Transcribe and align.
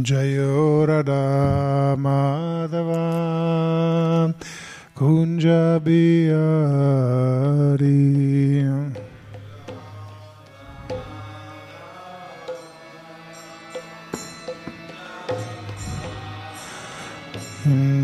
Jayo 0.00 0.88
Radha 0.88 1.94
Madhava 2.00 3.04
Kunja 4.96 5.78
Bihari 5.84 6.32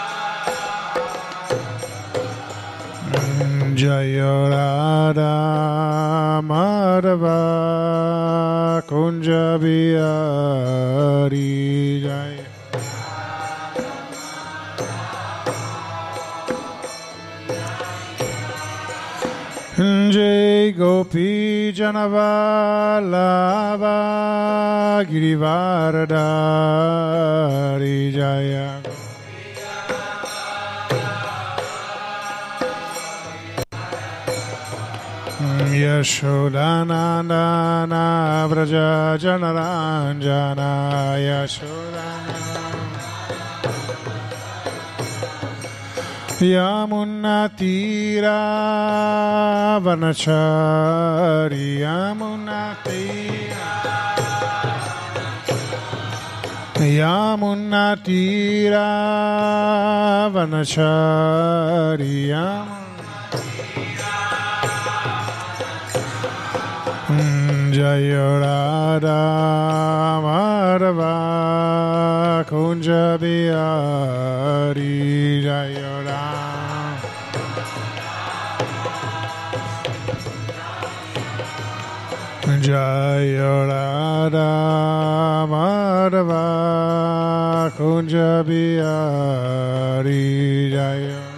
Vanachariyam 3.11 3.75
Jaya 3.75 4.31
Madhava 6.43 7.39
Kunja 8.87 9.59
Bihari 9.59 11.51
Jaya 12.01 12.47
गोपी 20.81 21.29
जनबालावा 21.77 21.97
गिरिवारधारी 25.11 26.11
जया 28.17 28.65
यशोदानन्दना 36.31 38.03
व्रज 38.51 38.73
जनराञ्जना 39.23 40.71
Yashodanand 41.27 42.50
Yamunatira 46.41 48.39
Vanachari 49.79 51.85
Yamunatira 51.85 53.69
Yamunatira 56.99 58.87
Vanachari 60.33 62.13
Yamunatira 62.33 62.81
Madhava 67.05 67.61
Kunja 67.61 67.93
Bihari 70.91 71.90
Jaya 75.41 76.03
Radha 76.03 76.99
Jaya 82.59 83.53
Radha 83.71 84.51
Madhava 85.47 86.45
Kunja 87.77 88.43
Bihari 88.43 90.19
Jaya 90.71 91.15
Radha 91.15 91.30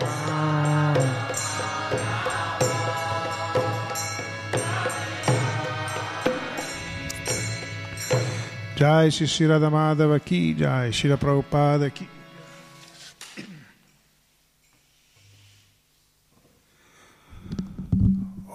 Jai 8.84 9.08
Shri 9.08 9.48
Radha 9.48 9.70
Madhava 9.70 10.20
Ki 10.20 10.54
Jai? 10.56 10.92
Shri 10.92 11.10
Prabhupada 11.12 11.90
Ki 11.90 12.06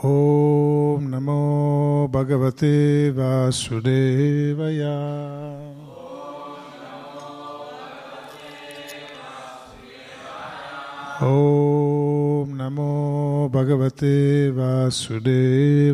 Om 0.05 1.09
Namo 1.09 2.09
Bhagavate 2.11 3.11
Vasudevaya. 3.11 4.97
Om 11.23 12.53
Namo 12.55 13.49
Bhagavate 13.51 14.53
Vasudevaya 14.53 15.89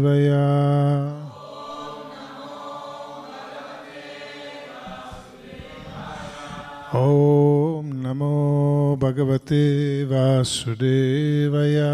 Om 6.94 8.02
Namo 8.02 8.96
Bhagavate 8.96 10.06
Vasudevaya 10.06 11.90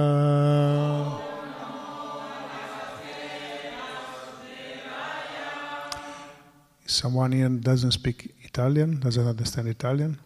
Someone 6.84 7.32
here 7.32 7.48
doesn't 7.48 7.92
speak 7.92 8.34
Italian, 8.44 9.00
doesn't 9.00 9.26
understand 9.26 9.68
Italian? 9.68 10.18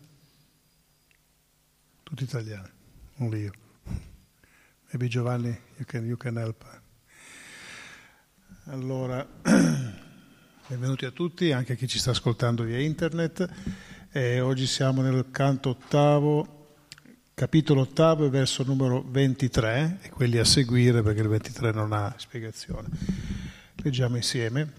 Tutti 2.04 2.24
italiani, 2.24 2.68
only 3.20 3.42
you. 3.42 3.52
Maybe 4.92 5.08
Giovanni, 5.08 5.56
you 5.78 5.84
can, 5.84 6.04
you 6.04 6.16
can 6.16 6.34
help. 6.36 6.64
Allora, 8.72 9.24
benvenuti 10.66 11.04
a 11.04 11.12
tutti, 11.12 11.52
anche 11.52 11.74
a 11.74 11.76
chi 11.76 11.86
ci 11.86 12.00
sta 12.00 12.10
ascoltando 12.10 12.64
via 12.64 12.80
internet. 12.80 13.48
E 14.16 14.38
oggi 14.38 14.68
siamo 14.68 15.02
nel 15.02 15.26
canto 15.32 15.70
ottavo, 15.70 16.76
capitolo 17.34 17.80
ottavo, 17.80 18.30
verso 18.30 18.62
numero 18.62 19.04
23, 19.04 19.98
e 20.02 20.08
quelli 20.10 20.38
a 20.38 20.44
seguire 20.44 21.02
perché 21.02 21.20
il 21.20 21.26
23 21.26 21.72
non 21.72 21.92
ha 21.92 22.14
spiegazione. 22.16 22.86
Leggiamo 23.82 24.14
insieme. 24.14 24.70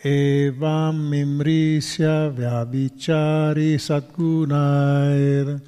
Evam 0.00 1.12
imrisya 1.14 2.28
vyabhichari 2.28 3.78
satgunair. 3.78 5.60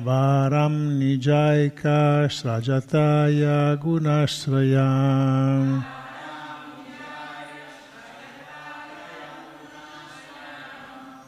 Varam 0.00 0.96
Nijaika 0.98 2.24
Srajataya 2.24 3.76
Gunashrayam 3.76 5.84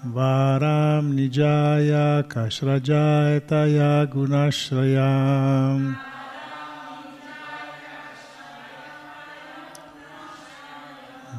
Varam 0.09 1.13
Nijaya 1.13 2.25
Kashrajayataya 2.25 4.09
Gunashrayam 4.09 6.01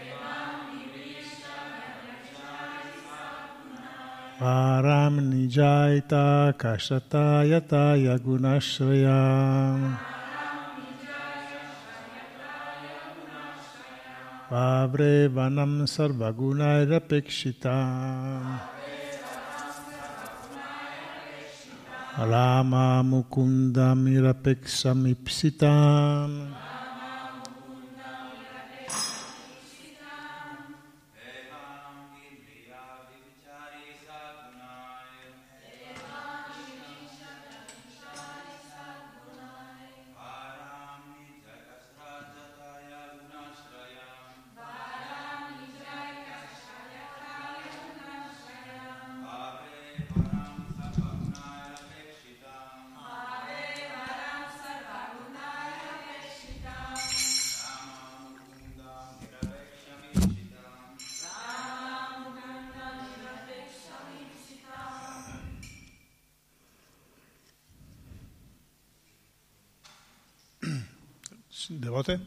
Varam 4.39 5.19
Nijaita 5.19 6.55
Kashatayata 6.55 7.99
Yagunashrayam. 7.99 9.99
Vavre 14.49 15.27
Vanam 15.29 15.83
Sarvagunairapekshitam 15.91 18.74
Rama 22.17 23.03
Mukundam 71.95 72.21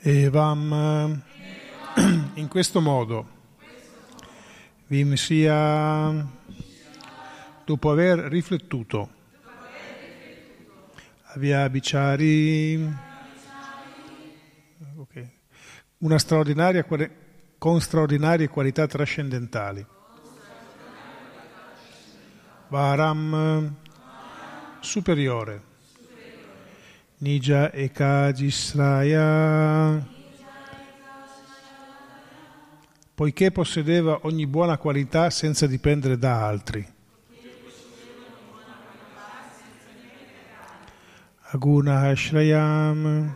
Evam 0.00 1.22
in 2.34 2.46
questo 2.46 2.80
modo 2.80 3.36
Vimsia 4.86 6.24
dopo 7.64 7.90
aver 7.90 8.20
riflettuto 8.20 9.10
Avia 11.34 11.68
Bicciari 11.68 12.94
okay. 14.98 15.30
una 15.98 16.18
straordinaria 16.18 16.86
con 17.58 17.80
straordinarie 17.80 18.48
qualità 18.48 18.86
trascendentali 18.86 19.84
Varam 22.68 23.74
superiore 24.78 25.67
Nija 27.20 27.72
Ekajisraya, 27.72 29.26
poiché 33.12 33.50
possedeva 33.50 34.20
ogni 34.22 34.46
buona 34.46 34.78
qualità 34.78 35.28
senza 35.28 35.66
dipendere 35.66 36.16
da 36.16 36.46
altri. 36.46 36.86
Aguna 41.50 42.02
Ashrayam, 42.08 43.34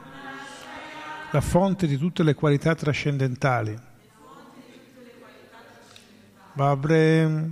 la 1.33 1.41
fonte 1.41 1.89
di 1.89 1.97
tutte 1.97 2.23
le 2.23 2.35
qualità 2.35 2.77
trascendentali. 2.77 3.77
Vabre 6.53 7.51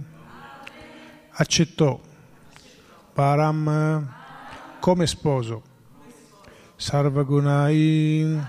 accettò 1.31 2.01
Param 3.13 4.15
come 4.79 5.07
sposo. 5.09 5.70
Sarvagunai 6.81 8.41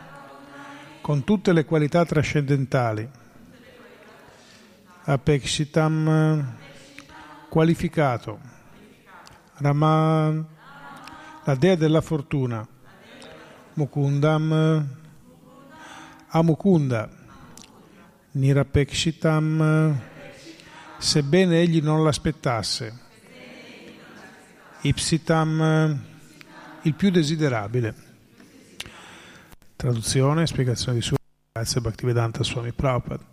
con 1.02 1.26
tutte 1.26 1.52
le 1.52 1.66
qualità 1.66 2.06
trascendentali. 2.06 3.06
Apekshitam 5.04 6.56
qualificato. 7.50 8.40
Rama 9.56 10.46
la 11.44 11.56
dea 11.56 11.76
della 11.76 12.00
fortuna. 12.00 12.66
Mukundam 13.74 14.88
Amukunda, 16.30 17.10
Nirapekshitam, 18.32 20.00
sebbene 20.98 21.60
egli 21.60 21.82
non 21.82 22.02
l'aspettasse, 22.02 22.98
Ipsitam, 24.84 26.02
il 26.84 26.94
più 26.94 27.12
desiderabile. 27.12 28.11
Traduzione, 29.82 30.46
spiegazione 30.46 31.00
di 31.00 31.04
Sua 31.04 31.18
Grazia 31.52 31.82
Bhaktivedanta 31.82 32.44
Swami 32.44 32.72
Prabhupada. 32.72 33.26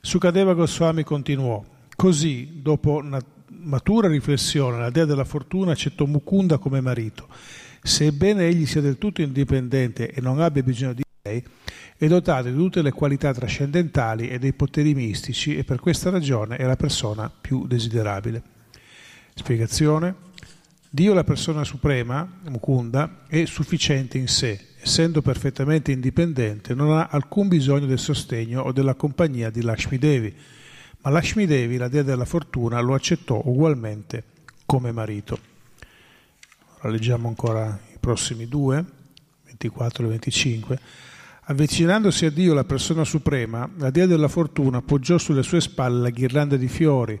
Sukadeva 0.00 0.54
Goswami 0.54 1.02
continuò, 1.02 1.60
così, 1.96 2.62
dopo 2.62 2.98
una 3.02 3.20
matura 3.48 4.06
riflessione, 4.06 4.78
la 4.78 4.90
dea 4.90 5.04
della 5.04 5.24
fortuna 5.24 5.72
accettò 5.72 6.04
Mukunda 6.04 6.58
come 6.58 6.80
marito. 6.80 7.26
Sebbene 7.82 8.46
egli 8.46 8.64
sia 8.64 8.80
del 8.80 8.96
tutto 8.96 9.22
indipendente 9.22 10.12
e 10.12 10.20
non 10.20 10.40
abbia 10.40 10.62
bisogno 10.62 10.92
di 10.92 11.02
lei, 11.22 11.44
è 11.96 12.06
dotato 12.06 12.48
di 12.48 12.54
tutte 12.54 12.80
le 12.80 12.92
qualità 12.92 13.34
trascendentali 13.34 14.28
e 14.28 14.38
dei 14.38 14.52
poteri 14.52 14.94
mistici 14.94 15.56
e 15.56 15.64
per 15.64 15.80
questa 15.80 16.10
ragione 16.10 16.58
è 16.58 16.64
la 16.64 16.76
persona 16.76 17.28
più 17.28 17.66
desiderabile. 17.66 18.40
Spiegazione. 19.34 20.26
Dio, 20.90 21.12
la 21.12 21.22
persona 21.22 21.64
suprema, 21.64 22.26
Mukunda, 22.48 23.24
è 23.26 23.44
sufficiente 23.44 24.16
in 24.16 24.26
sé, 24.26 24.58
essendo 24.80 25.20
perfettamente 25.20 25.92
indipendente, 25.92 26.74
non 26.74 26.96
ha 26.96 27.08
alcun 27.10 27.46
bisogno 27.46 27.84
del 27.84 27.98
sostegno 27.98 28.62
o 28.62 28.72
della 28.72 28.94
compagnia 28.94 29.50
di 29.50 29.60
Lakshmi 29.60 29.98
Devi, 29.98 30.34
ma 31.02 31.10
Lakshmi 31.10 31.44
Devi, 31.44 31.76
la 31.76 31.88
dea 31.88 32.02
della 32.02 32.24
fortuna, 32.24 32.80
lo 32.80 32.94
accettò 32.94 33.42
ugualmente 33.44 34.24
come 34.64 34.90
marito. 34.90 35.38
Ora 36.78 36.88
leggiamo 36.88 37.28
ancora 37.28 37.78
i 37.92 37.98
prossimi 38.00 38.48
due, 38.48 38.82
24 39.44 40.06
e 40.06 40.08
25. 40.08 40.80
Avvicinandosi 41.50 42.24
a 42.24 42.30
Dio, 42.30 42.54
la 42.54 42.64
persona 42.64 43.04
suprema, 43.04 43.68
la 43.76 43.90
dea 43.90 44.06
della 44.06 44.28
fortuna 44.28 44.78
appoggiò 44.78 45.18
sulle 45.18 45.42
sue 45.42 45.60
spalle 45.60 46.00
la 46.00 46.10
ghirlanda 46.10 46.56
di 46.56 46.68
fiori 46.68 47.20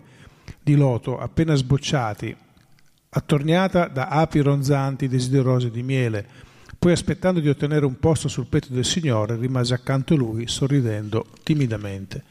di 0.62 0.74
loto 0.74 1.18
appena 1.18 1.54
sbocciati, 1.54 2.34
attorniata 3.10 3.88
da 3.88 4.08
api 4.08 4.40
ronzanti 4.40 5.08
desiderose 5.08 5.70
di 5.70 5.82
miele. 5.82 6.26
Poi, 6.78 6.92
aspettando 6.92 7.40
di 7.40 7.48
ottenere 7.48 7.86
un 7.86 7.98
posto 7.98 8.28
sul 8.28 8.46
petto 8.46 8.72
del 8.72 8.84
Signore, 8.84 9.36
rimase 9.36 9.74
accanto 9.74 10.14
a 10.14 10.16
lui, 10.16 10.46
sorridendo 10.46 11.26
timidamente. 11.42 12.22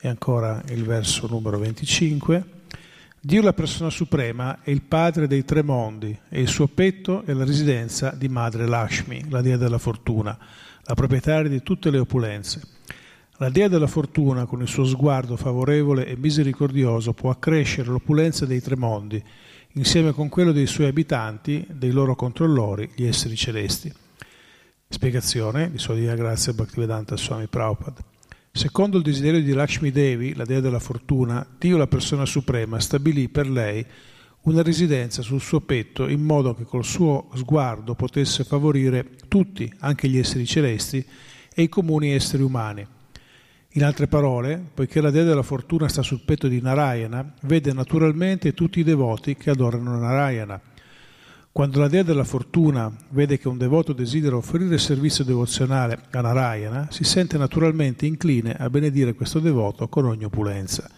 E 0.00 0.08
ancora 0.08 0.62
il 0.68 0.84
verso 0.84 1.28
numero 1.28 1.58
25. 1.58 2.44
Dio, 3.20 3.40
la 3.40 3.52
persona 3.52 3.88
suprema, 3.88 4.62
è 4.62 4.70
il 4.70 4.82
padre 4.82 5.28
dei 5.28 5.44
tre 5.44 5.62
mondi 5.62 6.18
e 6.28 6.40
il 6.40 6.48
suo 6.48 6.66
petto 6.66 7.22
è 7.24 7.32
la 7.32 7.44
residenza 7.44 8.10
di 8.10 8.28
Madre 8.28 8.66
Lakshmi, 8.66 9.30
la 9.30 9.40
dea 9.42 9.56
della 9.56 9.78
fortuna, 9.78 10.36
la 10.82 10.94
proprietaria 10.94 11.48
di 11.48 11.62
tutte 11.62 11.90
le 11.90 11.98
opulenze. 11.98 12.60
La 13.36 13.48
dea 13.48 13.68
della 13.68 13.86
fortuna, 13.86 14.44
con 14.44 14.60
il 14.60 14.66
suo 14.66 14.84
sguardo 14.84 15.36
favorevole 15.36 16.04
e 16.06 16.16
misericordioso, 16.16 17.12
può 17.12 17.30
accrescere 17.30 17.90
l'opulenza 17.90 18.44
dei 18.44 18.60
tre 18.60 18.76
mondi 18.76 19.22
insieme 19.74 20.12
con 20.12 20.28
quello 20.28 20.52
dei 20.52 20.66
suoi 20.66 20.88
abitanti, 20.88 21.66
dei 21.70 21.90
loro 21.90 22.14
controllori, 22.14 22.90
gli 22.94 23.04
esseri 23.04 23.36
celesti. 23.36 23.92
Spiegazione 24.88 25.70
di 25.70 25.78
Sua 25.78 25.94
Divina 25.94 26.14
Grazia 26.14 26.52
Bhaktivedanta 26.52 27.16
Swami 27.16 27.46
Prabhupada. 27.46 28.04
Secondo 28.50 28.98
il 28.98 29.02
desiderio 29.02 29.40
di 29.40 29.52
Lakshmi 29.54 29.90
Devi, 29.90 30.34
la 30.34 30.44
dea 30.44 30.60
della 30.60 30.78
fortuna, 30.78 31.46
Dio, 31.58 31.78
la 31.78 31.86
persona 31.86 32.26
suprema, 32.26 32.78
stabilì 32.80 33.30
per 33.30 33.48
lei 33.48 33.84
una 34.42 34.62
residenza 34.62 35.22
sul 35.22 35.40
suo 35.40 35.60
petto 35.60 36.06
in 36.06 36.20
modo 36.20 36.54
che 36.54 36.64
col 36.64 36.84
suo 36.84 37.30
sguardo 37.34 37.94
potesse 37.94 38.44
favorire 38.44 39.16
tutti, 39.28 39.72
anche 39.78 40.08
gli 40.08 40.18
esseri 40.18 40.44
celesti 40.44 41.02
e 41.54 41.62
i 41.62 41.68
comuni 41.70 42.12
esseri 42.12 42.42
umani 42.42 42.86
in 43.74 43.84
altre 43.84 44.06
parole, 44.06 44.62
poiché 44.74 45.00
la 45.00 45.10
dea 45.10 45.24
della 45.24 45.42
fortuna 45.42 45.88
sta 45.88 46.02
sul 46.02 46.20
petto 46.24 46.46
di 46.46 46.60
Narayana, 46.60 47.34
vede 47.42 47.72
naturalmente 47.72 48.52
tutti 48.52 48.80
i 48.80 48.84
devoti 48.84 49.34
che 49.36 49.50
adorano 49.50 49.98
Narayana. 49.98 50.60
Quando 51.50 51.80
la 51.80 51.88
dea 51.88 52.02
della 52.02 52.24
fortuna 52.24 52.94
vede 53.10 53.38
che 53.38 53.48
un 53.48 53.58
devoto 53.58 53.92
desidera 53.92 54.36
offrire 54.36 54.76
servizio 54.78 55.24
devozionale 55.24 56.00
a 56.10 56.20
Narayana, 56.20 56.88
si 56.90 57.04
sente 57.04 57.38
naturalmente 57.38 58.04
incline 58.04 58.54
a 58.54 58.68
benedire 58.68 59.14
questo 59.14 59.38
devoto 59.38 59.88
con 59.88 60.04
ogni 60.04 60.24
opulenza. 60.24 60.90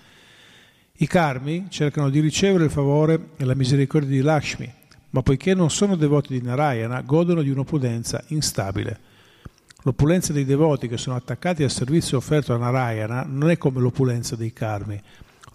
I 0.98 1.06
karmi 1.06 1.66
cercano 1.70 2.08
di 2.08 2.20
ricevere 2.20 2.64
il 2.64 2.70
favore 2.70 3.30
e 3.36 3.44
la 3.44 3.54
misericordia 3.54 4.10
di 4.10 4.20
Lakshmi, 4.20 4.72
ma 5.10 5.22
poiché 5.22 5.54
non 5.54 5.70
sono 5.70 5.96
devoti 5.96 6.38
di 6.38 6.44
Narayana, 6.44 7.02
godono 7.02 7.42
di 7.42 7.50
un'opulenza 7.50 8.22
instabile. 8.28 9.12
L'opulenza 9.86 10.32
dei 10.32 10.46
devoti 10.46 10.88
che 10.88 10.96
sono 10.96 11.14
attaccati 11.14 11.62
al 11.62 11.70
servizio 11.70 12.16
offerto 12.16 12.54
a 12.54 12.56
Narayana 12.56 13.26
non 13.28 13.50
è 13.50 13.58
come 13.58 13.80
l'opulenza 13.80 14.34
dei 14.34 14.50
karmi. 14.50 14.98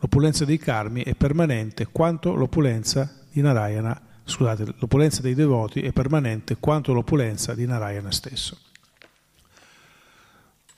L'opulenza 0.02 0.46
dei 0.46 0.60
karmi 0.60 1.02
è 1.02 1.16
permanente 1.16 1.88
quanto 1.92 2.36
l'opulenza 2.36 3.12
di 3.32 3.42
Narayana, 3.42 4.00
scusate, 4.24 4.76
l'opulenza 4.78 5.24
dei 5.24 5.34
devoti 5.34 5.82
è 5.82 5.92
permanente 5.92 6.58
quanto 6.60 6.94
l'opulenza 6.94 7.56
di 7.56 7.66
Narayana 7.66 8.12
stesso. 8.12 8.56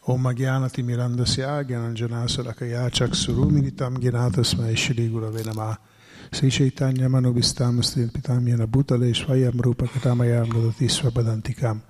Om 0.03 0.25
Agyanati 0.27 0.81
Mirandasya 0.81 1.63
Gyananjanasa 1.63 2.43
Lakaya 2.43 2.89
Chaksuruminitam 2.89 3.99
Gyanatasmai 3.99 4.75
Shri 4.77 5.09
Gurave 5.09 5.43
Namah 5.43 5.77
Sri 6.31 6.49
Chaitanya 6.49 7.09
Manobistam 7.09 7.81
Stilpitam 7.81 8.47
Yana 8.47 8.65
Bhutale 8.65 9.13
Swayam 9.13 9.59
Rupa 9.59 9.85
Katamayam 9.85 10.47
Dadati 10.47 10.87
Swapadantikam 10.89 11.81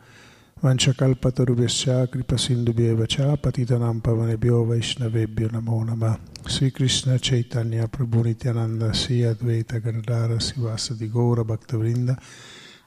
Vanchakalpatarubhyascha 0.61 2.07
kripasindubhyeva 2.07 3.07
cha 3.07 3.35
patitanam 3.35 3.99
pavanebhyo 3.99 4.63
vaishnavebhyo 4.63 5.49
namo 5.51 5.83
nama. 5.83 6.19
Sri 6.45 6.69
Krishna 6.69 7.17
Chaitanya 7.17 7.87
Prabhu 7.87 8.23
Nityananda 8.23 8.93
Sri 8.93 9.23
Advaita 9.23 9.81
Gadadara 9.81 10.39
Sivasadi 10.39 11.09
Gaura 11.09 11.43
Bhaktavrinda. 11.43 12.15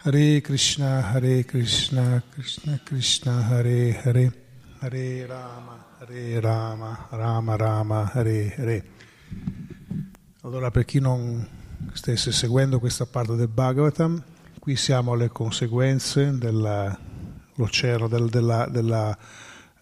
Hare 0.04 0.40
Krishna 0.40 1.02
Hare 1.02 1.42
Krishna 1.42 2.22
Krishna 2.32 2.78
Krishna 2.84 3.42
Hare 3.42 3.90
Hare. 4.04 4.32
Hare 4.78 5.26
Rama 5.26 5.84
Hare 5.98 6.40
Rama 6.40 7.08
Rama 7.10 7.56
Rama 7.56 8.10
Hare 8.14 8.54
Hare. 8.56 8.84
Allora 10.42 10.70
per 10.70 10.84
chi 10.84 11.00
non 11.00 11.44
stesse 11.92 12.30
seguendo 12.30 12.78
questa 12.78 13.04
parte 13.04 13.34
del 13.34 13.48
Bhagavatam 13.48 14.22
qui 14.60 14.76
siamo 14.76 15.14
alle 15.14 15.28
conseguenze 15.30 16.38
della 16.38 16.96
l'oceano 17.54 18.08
del 18.08 18.28
della, 18.28 18.66
della, 18.66 19.16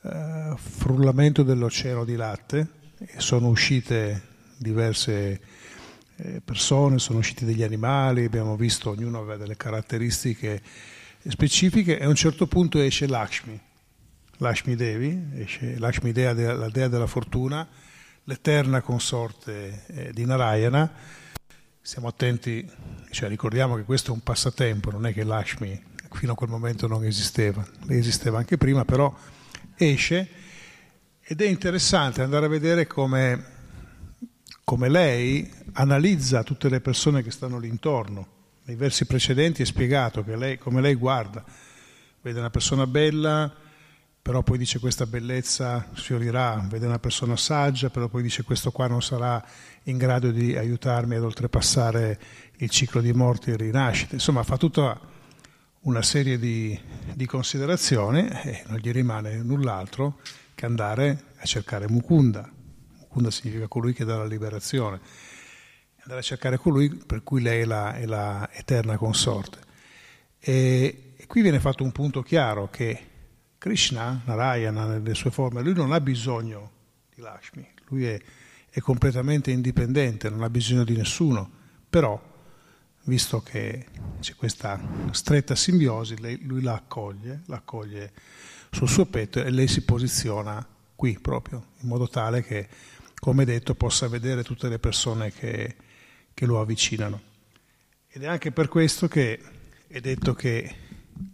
uh, 0.03 0.57
frullamento 0.57 1.43
dell'oceano 1.43 2.05
di 2.05 2.17
latte 2.17 2.67
e 2.99 3.21
sono 3.21 3.49
uscite 3.49 4.31
diverse 4.57 5.41
eh, 6.17 6.41
persone, 6.45 6.99
sono 6.99 7.19
usciti 7.19 7.45
degli 7.45 7.63
animali, 7.63 8.25
abbiamo 8.25 8.57
visto 8.57 8.91
ognuno 8.91 9.19
aveva 9.19 9.37
delle 9.37 9.57
caratteristiche 9.57 10.63
specifiche 11.27 11.99
e 11.99 12.05
a 12.05 12.09
un 12.09 12.15
certo 12.15 12.47
punto 12.47 12.79
esce 12.79 13.07
Lakshmi, 13.07 13.59
Lakshmi 14.39 14.77
Devi, 14.77 15.31
esce 15.37 15.79
Lakshmi 15.79 16.13
Dea, 16.13 16.33
la 16.33 16.69
dea 16.69 16.89
della 16.89 17.07
fortuna, 17.07 17.67
l'eterna 18.25 18.81
consorte 18.81 19.85
eh, 19.87 20.13
di 20.13 20.25
Narayana. 20.25 20.93
Stiamo 21.81 22.07
attenti, 22.07 22.69
cioè 23.11 23.29
ricordiamo 23.29 23.75
che 23.75 23.83
questo 23.83 24.13
è 24.13 24.15
un 24.15 24.23
passatempo, 24.23 24.91
non 24.91 25.07
è 25.07 25.13
che 25.13 25.25
Lakshmi 25.25 25.91
fino 26.17 26.33
a 26.33 26.35
quel 26.35 26.51
momento 26.51 26.87
non 26.87 27.05
esisteva, 27.05 27.67
esisteva 27.89 28.39
anche 28.39 28.57
prima, 28.57 28.85
però 28.85 29.15
esce 29.77 30.29
ed 31.21 31.41
è 31.41 31.47
interessante 31.47 32.23
andare 32.23 32.47
a 32.47 32.49
vedere 32.49 32.87
come, 32.87 33.45
come 34.65 34.89
lei 34.89 35.51
analizza 35.75 36.43
tutte 36.43 36.69
le 36.69 36.81
persone 36.81 37.23
che 37.23 37.31
stanno 37.31 37.59
lì 37.59 37.69
intorno. 37.69 38.41
Nei 38.65 38.77
versi 38.77 39.07
precedenti 39.07 39.63
è 39.63 39.65
spiegato 39.65 40.25
lei, 40.27 40.59
come 40.59 40.81
lei 40.81 40.95
guarda, 40.95 41.45
vede 42.21 42.39
una 42.39 42.51
persona 42.51 42.87
bella, 42.87 43.53
però 44.23 44.43
poi 44.43 44.57
dice 44.57 44.79
questa 44.79 45.05
bellezza 45.07 45.89
sfiorirà, 45.95 46.65
vede 46.69 46.87
una 46.87 47.01
persona 47.01 47.37
saggia, 47.37 47.91
però 47.91 48.09
poi 48.09 48.23
dice 48.23 48.45
questo 48.45 48.71
qua 48.71 48.87
non 48.87 49.03
sarà 49.03 49.45
in 49.85 49.99
grado 49.99 50.31
di 50.31 50.57
aiutarmi 50.57 51.17
ad 51.17 51.25
oltrepassare 51.25 52.21
il 52.59 52.71
ciclo 52.71 53.01
di 53.01 53.13
morte 53.13 53.53
e 53.53 53.57
rinascita. 53.57 54.15
Insomma, 54.15 54.45
fa 54.45 54.57
tutta 54.57 55.01
una 55.83 56.03
serie 56.03 56.39
di, 56.39 56.79
di 57.15 57.27
considerazioni 57.27 58.29
e 58.29 58.63
non 58.67 58.79
gli 58.79 58.91
rimane 58.93 59.43
null'altro 59.43 60.21
che 60.55 60.67
andare 60.67 61.25
a 61.37 61.45
cercare 61.45 61.89
Mukunda. 61.89 62.49
Mukunda 62.99 63.31
significa 63.31 63.67
colui 63.67 63.93
che 63.93 64.05
dà 64.05 64.17
la 64.17 64.27
liberazione. 64.27 65.01
Andare 66.03 66.21
a 66.21 66.23
cercare 66.23 66.57
colui 66.57 66.89
per 66.89 67.23
cui 67.23 67.41
lei 67.43 67.63
è 67.63 67.65
la, 67.65 67.95
è 67.95 68.07
la 68.07 68.49
eterna 68.53 68.97
consorte. 68.97 69.59
E, 70.39 71.15
e, 71.17 71.27
qui 71.27 71.43
viene 71.43 71.59
fatto 71.59 71.83
un 71.83 71.93
punto 71.93 72.23
chiaro 72.23 72.69
che 72.71 73.09
Krishna, 73.59 74.23
Narayana 74.25 74.87
nelle 74.87 75.15
sue 75.15 75.31
forme, 75.31 75.63
lui 75.63 75.75
non 75.75 75.93
ha 75.93 76.01
bisogno 76.01 76.71
di 77.15 77.21
Lakshmi, 77.21 77.69
lui 77.89 78.07
è, 78.07 78.21
è 78.69 78.81
completamente 78.81 79.51
indipendente, 79.51 80.31
non 80.31 80.43
ha 80.43 80.51
bisogno 80.51 80.83
di 80.83 80.97
nessuno, 80.97 81.49
però 81.89 82.32
visto 83.05 83.41
che 83.41 83.87
c'è 84.21 84.35
questa 84.35 84.81
stretta 85.11 85.55
simbiosi, 85.55 86.17
lui 86.43 86.63
la 86.63 86.75
accoglie, 86.75 87.43
la 87.47 87.57
accoglie 87.57 88.13
sul 88.71 88.89
suo 88.89 89.07
petto 89.07 89.43
e 89.43 89.51
lei 89.51 89.69
si 89.69 89.83
posiziona 89.83 90.65
qui 90.95 91.19
proprio, 91.19 91.67
in 91.81 91.89
modo 91.89 92.09
tale 92.09 92.43
che, 92.43 92.69
come 93.19 93.45
detto, 93.45 93.75
possa 93.75 94.09
vedere 94.09 94.45
tutte 94.45 94.69
le 94.69 94.79
persone 94.79 95.33
che, 95.33 95.77
che 96.33 96.47
lo 96.47 96.61
avvicinano. 96.61 97.21
Ed 98.09 98.23
è 98.23 98.27
anche 98.27 98.53
per 98.53 98.69
questo 98.69 99.09
che 99.09 99.41
è 99.89 100.01
detto 100.01 100.35
che 100.35 100.75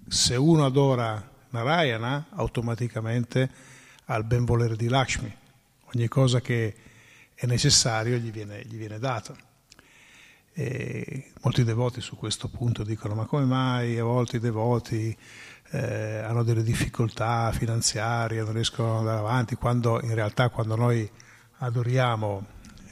se 0.07 0.37
uno 0.37 0.65
adora 0.65 1.37
Narayana, 1.51 2.27
automaticamente 2.31 3.51
ha 4.07 4.17
il 4.17 4.25
benvolere 4.25 4.77
di 4.77 4.89
Lakshmi. 4.89 5.35
Ogni 5.95 6.09
cosa 6.09 6.41
che 6.41 6.75
è 7.35 7.47
necessario 7.47 8.17
gli 8.17 8.31
viene, 8.31 8.63
gli 8.65 8.77
viene 8.77 8.99
data. 8.99 9.35
E 10.59 11.31
molti 11.43 11.62
devoti 11.62 12.00
su 12.00 12.17
questo 12.17 12.49
punto 12.49 12.83
dicono 12.83 13.15
ma 13.15 13.27
come 13.27 13.45
mai 13.45 13.97
a 13.97 14.03
volte 14.03 14.38
i 14.38 14.41
devoti 14.41 15.17
eh, 15.71 16.17
hanno 16.19 16.43
delle 16.43 16.65
difficoltà 16.65 17.53
finanziarie, 17.53 18.43
non 18.43 18.55
riescono 18.55 18.95
ad 18.95 18.99
andare 18.99 19.19
avanti, 19.19 19.55
quando 19.55 20.00
in 20.03 20.12
realtà 20.17 20.49
quando 20.49 20.75
noi 20.75 21.09
adoriamo 21.59 22.45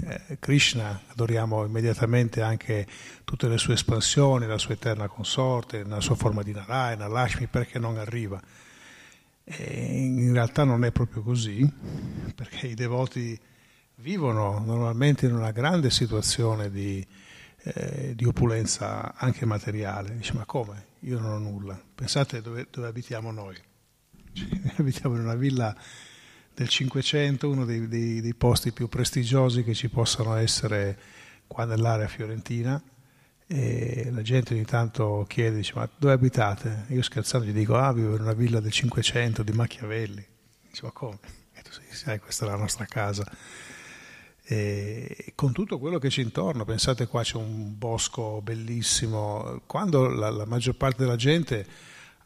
eh, 0.04 0.36
Krishna, 0.38 1.00
adoriamo 1.08 1.64
immediatamente 1.64 2.40
anche 2.40 2.86
tutte 3.24 3.48
le 3.48 3.58
sue 3.58 3.74
espansioni, 3.74 4.46
la 4.46 4.58
sua 4.58 4.74
eterna 4.74 5.08
consorte, 5.08 5.82
la 5.82 6.00
sua 6.00 6.14
forma 6.14 6.44
di 6.44 6.52
Narayana, 6.52 7.08
Lashmi, 7.08 7.48
perché 7.48 7.80
non 7.80 7.98
arriva? 7.98 8.40
E 9.42 10.04
in 10.04 10.32
realtà 10.32 10.62
non 10.62 10.84
è 10.84 10.92
proprio 10.92 11.20
così, 11.20 11.68
perché 12.32 12.68
i 12.68 12.74
devoti 12.74 13.36
vivono 13.96 14.62
normalmente 14.64 15.26
in 15.26 15.34
una 15.34 15.50
grande 15.50 15.90
situazione 15.90 16.70
di, 16.70 17.04
eh, 17.66 18.14
di 18.14 18.24
opulenza 18.24 19.14
anche 19.16 19.44
materiale. 19.44 20.16
Dice, 20.16 20.34
ma 20.34 20.44
come? 20.44 20.86
Io 21.00 21.18
non 21.18 21.32
ho 21.32 21.38
nulla. 21.38 21.80
Pensate 21.94 22.40
dove, 22.40 22.68
dove 22.70 22.86
abitiamo 22.86 23.32
noi. 23.32 23.56
Cioè, 24.32 24.48
abitiamo 24.78 25.16
in 25.16 25.22
una 25.22 25.34
villa 25.34 25.74
del 26.54 26.68
Cinquecento, 26.68 27.50
uno 27.50 27.64
dei, 27.64 27.88
dei, 27.88 28.20
dei, 28.20 28.34
posti 28.34 28.72
più 28.72 28.88
prestigiosi 28.88 29.64
che 29.64 29.74
ci 29.74 29.88
possano 29.88 30.36
essere 30.36 30.96
qua 31.48 31.64
nell'area 31.64 32.06
fiorentina. 32.06 32.80
E 33.48 34.10
la 34.12 34.22
gente 34.22 34.54
ogni 34.54 34.64
tanto 34.64 35.24
chiede, 35.28 35.56
dice, 35.56 35.72
ma 35.74 35.88
dove 35.96 36.12
abitate? 36.12 36.84
Io 36.88 37.02
scherzando 37.02 37.46
gli 37.46 37.52
dico, 37.52 37.76
ah, 37.76 37.92
vivo 37.92 38.14
in 38.14 38.22
una 38.22 38.32
villa 38.32 38.60
del 38.60 38.72
Cinquecento 38.72 39.42
di 39.42 39.52
Machiavelli. 39.52 40.24
Dice, 40.68 40.84
ma 40.84 40.92
come? 40.92 41.18
E 41.52 41.62
tu 41.62 41.70
sai, 41.90 42.20
questa 42.20 42.44
è 42.44 42.48
la 42.48 42.56
nostra 42.56 42.84
casa 42.84 43.24
e 44.48 45.32
con 45.34 45.50
tutto 45.50 45.80
quello 45.80 45.98
che 45.98 46.06
c'è 46.06 46.22
intorno, 46.22 46.64
pensate 46.64 47.08
qua 47.08 47.24
c'è 47.24 47.36
un 47.36 47.76
bosco 47.76 48.40
bellissimo, 48.40 49.62
quando 49.66 50.06
la, 50.06 50.30
la 50.30 50.44
maggior 50.46 50.76
parte 50.76 51.02
della 51.02 51.16
gente, 51.16 51.66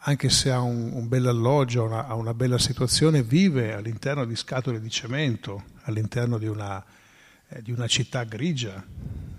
anche 0.00 0.28
se 0.28 0.50
ha 0.50 0.60
un, 0.60 0.90
un 0.92 1.08
bel 1.08 1.26
alloggio, 1.26 1.82
una, 1.82 2.06
ha 2.06 2.14
una 2.16 2.34
bella 2.34 2.58
situazione, 2.58 3.22
vive 3.22 3.72
all'interno 3.72 4.26
di 4.26 4.36
scatole 4.36 4.82
di 4.82 4.90
cemento, 4.90 5.64
all'interno 5.84 6.36
di 6.36 6.46
una, 6.46 6.84
eh, 7.48 7.62
di 7.62 7.72
una 7.72 7.86
città 7.86 8.24
grigia, 8.24 8.84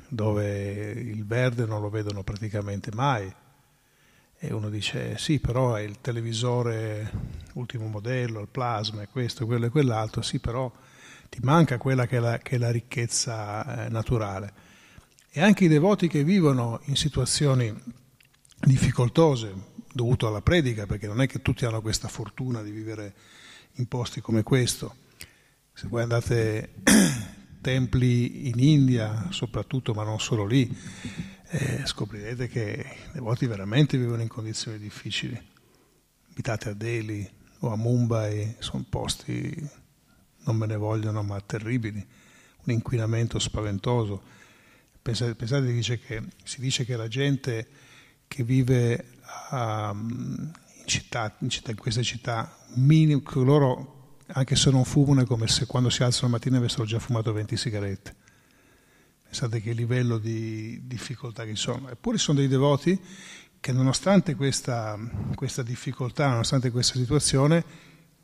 dove 0.07 0.89
il 0.89 1.23
verde 1.23 1.67
non 1.67 1.81
lo 1.81 1.89
vedono 1.89 2.23
praticamente 2.23 2.89
mai. 2.95 3.31
E 4.39 4.53
uno 4.53 4.69
dice, 4.71 5.19
sì, 5.19 5.39
però 5.39 5.75
è 5.75 5.81
il 5.81 6.01
televisore 6.01 7.11
ultimo 7.53 7.85
modello, 7.85 8.39
il 8.39 8.47
plasma, 8.47 9.05
questo, 9.05 9.45
quello 9.45 9.67
e 9.67 9.69
quell'altro, 9.69 10.23
sì, 10.23 10.39
però 10.39 10.71
ti 11.31 11.39
manca 11.43 11.77
quella 11.77 12.07
che 12.07 12.17
è 12.17 12.19
la, 12.19 12.37
che 12.39 12.55
è 12.55 12.59
la 12.59 12.71
ricchezza 12.71 13.85
eh, 13.85 13.89
naturale. 13.89 14.53
E 15.29 15.39
anche 15.39 15.63
i 15.63 15.69
devoti 15.69 16.09
che 16.09 16.25
vivono 16.25 16.81
in 16.87 16.97
situazioni 16.97 17.73
difficoltose, 18.59 19.53
dovute 19.93 20.25
alla 20.25 20.41
predica, 20.41 20.85
perché 20.85 21.07
non 21.07 21.21
è 21.21 21.27
che 21.27 21.41
tutti 21.41 21.63
hanno 21.63 21.79
questa 21.79 22.09
fortuna 22.09 22.61
di 22.61 22.71
vivere 22.71 23.13
in 23.75 23.87
posti 23.87 24.19
come 24.19 24.43
questo. 24.43 24.93
Se 25.71 25.87
voi 25.87 26.01
andate 26.01 26.73
templi 27.61 28.49
in 28.49 28.59
India, 28.59 29.27
soprattutto, 29.29 29.93
ma 29.93 30.03
non 30.03 30.19
solo 30.19 30.45
lì, 30.45 30.69
eh, 31.47 31.85
scoprirete 31.85 32.49
che 32.49 32.85
i 33.07 33.11
devoti 33.13 33.45
veramente 33.45 33.97
vivono 33.97 34.21
in 34.21 34.27
condizioni 34.27 34.77
difficili. 34.77 35.41
Abitate 36.31 36.69
a 36.71 36.73
Delhi 36.73 37.25
o 37.59 37.71
a 37.71 37.77
Mumbai, 37.77 38.55
sono 38.59 38.83
posti 38.89 39.79
non 40.43 40.55
me 40.55 40.65
ne 40.65 40.75
vogliono, 40.75 41.23
ma 41.23 41.39
terribili, 41.41 42.05
un 42.63 42.73
inquinamento 42.73 43.39
spaventoso. 43.39 44.21
Pensate, 45.01 45.35
pensate 45.35 45.71
dice 45.71 45.99
che, 45.99 46.21
si 46.43 46.61
dice 46.61 46.85
che 46.85 46.95
la 46.95 47.07
gente 47.07 47.67
che 48.27 48.43
vive 48.43 49.05
um, 49.51 50.51
in, 50.77 50.85
città, 50.85 51.35
in, 51.39 51.49
città, 51.49 51.71
in, 51.71 51.77
queste 51.77 52.03
città, 52.03 52.55
minim, 52.75 53.21
loro, 53.43 54.19
anche 54.27 54.55
se 54.55 54.69
non 54.71 54.85
fumano, 54.85 55.21
è 55.21 55.25
come 55.25 55.47
se 55.47 55.65
quando 55.65 55.89
si 55.89 56.03
alzano 56.03 56.27
la 56.27 56.37
mattina 56.37 56.57
avessero 56.57 56.85
già 56.85 56.99
fumato 56.99 57.33
20 57.33 57.57
sigarette. 57.57 58.15
Pensate 59.23 59.61
che 59.61 59.71
livello 59.71 60.17
di 60.17 60.81
difficoltà 60.85 61.45
che 61.45 61.55
sono. 61.55 61.89
Eppure 61.89 62.17
sono 62.17 62.39
dei 62.39 62.47
devoti 62.47 62.99
che 63.59 63.71
nonostante 63.71 64.35
questa, 64.35 64.97
questa 65.35 65.61
difficoltà, 65.61 66.27
nonostante 66.27 66.71
questa 66.71 66.95
situazione, 66.97 67.63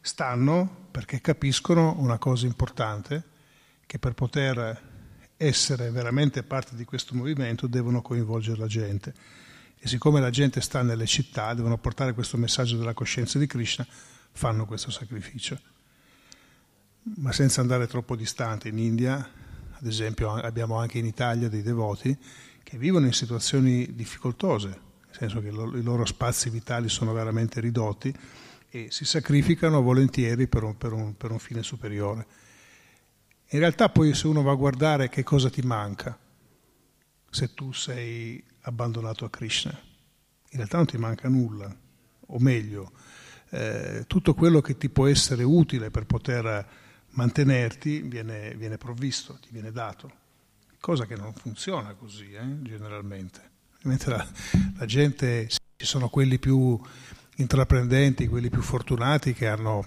stanno 0.02 0.87
perché 0.98 1.22
capiscono 1.22 1.94
una 2.00 2.18
cosa 2.18 2.48
importante, 2.48 3.22
che 3.86 4.00
per 4.00 4.16
poter 4.16 4.82
essere 5.38 5.92
veramente 5.92 6.42
parte 6.42 6.76
di 6.76 6.86
questo 6.86 7.14
movimento 7.14 7.68
devono 7.68 8.02
coinvolgere 8.02 8.58
la 8.58 8.66
gente. 8.66 9.14
E 9.78 9.88
siccome 9.88 10.20
la 10.20 10.32
gente 10.32 10.60
sta 10.60 10.82
nelle 10.82 11.06
città, 11.06 11.54
devono 11.54 11.78
portare 11.78 12.14
questo 12.14 12.36
messaggio 12.38 12.78
della 12.78 12.96
coscienza 12.96 13.38
di 13.38 13.46
Krishna, 13.46 13.86
fanno 14.32 14.66
questo 14.66 14.90
sacrificio. 14.90 15.60
Ma 17.18 17.32
senza 17.32 17.62
andare 17.62 17.86
troppo 17.86 18.16
distante, 18.16 18.70
in 18.70 18.80
India, 18.80 19.18
ad 19.74 19.86
esempio, 19.86 20.34
abbiamo 20.34 20.80
anche 20.80 20.98
in 20.98 21.06
Italia 21.06 21.48
dei 21.48 21.62
devoti 21.62 22.18
che 22.64 22.76
vivono 22.80 23.06
in 23.06 23.14
situazioni 23.14 23.94
difficoltose, 23.94 24.68
nel 24.68 25.16
senso 25.16 25.42
che 25.42 25.50
i 25.50 25.84
loro 25.84 26.06
spazi 26.06 26.50
vitali 26.50 26.90
sono 26.90 27.14
veramente 27.14 27.60
ridotti 27.60 28.12
e 28.70 28.88
si 28.92 29.06
sacrificano 29.06 29.82
volentieri 29.82 30.48
per 30.48 30.64
un, 30.64 30.78
per, 30.78 30.92
un, 30.92 31.16
per 31.16 31.32
un, 31.32 31.40
fine 31.40 31.64
superiore. 31.64 32.26
In 33.50 33.60
realtà 33.60 33.90
poi 33.90 34.14
se 34.14 34.28
uno 34.28 34.42
va 34.42 34.52
a 34.52 34.56
guardare 34.56 35.10
che 35.10 35.24
cosa 35.24 35.50
ti 35.50 35.62
manca 35.62 36.18
se 37.30 37.54
tu 37.54 37.72
sei 37.72 38.44
abbandonato 38.62 39.26
a 39.26 39.30
Krishna, 39.30 39.72
in 39.72 40.58
realtà 40.58 40.78
non 40.78 40.86
ti 40.86 40.98
manca 40.98 41.30
nulla, 41.30 41.74
o 42.28 42.40
meglio, 42.40 42.92
eh, 43.50 44.04
tutto 44.08 44.34
quello 44.34 44.60
che 44.60 44.78
ti 44.78 44.90
può 44.90 45.08
essere 45.08 45.44
utile 45.44 45.92
per 45.92 46.06
poter 46.06 46.68
mantenerti 47.12 48.02
viene, 48.02 48.54
viene 48.56 48.78
provvisto, 48.78 49.38
ti 49.40 49.50
viene 49.52 49.72
dato, 49.72 50.12
cosa 50.80 51.06
che 51.06 51.16
non 51.16 51.34
funziona 51.34 51.94
così 51.94 52.32
eh, 52.32 52.62
generalmente. 52.62 53.56
Mentre 53.84 54.18
la, 54.18 54.28
la 54.78 54.86
gente, 54.86 55.48
ci 55.48 55.86
sono 55.86 56.10
quelli 56.10 56.40
più 56.40 56.80
intraprendenti, 57.38 58.28
quelli 58.28 58.50
più 58.50 58.62
fortunati 58.62 59.34
che 59.34 59.48
hanno, 59.48 59.86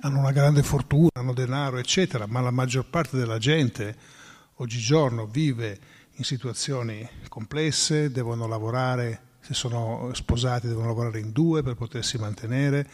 hanno 0.00 0.18
una 0.18 0.32
grande 0.32 0.62
fortuna, 0.62 1.10
hanno 1.14 1.34
denaro, 1.34 1.78
eccetera, 1.78 2.26
ma 2.26 2.40
la 2.40 2.50
maggior 2.50 2.88
parte 2.88 3.16
della 3.16 3.38
gente 3.38 3.96
oggigiorno 4.56 5.26
vive 5.26 5.78
in 6.16 6.24
situazioni 6.24 7.08
complesse, 7.28 8.10
devono 8.10 8.46
lavorare, 8.46 9.20
se 9.40 9.54
sono 9.54 10.10
sposati 10.14 10.66
devono 10.66 10.86
lavorare 10.86 11.20
in 11.20 11.30
due 11.30 11.62
per 11.62 11.74
potersi 11.74 12.18
mantenere. 12.18 12.88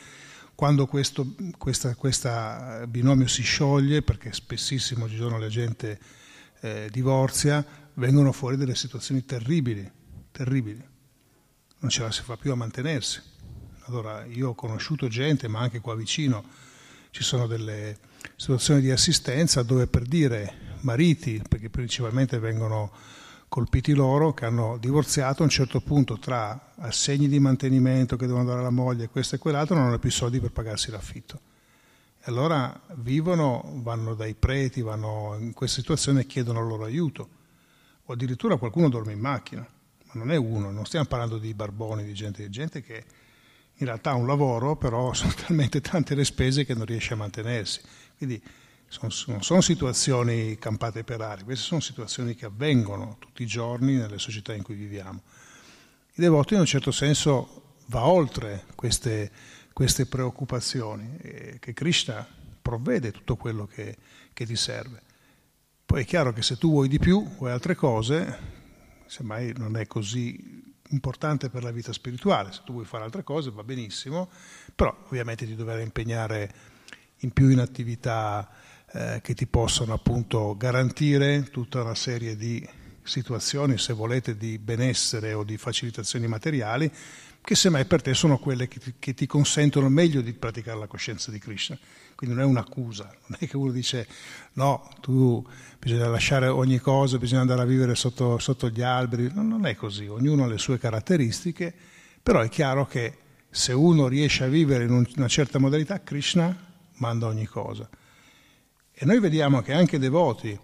Quando 0.55 0.87
questo 0.87 1.35
questa, 1.57 1.95
questa 1.97 2.85
binomio 2.87 3.27
si 3.27 3.43
scioglie, 3.43 4.03
perché 4.03 4.33
spessissimo 4.33 5.05
oggigiorno 5.05 5.39
la 5.39 5.49
gente 5.49 5.99
eh, 6.61 6.89
divorzia, 6.91 7.65
vengono 7.95 8.31
fuori 8.33 8.57
delle 8.57 8.75
situazioni 8.75 9.25
terribili, 9.25 9.91
terribili 10.31 10.93
non 11.85 11.93
ce 11.93 12.03
la 12.03 12.11
si 12.11 12.23
fa 12.23 12.39
più 12.39 12.51
a 12.51 12.55
mantenersi. 12.55 13.21
Allora 13.89 14.25
io 14.25 14.49
ho 14.49 14.55
conosciuto 14.55 15.07
gente, 15.09 15.49
ma 15.49 15.61
anche 15.61 15.81
qua 15.81 15.95
vicino 15.95 16.43
ci 17.11 17.23
sono 17.23 17.47
delle 17.47 17.99
situazioni 18.37 18.81
di 18.81 18.91
assistenza 18.91 19.63
dove 19.63 19.87
per 19.87 20.05
dire 20.05 20.79
mariti, 20.81 21.43
perché 21.47 21.69
principalmente 21.69 22.39
vengono 22.39 22.91
colpiti 23.49 23.93
loro, 23.93 24.33
che 24.33 24.47
hanno 24.47 24.79
divorziato 24.79 25.43
a 25.43 25.45
un 25.45 25.51
certo 25.51 25.83
punto 25.83 26.19
tra 26.19 26.73
assegni 26.77 27.29
di 27.29 27.39
mantenimento 27.39 28.17
che 28.17 28.27
devono 28.27 28.45
dare 28.45 28.61
alla 28.61 28.71
moglie, 28.71 29.11
questo 29.11 29.35
e 29.35 29.39
quell'altro, 29.39 29.77
non 29.77 29.89
hanno 29.89 29.99
più 29.99 30.11
soldi 30.11 30.41
per 30.41 30.53
pagarsi 30.53 30.91
l'affitto. 30.91 31.39
E 32.19 32.25
allora 32.25 32.81
vivono, 32.95 33.63
vanno 33.83 34.15
dai 34.15 34.33
preti, 34.33 34.81
vanno 34.81 35.37
in 35.39 35.53
questa 35.53 35.81
situazione 35.81 36.23
e 36.23 36.27
chiedono 36.27 36.63
il 36.63 36.67
loro 36.67 36.85
aiuto. 36.85 37.29
O 38.07 38.15
addirittura 38.15 38.57
qualcuno 38.57 38.89
dorme 38.89 39.13
in 39.13 39.21
macchina 39.21 39.69
non 40.15 40.31
è 40.31 40.37
uno, 40.37 40.71
non 40.71 40.87
stiamo 40.87 41.07
parlando 41.07 41.39
di 41.39 41.55
barboni, 41.55 42.05
di 42.05 42.15
gente, 42.15 42.43
di 42.43 42.51
gente 42.51 42.83
che 42.83 43.05
in 43.79 43.87
realtà 43.87 44.11
ha 44.11 44.15
un 44.15 44.27
lavoro, 44.27 44.77
però 44.77 45.13
sono 45.15 45.33
talmente 45.35 45.81
tante 45.81 46.15
le 46.15 46.25
spese 46.25 46.65
che 46.65 46.75
non 46.75 46.85
riesce 46.85 47.15
a 47.15 47.17
mantenersi. 47.17 47.81
Quindi 48.17 48.43
sono, 48.87 49.13
non 49.27 49.43
sono 49.43 49.61
situazioni 49.61 50.57
campate 50.59 51.05
per 51.05 51.21
aria, 51.21 51.45
queste 51.45 51.65
sono 51.65 51.81
situazioni 51.81 52.35
che 52.35 52.47
avvengono 52.47 53.17
tutti 53.19 53.43
i 53.43 53.47
giorni 53.47 53.95
nelle 53.97 54.19
società 54.19 54.55
in 54.55 54.63
cui 54.63 54.75
viviamo. 54.75 55.23
Il 56.17 56.23
devoto 56.23 56.55
in 56.55 56.61
un 56.61 56.67
certo 56.67 56.93
senso 56.93 57.77
va 57.87 58.07
oltre 58.07 58.67
queste, 58.77 59.31
queste 59.73 60.07
preoccupazioni, 60.07 61.17
e 61.21 61.57
che 61.59 61.73
Krishna 61.73 62.27
provvede 62.63 63.11
tutto 63.11 63.37
quello 63.37 63.67
che, 63.67 63.97
che 64.33 64.47
ti 64.47 64.57
serve. 64.57 65.03
Poi 65.85 66.03
è 66.03 66.07
chiaro 66.07 66.33
che 66.33 66.43
se 66.43 66.57
tu 66.57 66.71
vuoi 66.71 66.89
di 66.89 66.99
più, 66.99 67.37
vuoi 67.37 67.51
altre 67.51 67.75
cose, 67.75 68.63
semmai 69.15 69.53
non 69.57 69.77
è 69.77 69.87
così 69.87 70.73
importante 70.89 71.49
per 71.49 71.63
la 71.63 71.71
vita 71.71 71.93
spirituale, 71.93 72.51
se 72.51 72.63
tu 72.65 72.73
vuoi 72.73 72.85
fare 72.85 73.05
altre 73.05 73.23
cose 73.23 73.53
va 73.53 73.63
benissimo, 73.63 74.29
però 74.75 74.95
ovviamente 75.07 75.47
ti 75.47 75.55
dovrai 75.55 75.85
impegnare 75.85 76.53
in 77.19 77.31
più 77.31 77.49
in 77.49 77.61
attività 77.61 78.51
eh, 78.91 79.21
che 79.23 79.35
ti 79.35 79.47
possono 79.47 79.93
appunto 79.93 80.57
garantire 80.57 81.45
tutta 81.45 81.83
una 81.83 81.95
serie 81.95 82.35
di 82.35 82.69
situazioni, 83.05 83.79
se 83.79 83.93
volete, 83.93 84.37
di 84.37 84.59
benessere 84.59 85.33
o 85.33 85.45
di 85.45 85.57
facilitazioni 85.59 86.27
materiali, 86.27 86.91
che 87.45 87.55
semmai 87.55 87.85
per 87.85 88.01
te 88.01 88.15
sono 88.15 88.39
quelle 88.39 88.69
che 88.69 88.79
ti, 88.79 88.95
che 88.99 89.13
ti 89.13 89.27
consentono 89.27 89.91
meglio 89.91 90.23
di 90.23 90.33
praticare 90.33 90.79
la 90.79 90.87
coscienza 90.87 91.31
di 91.31 91.39
Krishna. 91.39 91.79
Quindi 92.15 92.37
non 92.37 92.45
è 92.45 92.49
un'accusa, 92.49 93.15
non 93.27 93.39
è 93.39 93.47
che 93.47 93.59
uno 93.59 93.71
dice 93.71 94.09
no, 94.55 94.89
tu 95.03 95.47
bisogna 95.79 96.09
lasciare 96.09 96.47
ogni 96.47 96.79
cosa, 96.79 97.19
bisogna 97.19 97.43
andare 97.43 97.61
a 97.61 97.67
vivere 97.67 97.95
sotto, 97.97 98.39
sotto 98.39 98.71
gli 98.71 98.81
alberi, 98.81 99.31
no, 99.35 99.43
non 99.43 99.67
è 99.67 99.75
così, 99.75 100.07
ognuno 100.07 100.45
ha 100.45 100.47
le 100.47 100.57
sue 100.57 100.79
caratteristiche, 100.79 101.75
però 102.23 102.41
è 102.41 102.49
chiaro 102.49 102.87
che 102.87 103.19
se 103.51 103.75
uno 103.75 104.09
riesce 104.09 104.45
a 104.45 104.49
vivere 104.49 104.85
in 104.85 105.07
una 105.17 105.29
certa 105.29 105.59
modalità, 105.59 106.01
Krishna 106.03 106.57
manda 106.95 107.27
ogni 107.27 107.45
cosa. 107.45 107.87
E 108.91 109.05
noi 109.05 109.21
vediamo 109.21 109.61
che 109.61 109.75
anche 109.75 109.99
devoti 109.99 110.59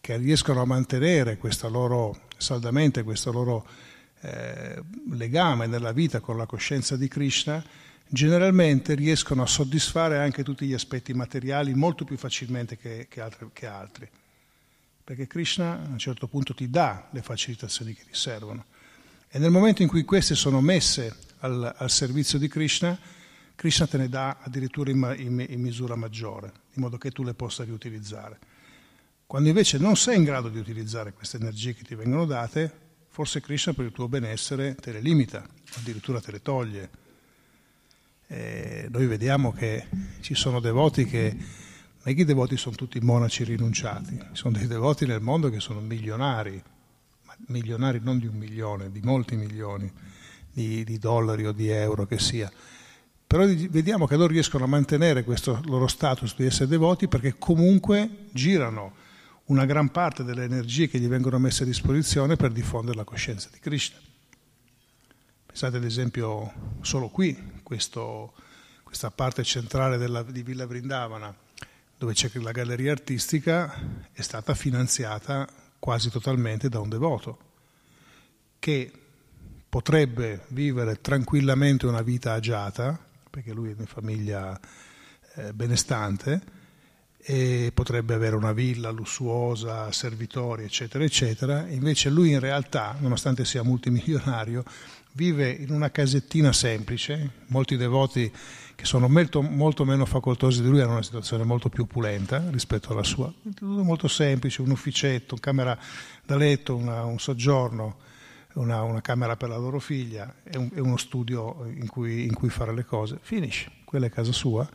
che 0.00 0.16
riescono 0.18 0.60
a 0.60 0.66
mantenere 0.66 1.38
questa 1.38 1.68
loro, 1.68 2.14
saldamente 2.36 3.04
questo 3.04 3.32
loro 3.32 3.66
eh, 4.26 4.82
legame 5.10 5.66
nella 5.66 5.92
vita 5.92 6.18
con 6.18 6.36
la 6.36 6.46
coscienza 6.46 6.96
di 6.96 7.06
Krishna, 7.06 7.62
generalmente 8.08 8.94
riescono 8.94 9.42
a 9.42 9.46
soddisfare 9.46 10.18
anche 10.18 10.42
tutti 10.42 10.66
gli 10.66 10.72
aspetti 10.72 11.14
materiali 11.14 11.74
molto 11.74 12.04
più 12.04 12.16
facilmente 12.16 12.76
che, 12.76 13.06
che, 13.08 13.20
altri, 13.20 13.48
che 13.52 13.66
altri. 13.66 14.08
Perché 15.04 15.28
Krishna 15.28 15.74
a 15.74 15.88
un 15.88 15.98
certo 15.98 16.26
punto 16.26 16.54
ti 16.54 16.68
dà 16.68 17.08
le 17.12 17.22
facilitazioni 17.22 17.94
che 17.94 18.02
ti 18.02 18.14
servono. 18.14 18.64
E 19.28 19.38
nel 19.38 19.50
momento 19.50 19.82
in 19.82 19.88
cui 19.88 20.04
queste 20.04 20.34
sono 20.34 20.60
messe 20.60 21.14
al, 21.40 21.74
al 21.76 21.90
servizio 21.90 22.38
di 22.38 22.48
Krishna, 22.48 22.98
Krishna 23.54 23.86
te 23.86 23.96
ne 23.96 24.08
dà 24.08 24.38
addirittura 24.42 24.90
in, 24.90 25.14
in, 25.18 25.46
in, 25.48 25.60
misura 25.60 25.94
maggiore, 25.94 26.52
in 26.72 26.82
modo 26.82 26.98
che 26.98 27.12
tu 27.12 27.22
le 27.22 27.34
possa 27.34 27.62
riutilizzare. 27.62 28.38
Quando 29.24 29.48
invece 29.48 29.78
non 29.78 29.96
sei 29.96 30.16
in 30.16 30.24
grado 30.24 30.48
di 30.48 30.58
utilizzare 30.58 31.12
queste 31.12 31.36
energie 31.36 31.74
che 31.74 31.84
ti 31.84 31.94
vengono 31.94 32.24
date, 32.26 32.85
forse 33.16 33.40
Krishna 33.40 33.72
per 33.72 33.86
il 33.86 33.92
tuo 33.92 34.08
benessere 34.08 34.74
te 34.74 34.92
le 34.92 35.00
limita, 35.00 35.42
addirittura 35.78 36.20
te 36.20 36.32
le 36.32 36.42
toglie. 36.42 36.90
E 38.26 38.88
noi 38.90 39.06
vediamo 39.06 39.52
che 39.52 39.86
ci 40.20 40.34
sono 40.34 40.60
devoti 40.60 41.06
che, 41.06 41.30
non 41.32 42.02
è 42.02 42.14
che 42.14 42.20
i 42.20 42.24
devoti 42.26 42.58
sono 42.58 42.76
tutti 42.76 43.00
monaci 43.00 43.42
rinunciati, 43.44 44.18
ci 44.18 44.28
sono 44.34 44.58
dei 44.58 44.66
devoti 44.66 45.06
nel 45.06 45.22
mondo 45.22 45.48
che 45.48 45.60
sono 45.60 45.80
milionari, 45.80 46.62
ma 47.24 47.34
milionari 47.46 48.00
non 48.02 48.18
di 48.18 48.26
un 48.26 48.36
milione, 48.36 48.92
di 48.92 49.00
molti 49.02 49.34
milioni 49.36 49.90
di, 50.52 50.84
di 50.84 50.98
dollari 50.98 51.46
o 51.46 51.52
di 51.52 51.68
euro 51.68 52.04
che 52.04 52.18
sia. 52.18 52.52
Però 53.26 53.46
vediamo 53.46 54.06
che 54.06 54.16
loro 54.16 54.28
riescono 54.28 54.64
a 54.64 54.68
mantenere 54.68 55.24
questo 55.24 55.62
loro 55.64 55.86
status 55.86 56.36
di 56.36 56.44
essere 56.44 56.68
devoti 56.68 57.08
perché 57.08 57.36
comunque 57.38 58.26
girano 58.32 59.04
una 59.46 59.64
gran 59.64 59.90
parte 59.90 60.24
delle 60.24 60.44
energie 60.44 60.88
che 60.88 60.98
gli 60.98 61.06
vengono 61.06 61.38
messe 61.38 61.62
a 61.62 61.66
disposizione 61.66 62.36
per 62.36 62.50
diffondere 62.50 62.96
la 62.96 63.04
coscienza 63.04 63.48
di 63.52 63.58
Krishna. 63.60 63.98
Pensate 65.46 65.76
ad 65.76 65.84
esempio 65.84 66.52
solo 66.80 67.08
qui, 67.08 67.60
questo, 67.62 68.34
questa 68.82 69.10
parte 69.10 69.44
centrale 69.44 69.98
della, 69.98 70.22
di 70.22 70.42
Villa 70.42 70.66
Vrindavana, 70.66 71.34
dove 71.96 72.12
c'è 72.12 72.30
la 72.40 72.50
galleria 72.50 72.92
artistica, 72.92 73.72
è 74.12 74.20
stata 74.20 74.54
finanziata 74.54 75.48
quasi 75.78 76.10
totalmente 76.10 76.68
da 76.68 76.80
un 76.80 76.88
devoto, 76.88 77.38
che 78.58 78.90
potrebbe 79.68 80.44
vivere 80.48 81.00
tranquillamente 81.00 81.86
una 81.86 82.02
vita 82.02 82.32
agiata, 82.32 82.98
perché 83.30 83.52
lui 83.52 83.70
è 83.70 83.74
di 83.74 83.86
famiglia 83.86 84.58
eh, 85.34 85.52
benestante 85.52 86.55
e 87.28 87.72
potrebbe 87.74 88.14
avere 88.14 88.36
una 88.36 88.52
villa 88.52 88.90
lussuosa, 88.90 89.90
servitori, 89.90 90.62
eccetera, 90.62 91.02
eccetera. 91.02 91.66
Invece 91.66 92.08
lui 92.08 92.30
in 92.30 92.38
realtà, 92.38 92.94
nonostante 93.00 93.44
sia 93.44 93.64
multimilionario, 93.64 94.62
vive 95.10 95.50
in 95.50 95.72
una 95.72 95.90
casettina 95.90 96.52
semplice, 96.52 97.30
molti 97.46 97.76
devoti 97.76 98.32
che 98.76 98.84
sono 98.84 99.08
molto, 99.08 99.42
molto, 99.42 99.84
meno 99.84 100.06
facoltosi 100.06 100.62
di 100.62 100.68
lui 100.68 100.80
hanno 100.80 100.92
una 100.92 101.02
situazione 101.02 101.42
molto 101.42 101.68
più 101.68 101.82
opulenta 101.82 102.44
rispetto 102.50 102.92
alla 102.92 103.02
sua, 103.02 103.32
molto 103.60 104.06
semplice, 104.06 104.62
un 104.62 104.70
ufficetto, 104.70 105.34
una 105.34 105.42
camera 105.42 105.78
da 106.24 106.36
letto, 106.36 106.76
una, 106.76 107.02
un 107.02 107.18
soggiorno, 107.18 107.96
una, 108.52 108.82
una, 108.82 109.00
camera 109.00 109.36
per 109.36 109.48
la 109.48 109.56
loro 109.56 109.80
figlia 109.80 110.32
e, 110.44 110.58
un, 110.58 110.70
e 110.72 110.80
uno 110.80 110.96
studio 110.96 111.66
in 111.74 111.88
cui, 111.88 112.24
in 112.24 112.34
cui, 112.34 112.50
fare 112.50 112.72
le 112.72 112.84
cose, 112.84 113.18
finisce, 113.20 113.72
quella 113.84 114.06
è 114.06 114.10
casa 114.10 114.30
sua, 114.30 114.68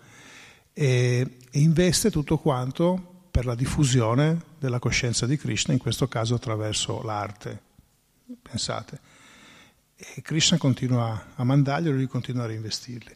e, 0.73 1.37
e 1.51 1.59
investe 1.59 2.11
tutto 2.11 2.37
quanto 2.37 3.11
per 3.31 3.45
la 3.45 3.55
diffusione 3.55 4.41
della 4.59 4.79
coscienza 4.79 5.25
di 5.25 5.37
Krishna, 5.37 5.73
in 5.73 5.79
questo 5.79 6.07
caso 6.07 6.35
attraverso 6.35 7.01
l'arte. 7.01 7.61
Pensate. 8.41 8.99
E 9.95 10.21
Krishna 10.21 10.57
continua 10.57 11.33
a 11.35 11.43
mandargli 11.43 11.87
e 11.87 11.91
lui 11.91 12.07
continua 12.07 12.43
a 12.43 12.47
reinvestirli. 12.47 13.15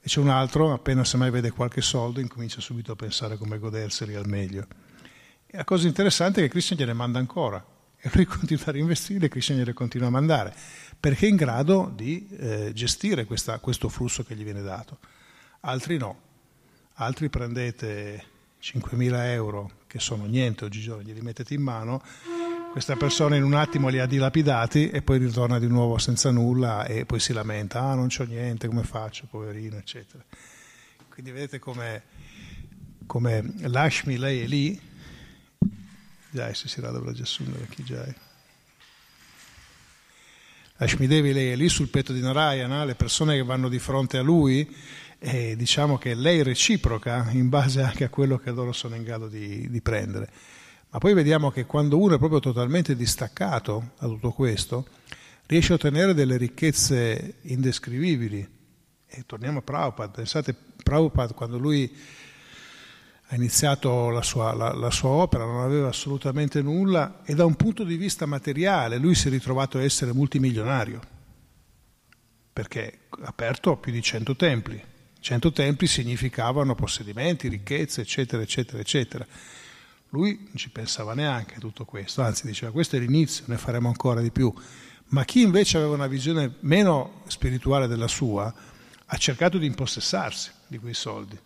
E 0.00 0.06
c'è 0.06 0.20
un 0.20 0.28
altro, 0.28 0.72
appena 0.72 1.04
semmai 1.04 1.30
vede 1.30 1.50
qualche 1.50 1.80
soldo, 1.80 2.20
incomincia 2.20 2.60
subito 2.60 2.92
a 2.92 2.96
pensare 2.96 3.36
come 3.36 3.58
goderseli 3.58 4.14
al 4.14 4.26
meglio. 4.26 4.66
E 5.46 5.56
la 5.56 5.64
cosa 5.64 5.86
interessante 5.86 6.40
è 6.40 6.44
che 6.44 6.50
Krishna 6.50 6.76
gliene 6.76 6.92
manda 6.92 7.18
ancora 7.18 7.64
e 7.96 8.10
lui 8.12 8.24
continua 8.26 8.64
a 8.66 8.70
reinvestire, 8.72 9.28
Krishna 9.28 9.56
gliele 9.56 9.72
continua 9.72 10.08
a 10.08 10.10
mandare, 10.10 10.54
perché 10.98 11.26
è 11.26 11.28
in 11.28 11.36
grado 11.36 11.92
di 11.94 12.28
eh, 12.38 12.72
gestire 12.74 13.24
questa, 13.24 13.58
questo 13.58 13.88
flusso 13.88 14.24
che 14.24 14.34
gli 14.34 14.44
viene 14.44 14.62
dato. 14.62 14.98
Altri 15.60 15.96
no, 15.96 16.27
altri 17.00 17.28
prendete 17.28 18.24
5.000 18.60 19.26
euro, 19.32 19.70
che 19.86 20.00
sono 20.00 20.24
niente 20.24 20.64
oggigiorno, 20.64 21.02
glieli 21.02 21.20
mettete 21.20 21.54
in 21.54 21.62
mano, 21.62 22.02
questa 22.72 22.96
persona 22.96 23.36
in 23.36 23.44
un 23.44 23.54
attimo 23.54 23.88
li 23.88 23.98
ha 23.98 24.06
dilapidati 24.06 24.90
e 24.90 25.02
poi 25.02 25.18
ritorna 25.18 25.58
di 25.58 25.68
nuovo 25.68 25.98
senza 25.98 26.30
nulla 26.30 26.84
e 26.86 27.06
poi 27.06 27.20
si 27.20 27.32
lamenta, 27.32 27.82
ah 27.82 27.94
non 27.94 28.08
c'ho 28.08 28.24
niente, 28.24 28.66
come 28.66 28.82
faccio, 28.82 29.26
poverino, 29.30 29.76
eccetera. 29.76 30.24
Quindi 31.08 31.30
vedete 31.30 31.58
come, 31.58 32.02
come 33.06 33.54
Lashmi, 33.60 34.16
lei 34.18 34.42
è 34.42 34.46
lì, 34.46 34.80
Jai, 36.30 36.54
se 36.54 36.68
si 36.68 36.80
radha 36.80 36.98
Vrajasundara 36.98 37.64
chi 37.66 37.82
Jai. 37.84 38.14
Ashmidevi 40.80 41.32
lei 41.32 41.50
è 41.50 41.56
lì 41.56 41.68
sul 41.68 41.88
petto 41.88 42.12
di 42.12 42.20
Narayana, 42.20 42.84
le 42.84 42.94
persone 42.94 43.34
che 43.34 43.42
vanno 43.42 43.68
di 43.68 43.80
fronte 43.80 44.16
a 44.16 44.22
lui, 44.22 44.76
e 45.18 45.56
diciamo 45.56 45.98
che 45.98 46.14
lei 46.14 46.42
reciproca 46.42 47.28
in 47.32 47.48
base 47.48 47.82
anche 47.82 48.04
a 48.04 48.08
quello 48.08 48.38
che 48.38 48.50
loro 48.52 48.72
sono 48.72 48.94
in 48.94 49.02
grado 49.02 49.28
di, 49.28 49.68
di 49.68 49.80
prendere. 49.80 50.30
Ma 50.90 50.98
poi 50.98 51.12
vediamo 51.12 51.50
che 51.50 51.66
quando 51.66 51.98
uno 51.98 52.14
è 52.14 52.18
proprio 52.18 52.40
totalmente 52.40 52.96
distaccato 52.96 53.90
da 53.98 54.06
tutto 54.06 54.30
questo, 54.30 54.86
riesce 55.46 55.72
a 55.72 55.74
ottenere 55.74 56.14
delle 56.14 56.36
ricchezze 56.36 57.36
indescrivibili. 57.42 58.56
E 59.06 59.22
torniamo 59.26 59.58
a 59.58 59.62
Prabhupada, 59.62 60.12
pensate, 60.12 60.54
Prabhupada 60.82 61.32
quando 61.32 61.58
lui 61.58 61.94
ha 63.30 63.34
iniziato 63.34 64.08
la 64.08 64.22
sua, 64.22 64.54
la, 64.54 64.72
la 64.72 64.90
sua, 64.90 65.10
opera, 65.10 65.44
non 65.44 65.62
aveva 65.62 65.88
assolutamente 65.88 66.62
nulla 66.62 67.20
e 67.24 67.34
da 67.34 67.44
un 67.44 67.56
punto 67.56 67.84
di 67.84 67.96
vista 67.96 68.24
materiale 68.24 68.96
lui 68.96 69.14
si 69.14 69.28
è 69.28 69.30
ritrovato 69.30 69.76
a 69.76 69.82
essere 69.82 70.14
multimilionario, 70.14 71.00
perché 72.52 73.00
ha 73.10 73.26
aperto 73.26 73.76
più 73.76 73.92
di 73.92 74.00
100 74.00 74.36
templi. 74.36 74.82
100 75.20 75.52
templi 75.52 75.86
significavano 75.86 76.74
possedimenti, 76.74 77.48
ricchezze, 77.48 78.02
eccetera, 78.02 78.42
eccetera, 78.42 78.78
eccetera. 78.78 79.26
Lui 80.10 80.38
non 80.38 80.56
ci 80.56 80.70
pensava 80.70 81.14
neanche 81.14 81.56
a 81.56 81.58
tutto 81.58 81.84
questo, 81.84 82.22
anzi 82.22 82.46
diceva 82.46 82.72
questo 82.72 82.96
è 82.96 82.98
l'inizio, 82.98 83.44
ne 83.48 83.58
faremo 83.58 83.88
ancora 83.88 84.20
di 84.20 84.30
più. 84.30 84.52
Ma 85.08 85.24
chi 85.24 85.42
invece 85.42 85.78
aveva 85.78 85.94
una 85.94 86.06
visione 86.06 86.56
meno 86.60 87.22
spirituale 87.26 87.86
della 87.86 88.08
sua 88.08 88.52
ha 89.10 89.16
cercato 89.16 89.58
di 89.58 89.66
impossessarsi 89.66 90.50
di 90.66 90.78
quei 90.78 90.94
soldi 90.94 91.38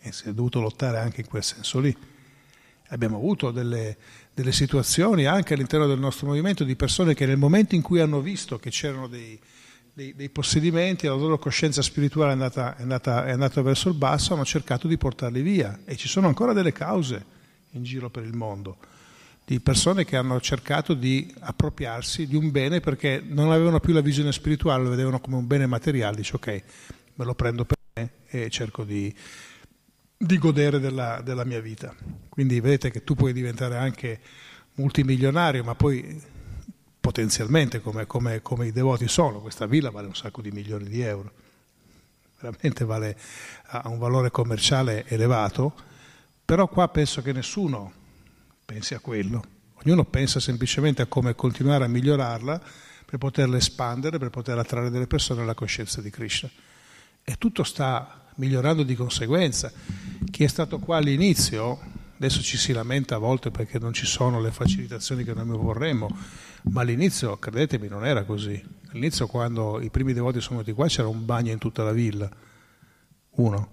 e 0.00 0.12
si 0.12 0.28
è 0.28 0.32
dovuto 0.32 0.60
lottare 0.60 0.98
anche 0.98 1.22
in 1.22 1.26
quel 1.26 1.42
senso 1.42 1.80
lì. 1.80 1.96
Abbiamo 2.90 3.16
avuto 3.16 3.50
delle, 3.50 3.96
delle, 4.32 4.52
situazioni 4.52 5.26
anche 5.26 5.54
all'interno 5.54 5.86
del 5.86 5.98
nostro 5.98 6.28
movimento 6.28 6.64
di 6.64 6.74
persone 6.74 7.14
che 7.14 7.26
nel 7.26 7.36
momento 7.36 7.74
in 7.74 7.82
cui 7.82 8.00
hanno 8.00 8.20
visto 8.20 8.58
che 8.58 8.70
c'erano 8.70 9.08
dei, 9.08 9.38
dei, 9.98 10.14
dei 10.14 10.28
possedimenti, 10.28 11.08
la 11.08 11.14
loro 11.14 11.38
coscienza 11.38 11.82
spirituale 11.82 12.30
è 12.30 12.32
andata, 12.34 12.76
è, 12.76 12.82
andata, 12.82 13.26
è 13.26 13.32
andata 13.32 13.60
verso 13.62 13.88
il 13.88 13.96
basso, 13.96 14.32
hanno 14.32 14.44
cercato 14.44 14.86
di 14.86 14.96
portarli 14.96 15.42
via. 15.42 15.80
E 15.84 15.96
ci 15.96 16.06
sono 16.06 16.28
ancora 16.28 16.52
delle 16.52 16.70
cause 16.70 17.24
in 17.72 17.82
giro 17.82 18.08
per 18.08 18.22
il 18.22 18.34
mondo 18.34 18.76
di 19.44 19.60
persone 19.60 20.04
che 20.04 20.16
hanno 20.16 20.40
cercato 20.40 20.92
di 20.92 21.34
appropriarsi 21.40 22.26
di 22.26 22.36
un 22.36 22.50
bene 22.50 22.80
perché 22.80 23.22
non 23.26 23.50
avevano 23.50 23.80
più 23.80 23.94
la 23.94 24.02
visione 24.02 24.30
spirituale, 24.30 24.82
lo 24.82 24.90
vedevano 24.90 25.20
come 25.20 25.36
un 25.36 25.46
bene 25.46 25.66
materiale, 25.66 26.16
dice 26.16 26.36
ok, 26.36 26.62
me 27.14 27.24
lo 27.24 27.34
prendo 27.34 27.64
per 27.64 27.76
e 28.30 28.50
cerco 28.50 28.84
di, 28.84 29.12
di 30.16 30.38
godere 30.38 30.78
della, 30.78 31.22
della 31.24 31.44
mia 31.44 31.60
vita. 31.60 31.94
Quindi 32.28 32.60
vedete 32.60 32.90
che 32.90 33.02
tu 33.02 33.14
puoi 33.14 33.32
diventare 33.32 33.76
anche 33.76 34.20
multimilionario, 34.74 35.64
ma 35.64 35.74
poi 35.74 36.22
potenzialmente, 37.08 37.80
come, 37.80 38.06
come, 38.06 38.42
come, 38.42 38.66
i 38.66 38.70
devoti 38.70 39.08
sono, 39.08 39.40
questa 39.40 39.64
villa 39.64 39.88
vale 39.88 40.08
un 40.08 40.14
sacco 40.14 40.42
di 40.42 40.50
milioni 40.50 40.90
di 40.90 41.00
euro, 41.00 41.32
veramente 42.38 42.84
vale, 42.84 43.18
ha 43.68 43.88
un 43.88 43.96
valore 43.96 44.30
commerciale 44.30 45.06
elevato, 45.06 45.72
però 46.44 46.68
qua 46.68 46.86
penso 46.88 47.22
che 47.22 47.32
nessuno 47.32 47.90
pensi 48.62 48.92
a 48.92 48.98
quello, 48.98 49.42
ognuno 49.82 50.04
pensa 50.04 50.38
semplicemente 50.38 51.00
a 51.00 51.06
come 51.06 51.34
continuare 51.34 51.86
a 51.86 51.88
migliorarla 51.88 52.60
per 53.06 53.18
poterla 53.18 53.56
espandere, 53.56 54.18
per 54.18 54.28
poter 54.28 54.58
attrarre 54.58 54.90
delle 54.90 55.06
persone 55.06 55.40
alla 55.40 55.54
coscienza 55.54 56.02
di 56.02 56.10
Krishna. 56.10 56.50
E 57.24 57.36
tutto 57.38 57.64
sta 57.64 58.26
migliorando 58.34 58.82
di 58.82 58.94
conseguenza. 58.94 59.72
Chi 60.30 60.44
è 60.44 60.46
stato 60.46 60.78
qua 60.78 60.98
all'inizio, 60.98 61.80
adesso 62.18 62.42
ci 62.42 62.56
si 62.56 62.72
lamenta 62.72 63.14
a 63.14 63.18
volte 63.18 63.50
perché 63.50 63.78
non 63.78 63.92
ci 63.92 64.04
sono 64.04 64.40
le 64.40 64.50
facilitazioni 64.50 65.22
che 65.22 65.32
noi 65.34 65.56
vorremmo, 65.56 66.10
ma 66.70 66.80
all'inizio, 66.80 67.36
credetemi, 67.38 67.86
non 67.86 68.04
era 68.04 68.24
così. 68.24 68.60
All'inizio, 68.90 69.28
quando 69.28 69.80
i 69.80 69.88
primi 69.88 70.12
devoti 70.12 70.40
sono 70.40 70.58
venuti 70.58 70.74
qua, 70.74 70.88
c'era 70.88 71.08
un 71.08 71.24
bagno 71.24 71.52
in 71.52 71.58
tutta 71.58 71.84
la 71.84 71.92
villa, 71.92 72.28
uno. 73.30 73.70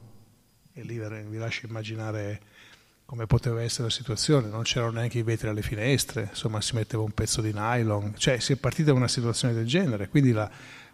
E 0.74 0.84
lì 0.84 1.00
vi 1.00 1.38
lascio 1.38 1.66
immaginare 1.66 2.42
come 3.06 3.28
poteva 3.28 3.62
essere 3.62 3.84
la 3.84 3.90
situazione, 3.90 4.48
non 4.48 4.64
c'erano 4.64 4.94
neanche 4.94 5.20
i 5.20 5.24
vetri 5.24 5.48
alle 5.48 5.62
finestre, 5.62 6.28
insomma 6.30 6.60
si 6.60 6.76
metteva 6.76 7.04
un 7.04 7.12
pezzo 7.12 7.40
di 7.42 7.54
nylon, 7.54 8.14
cioè 8.18 8.40
si 8.40 8.54
è 8.54 8.56
partita 8.56 8.92
da 8.92 8.98
una 8.98 9.08
situazione 9.08 9.54
del 9.54 9.68
genere, 9.68 10.10
quindi 10.10 10.32
la, 10.32 10.50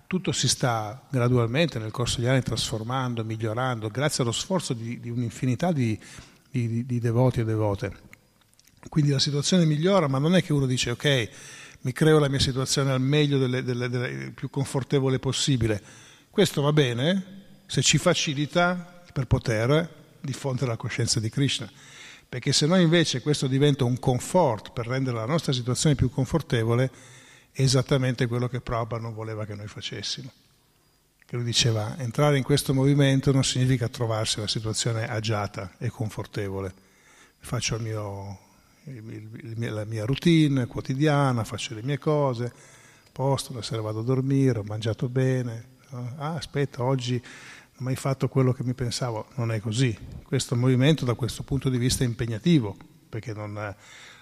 tutto 0.07 0.33
si 0.33 0.49
sta 0.49 1.07
gradualmente 1.09 1.79
nel 1.79 1.91
corso 1.91 2.19
degli 2.19 2.27
anni 2.27 2.41
trasformando, 2.41 3.23
migliorando, 3.23 3.87
grazie 3.87 4.23
allo 4.23 4.33
sforzo 4.33 4.73
di, 4.73 4.99
di 4.99 5.09
un'infinità 5.09 5.71
di, 5.71 5.97
di, 6.51 6.85
di 6.85 6.99
devoti 6.99 7.39
e 7.39 7.45
devote. 7.45 8.09
Quindi 8.89 9.11
la 9.11 9.19
situazione 9.19 9.65
migliora, 9.65 10.07
ma 10.07 10.17
non 10.17 10.35
è 10.35 10.43
che 10.43 10.53
uno 10.53 10.65
dice 10.65 10.91
ok, 10.91 11.29
mi 11.81 11.93
creo 11.93 12.19
la 12.19 12.29
mia 12.29 12.39
situazione 12.39 12.91
al 12.91 13.01
meglio, 13.01 13.37
delle, 13.37 13.63
delle, 13.63 13.89
delle, 13.89 14.31
più 14.31 14.49
confortevole 14.49 15.19
possibile. 15.19 15.81
Questo 16.29 16.61
va 16.61 16.73
bene 16.73 17.39
se 17.65 17.81
ci 17.81 17.97
facilita 17.97 19.01
per 19.13 19.27
poter 19.27 19.89
diffondere 20.19 20.67
la 20.67 20.77
coscienza 20.77 21.19
di 21.19 21.29
Krishna. 21.29 21.69
Perché 22.27 22.53
se 22.53 22.65
noi 22.65 22.83
invece 22.83 23.21
questo 23.21 23.47
diventa 23.47 23.83
un 23.83 23.99
comfort 23.99 24.71
per 24.71 24.87
rendere 24.87 25.17
la 25.17 25.25
nostra 25.25 25.51
situazione 25.51 25.95
più 25.95 26.09
confortevole, 26.09 26.89
è 27.51 27.61
esattamente 27.61 28.27
quello 28.27 28.47
che 28.47 28.61
Prabhupada 28.61 29.01
non 29.01 29.13
voleva 29.13 29.45
che 29.45 29.55
noi 29.55 29.67
facessimo. 29.67 30.31
Che 31.31 31.37
lui 31.37 31.45
diceva, 31.45 31.97
entrare 31.97 32.35
in 32.35 32.43
questo 32.43 32.73
movimento 32.73 33.31
non 33.31 33.45
significa 33.45 33.87
trovarsi 33.87 34.39
una 34.39 34.49
situazione 34.49 35.07
agiata 35.09 35.71
e 35.77 35.87
confortevole. 35.87 36.73
Faccio 37.39 37.79
mio, 37.79 38.37
il, 38.83 39.55
il, 39.55 39.73
la 39.73 39.85
mia 39.85 40.03
routine 40.03 40.65
quotidiana, 40.65 41.45
faccio 41.45 41.73
le 41.73 41.83
mie 41.83 41.97
cose, 41.99 42.51
posto, 43.13 43.53
la 43.53 43.61
sera 43.61 43.81
vado 43.81 44.01
a 44.01 44.03
dormire, 44.03 44.59
ho 44.59 44.63
mangiato 44.63 45.07
bene. 45.07 45.67
Ah, 46.17 46.33
aspetta, 46.33 46.83
oggi 46.83 47.13
non 47.13 47.75
ho 47.77 47.83
mai 47.83 47.95
fatto 47.95 48.27
quello 48.27 48.51
che 48.51 48.65
mi 48.65 48.73
pensavo. 48.73 49.27
Non 49.35 49.53
è 49.53 49.61
così. 49.61 49.97
Questo 50.23 50.57
movimento 50.57 51.05
da 51.05 51.13
questo 51.13 51.43
punto 51.43 51.69
di 51.69 51.77
vista 51.77 52.03
è 52.03 52.07
impegnativo, 52.07 52.75
perché 53.07 53.31
non, 53.31 53.73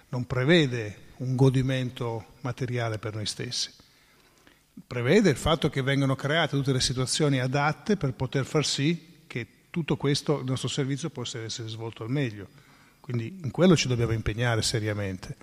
non 0.10 0.28
prevede 0.28 0.96
un 1.18 1.36
godimento 1.36 2.34
materiale 2.42 3.00
per 3.00 3.16
noi 3.16 3.26
stessi. 3.26 3.72
Prevede 4.86 5.30
il 5.30 5.38
fatto 5.38 5.70
che 5.70 5.82
vengano 5.82 6.16
create 6.16 6.56
tutte 6.56 6.72
le 6.72 6.80
situazioni 6.80 7.40
adatte 7.40 7.98
per 7.98 8.14
poter 8.14 8.46
far 8.46 8.66
sì 8.66 9.24
che 9.28 9.48
tutto 9.70 9.98
questo, 9.98 10.40
il 10.40 10.46
nostro 10.46 10.68
servizio, 10.68 11.10
possa 11.10 11.40
essere 11.40 11.68
svolto 11.68 12.04
al 12.04 12.10
meglio. 12.10 12.48
Quindi 13.00 13.40
in 13.44 13.52
quello 13.52 13.76
ci 13.76 13.88
dobbiamo 13.88 14.14
impegnare 14.14 14.62
seriamente 14.62 15.36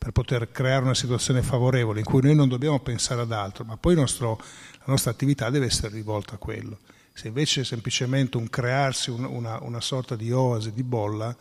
per 0.00 0.12
poter 0.12 0.50
creare 0.50 0.82
una 0.82 0.94
situazione 0.94 1.42
favorevole 1.42 2.00
in 2.00 2.06
cui 2.06 2.22
noi 2.22 2.34
non 2.34 2.48
dobbiamo 2.48 2.80
pensare 2.80 3.20
ad 3.20 3.32
altro, 3.32 3.64
ma 3.64 3.76
poi 3.76 3.94
nostro, 3.94 4.40
la 4.78 4.84
nostra 4.86 5.10
attività 5.10 5.50
deve 5.50 5.66
essere 5.66 5.90
rivolta 5.94 6.36
a 6.36 6.38
quello. 6.38 6.78
Se 7.12 7.28
invece 7.28 7.60
è 7.60 7.64
semplicemente 7.64 8.38
un 8.38 8.48
crearsi 8.48 9.10
una, 9.10 9.28
una, 9.28 9.58
una 9.62 9.80
sorta 9.82 10.16
di 10.16 10.32
oasi, 10.32 10.72
di 10.72 10.82
bolla, 10.82 11.36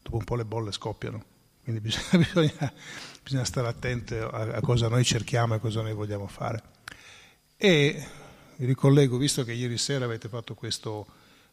dopo 0.00 0.16
un 0.16 0.22
po' 0.22 0.36
le 0.36 0.44
bolle 0.44 0.70
scoppiano. 0.70 1.24
Quindi 1.64 1.80
bisogna, 1.80 2.24
bisogna, 2.32 2.72
bisogna 3.28 3.44
stare 3.44 3.68
attenti 3.68 4.14
a, 4.14 4.26
a, 4.26 4.60
cosa 4.62 4.88
noi 4.88 5.04
cerchiamo 5.04 5.54
e 5.54 5.60
cosa 5.60 5.82
noi 5.82 5.92
vogliamo 5.92 6.26
fare. 6.26 6.62
E 7.58 8.06
vi 8.56 8.64
ricollego, 8.64 9.18
visto 9.18 9.44
che 9.44 9.52
ieri 9.52 9.76
sera 9.76 10.06
avete 10.06 10.30
fatto 10.30 10.54
questo 10.54 11.06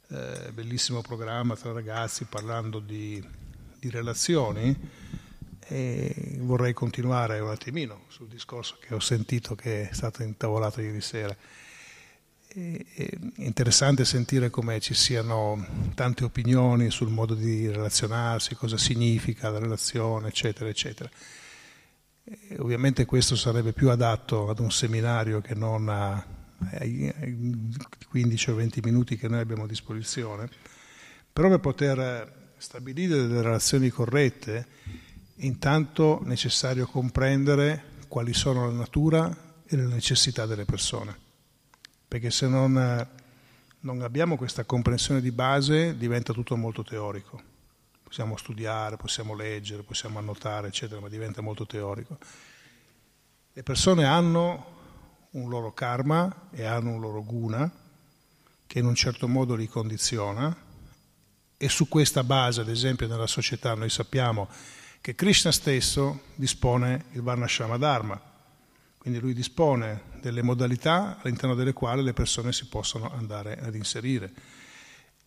eh, 0.07 0.51
bellissimo 0.53 1.01
programma 1.01 1.57
tra 1.57 1.73
ragazzi 1.73 2.23
parlando 2.29 2.79
di, 2.79 3.21
di 3.77 3.89
relazioni, 3.89 5.03
e 5.67 6.38
vorrei 6.39 6.71
continuare 6.73 7.39
un 7.39 7.49
attimino 7.49 8.03
sul 8.07 8.27
discorso 8.27 8.77
che 8.79 8.93
ho 8.93 8.99
sentito 8.99 9.55
che 9.55 9.89
è 9.89 9.93
stato 9.93 10.23
intavolato 10.23 10.79
ieri 10.79 11.01
sera 11.01 11.35
è 12.47 13.09
interessante 13.38 14.05
sentire 14.05 14.49
come 14.49 14.79
ci 14.79 14.93
siano 14.93 15.91
tante 15.93 16.23
opinioni 16.23 16.89
sul 16.89 17.09
modo 17.09 17.33
di 17.33 17.69
relazionarsi, 17.69 18.55
cosa 18.55 18.77
significa 18.77 19.49
la 19.49 19.59
relazione, 19.59 20.29
eccetera, 20.29 20.69
eccetera. 20.69 21.09
E 22.25 22.57
ovviamente 22.59 23.05
questo 23.05 23.35
sarebbe 23.35 23.71
più 23.71 23.89
adatto 23.89 24.49
ad 24.49 24.59
un 24.59 24.71
seminario 24.71 25.41
che 25.41 25.55
non 25.55 25.88
ai 25.88 27.13
15 28.09 28.49
o 28.49 28.55
20 28.55 28.81
minuti 28.83 29.17
che 29.17 29.27
noi 29.27 29.39
abbiamo 29.39 29.63
a 29.63 29.67
disposizione, 29.67 30.49
però 31.31 31.49
per 31.49 31.59
poter 31.59 32.53
stabilire 32.57 33.15
delle 33.15 33.41
relazioni 33.41 33.89
corrette, 33.89 34.65
intanto 35.35 36.21
è 36.21 36.25
necessario 36.25 36.88
comprendere 36.88 37.93
quali 38.07 38.33
sono 38.33 38.65
la 38.65 38.73
natura 38.73 39.35
e 39.65 39.75
le 39.75 39.85
necessità 39.85 40.45
delle 40.45 40.65
persone 40.65 41.23
perché 42.15 42.31
se 42.31 42.47
non, 42.47 43.07
non 43.81 44.01
abbiamo 44.01 44.38
questa 44.38 44.63
comprensione 44.63 45.19
di 45.19 45.31
base 45.31 45.97
diventa 45.97 46.31
tutto 46.31 46.55
molto 46.55 46.81
teorico. 46.81 47.53
Possiamo 48.05 48.37
studiare, 48.37 48.95
possiamo 48.95 49.33
leggere, 49.33 49.81
possiamo 49.81 50.19
annotare, 50.19 50.67
eccetera, 50.67 51.01
ma 51.01 51.09
diventa 51.09 51.41
molto 51.41 51.65
teorico. 51.65 52.17
Le 53.51 53.63
persone 53.63 54.05
hanno 54.05 54.73
un 55.31 55.49
loro 55.49 55.73
karma 55.73 56.49
e 56.51 56.63
hanno 56.63 56.91
un 56.91 57.01
loro 57.01 57.23
guna 57.23 57.69
che 58.67 58.79
in 58.79 58.85
un 58.85 58.95
certo 58.95 59.27
modo 59.27 59.55
li 59.55 59.67
condiziona 59.67 60.55
e 61.57 61.69
su 61.69 61.87
questa 61.87 62.23
base, 62.23 62.61
ad 62.61 62.69
esempio, 62.69 63.07
nella 63.07 63.27
società 63.27 63.73
noi 63.73 63.89
sappiamo 63.89 64.47
che 65.01 65.15
Krishna 65.15 65.51
stesso 65.51 66.21
dispone 66.35 67.05
il 67.13 67.21
Varnashrama 67.21 67.77
Dharma, 67.77 68.21
quindi 68.97 69.19
lui 69.19 69.33
dispone 69.33 70.03
delle 70.21 70.41
modalità 70.41 71.17
all'interno 71.21 71.55
delle 71.55 71.73
quali 71.73 72.03
le 72.03 72.13
persone 72.13 72.53
si 72.53 72.67
possono 72.67 73.11
andare 73.11 73.59
ad 73.59 73.75
inserire 73.75 74.31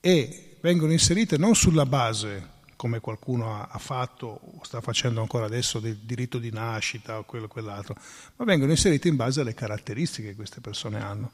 e 0.01 0.57
vengono 0.61 0.93
inserite 0.93 1.37
non 1.39 1.55
sulla 1.55 1.87
base, 1.87 2.57
come 2.79 3.01
qualcuno 3.01 3.61
ha 3.61 3.79
fatto 3.79 4.41
o 4.41 4.61
sta 4.63 4.81
facendo 4.81 5.21
ancora 5.21 5.47
adesso, 5.47 5.81
del 5.81 5.97
diritto 5.97 6.39
di 6.39 6.53
nascita 6.53 7.19
o 7.19 7.25
quello 7.25 7.47
o 7.47 7.49
quell'altro, 7.49 7.97
ma 8.37 8.45
vengono 8.45 8.71
inserite 8.71 9.09
in 9.09 9.17
base 9.17 9.41
alle 9.41 9.53
caratteristiche 9.53 10.29
che 10.29 10.37
queste 10.37 10.61
persone 10.61 11.03
hanno. 11.03 11.33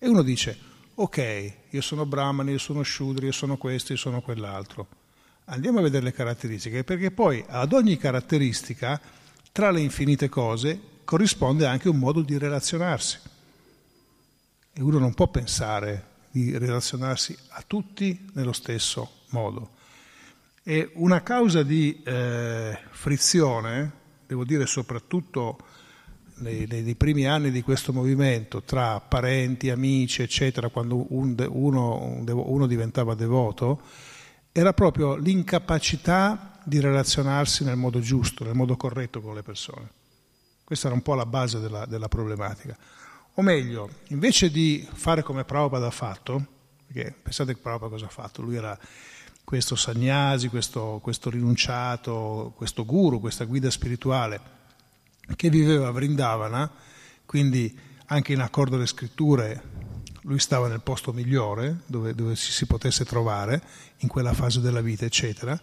E 0.00 0.08
uno 0.08 0.22
dice, 0.22 0.58
ok, 0.96 1.52
io 1.70 1.80
sono 1.80 2.04
brahmani, 2.06 2.50
io 2.50 2.58
sono 2.58 2.82
shudri, 2.82 3.26
io 3.26 3.32
sono 3.32 3.56
questo, 3.56 3.92
io 3.92 3.98
sono 3.98 4.20
quell'altro. 4.20 4.88
Andiamo 5.44 5.78
a 5.78 5.82
vedere 5.82 6.06
le 6.06 6.12
caratteristiche, 6.12 6.82
perché 6.82 7.12
poi 7.12 7.44
ad 7.46 7.72
ogni 7.72 7.96
caratteristica, 7.96 9.00
tra 9.52 9.70
le 9.70 9.80
infinite 9.80 10.28
cose, 10.28 10.80
corrisponde 11.04 11.66
anche 11.66 11.88
un 11.88 11.98
modo 11.98 12.20
di 12.20 12.36
relazionarsi. 12.36 13.18
E 14.72 14.82
uno 14.82 14.98
non 14.98 15.14
può 15.14 15.28
pensare 15.28 16.08
di 16.32 16.58
relazionarsi 16.58 17.38
a 17.50 17.62
tutti 17.64 18.28
nello 18.32 18.52
stesso 18.52 19.22
modo. 19.28 19.73
E 20.66 20.92
una 20.94 21.22
causa 21.22 21.62
di 21.62 22.00
eh, 22.02 22.78
frizione, 22.88 23.92
devo 24.26 24.46
dire 24.46 24.64
soprattutto 24.64 25.58
nei, 26.36 26.66
nei, 26.66 26.94
primi 26.94 27.26
anni 27.26 27.50
di 27.50 27.60
questo 27.60 27.92
movimento, 27.92 28.62
tra 28.62 28.98
parenti, 28.98 29.68
amici, 29.68 30.22
eccetera, 30.22 30.70
quando 30.70 31.12
un, 31.12 31.34
uno, 31.50 32.24
uno 32.26 32.66
diventava 32.66 33.14
devoto, 33.14 33.82
era 34.52 34.72
proprio 34.72 35.16
l'incapacità 35.16 36.58
di 36.64 36.80
relazionarsi 36.80 37.62
nel 37.62 37.76
modo 37.76 38.00
giusto, 38.00 38.42
nel 38.42 38.54
modo 38.54 38.74
corretto 38.74 39.20
con 39.20 39.34
le 39.34 39.42
persone. 39.42 39.90
Questa 40.64 40.86
era 40.86 40.96
un 40.96 41.02
po' 41.02 41.12
la 41.12 41.26
base 41.26 41.60
della, 41.60 41.84
della 41.84 42.08
problematica. 42.08 42.74
O 43.34 43.42
meglio, 43.42 43.90
invece 44.08 44.50
di 44.50 44.88
fare 44.90 45.22
come 45.22 45.44
Prabhupada 45.44 45.88
ha 45.88 45.90
fatto, 45.90 46.42
perché 46.86 47.14
pensate 47.22 47.52
che 47.52 47.60
Prabhupada 47.60 47.90
cosa 47.90 48.06
ha 48.06 48.08
fatto? 48.08 48.40
Lui 48.40 48.56
era 48.56 48.78
questo 49.44 49.76
sagnasi, 49.76 50.48
questo, 50.48 50.98
questo 51.02 51.30
rinunciato, 51.30 52.52
questo 52.56 52.84
guru, 52.84 53.20
questa 53.20 53.44
guida 53.44 53.70
spirituale 53.70 54.40
che 55.36 55.50
viveva 55.50 55.88
a 55.88 55.90
Vrindavana, 55.90 56.70
quindi 57.24 57.78
anche 58.06 58.32
in 58.32 58.40
accordo 58.40 58.76
alle 58.76 58.86
scritture 58.86 59.72
lui 60.22 60.38
stava 60.38 60.68
nel 60.68 60.80
posto 60.80 61.12
migliore 61.12 61.80
dove, 61.86 62.14
dove 62.14 62.36
si, 62.36 62.50
si 62.50 62.66
potesse 62.66 63.04
trovare 63.04 63.62
in 63.98 64.08
quella 64.08 64.32
fase 64.32 64.60
della 64.60 64.80
vita, 64.80 65.04
eccetera. 65.04 65.58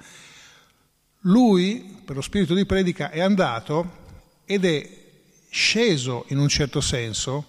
Lui, 1.22 2.02
per 2.06 2.15
lo 2.15 2.22
spirito 2.22 2.54
di 2.54 2.65
predica, 2.65 3.10
è 3.10 3.20
andato 3.20 4.00
ed 4.46 4.65
è 4.65 5.00
sceso 5.50 6.26
in 6.30 6.38
un 6.38 6.48
certo 6.48 6.82
senso, 6.82 7.46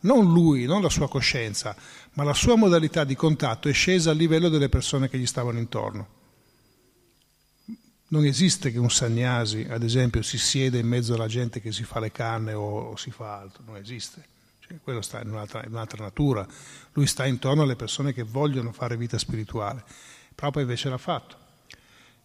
non 0.00 0.32
lui, 0.32 0.64
non 0.64 0.82
la 0.82 0.88
sua 0.88 1.08
coscienza, 1.08 1.74
ma 2.14 2.24
la 2.24 2.34
sua 2.34 2.56
modalità 2.56 3.04
di 3.04 3.14
contatto 3.14 3.68
è 3.68 3.72
scesa 3.72 4.10
a 4.10 4.14
livello 4.14 4.48
delle 4.48 4.68
persone 4.68 5.08
che 5.08 5.18
gli 5.18 5.26
stavano 5.26 5.58
intorno. 5.58 6.18
Non 8.08 8.24
esiste 8.24 8.72
che 8.72 8.78
un 8.78 8.90
sagnasi, 8.90 9.66
ad 9.70 9.84
esempio, 9.84 10.22
si 10.22 10.36
siede 10.36 10.78
in 10.78 10.88
mezzo 10.88 11.14
alla 11.14 11.28
gente 11.28 11.60
che 11.60 11.70
si 11.70 11.84
fa 11.84 12.00
le 12.00 12.10
canne 12.10 12.54
o, 12.54 12.90
o 12.90 12.96
si 12.96 13.12
fa 13.12 13.38
altro, 13.38 13.62
non 13.64 13.76
esiste. 13.76 14.26
Cioè, 14.58 14.78
quello 14.82 15.00
sta 15.00 15.20
in 15.20 15.30
un'altra, 15.30 15.62
in 15.64 15.70
un'altra, 15.70 16.02
natura. 16.02 16.46
Lui 16.92 17.06
sta 17.06 17.24
intorno 17.24 17.62
alle 17.62 17.76
persone 17.76 18.12
che 18.12 18.24
vogliono 18.24 18.72
fare 18.72 18.96
vita 18.96 19.16
spirituale. 19.16 19.84
Proprio 20.34 20.62
invece 20.62 20.88
l'ha 20.88 20.98
fatto. 20.98 21.36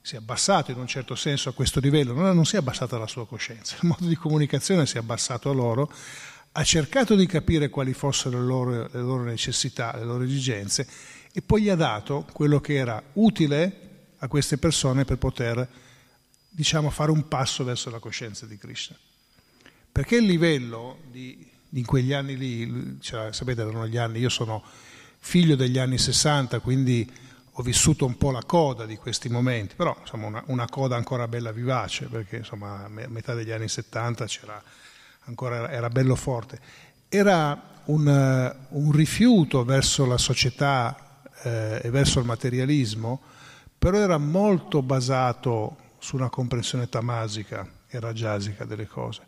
Si 0.02 0.16
è 0.16 0.18
abbassato 0.18 0.72
in 0.72 0.80
un 0.80 0.88
certo 0.88 1.16
senso 1.16 1.50
a 1.50 1.54
questo 1.54 1.80
livello, 1.80 2.14
non, 2.14 2.36
non 2.36 2.46
si 2.46 2.56
è 2.56 2.60
abbassata 2.60 2.98
la 2.98 3.08
sua 3.08 3.26
coscienza, 3.28 3.76
il 3.82 3.88
modo 3.88 4.06
di 4.06 4.16
comunicazione 4.16 4.86
si 4.86 4.98
è 4.98 5.00
abbassato 5.00 5.50
a 5.50 5.54
loro, 5.54 5.92
ha 6.58 6.64
cercato 6.64 7.16
di 7.16 7.26
capire 7.26 7.70
quali 7.70 7.94
fossero 7.94 8.40
le 8.40 8.46
loro, 8.46 8.72
le 8.90 9.02
loro 9.02 9.24
necessità, 9.24 9.94
le 9.98 10.06
loro 10.06 10.24
esigenze 10.24 10.88
e 11.34 11.42
poi 11.42 11.64
gli 11.64 11.70
ha 11.70 11.76
dato 11.76 12.26
quello 12.32 12.62
che 12.62 12.76
era 12.76 13.02
utile 13.14 14.14
a 14.20 14.30
queste 14.30 14.58
persone 14.58 15.04
per 15.04 15.18
poter, 15.18 15.68
diciamo, 16.50 16.90
fare 16.90 17.12
un 17.12 17.28
passo 17.28 17.66
verso 17.66 17.90
la 17.90 18.00
coscienza 18.00 18.46
di 18.46 18.58
Krishna. 18.58 18.96
Perché 19.92 20.16
il 20.16 20.24
livello 20.24 21.00
di, 21.12 21.46
in 21.72 21.86
quegli 21.86 22.14
anni 22.14 22.38
lì, 22.38 23.00
cioè, 23.02 23.34
sapete, 23.34 23.62
erano 23.62 23.86
gli 23.86 23.98
anni, 23.98 24.20
io 24.20 24.30
sono 24.30 24.64
figlio 25.20 25.58
degli 25.58 25.78
anni 25.78 25.98
60, 25.98 26.60
quindi 26.60 27.12
ho 27.52 27.64
vissuto 27.64 28.06
un 28.06 28.16
po' 28.16 28.32
la 28.32 28.44
coda 28.46 28.86
di 28.86 28.96
questi 28.96 29.28
momenti, 29.28 29.76
però 29.76 29.94
insomma 30.00 30.28
una, 30.28 30.44
una 30.48 30.70
coda 30.70 30.96
ancora 30.96 31.28
bella 31.28 31.52
vivace, 31.52 32.06
perché 32.06 32.38
insomma 32.38 32.86
a 32.86 32.88
metà 32.88 33.34
degli 33.34 33.52
anni 33.52 33.68
70 33.68 34.26
c'era 34.26 34.64
ancora, 35.26 35.70
era 35.70 35.90
bello 35.90 36.16
forte. 36.16 36.60
Era 37.10 37.82
un, 37.86 38.56
un 38.70 38.92
rifiuto 38.92 39.64
verso 39.64 40.06
la 40.06 40.18
società 40.18 41.22
eh, 41.44 41.82
e 41.84 41.90
verso 41.90 42.20
il 42.20 42.26
materialismo 42.26 43.22
però 43.86 44.00
era 44.00 44.18
molto 44.18 44.82
basato 44.82 45.78
su 46.00 46.16
una 46.16 46.30
comprensione 46.30 46.90
tamasica 46.90 47.70
e 47.88 48.00
rajasica 48.00 48.66
delle 48.66 48.88
cose. 48.88 49.22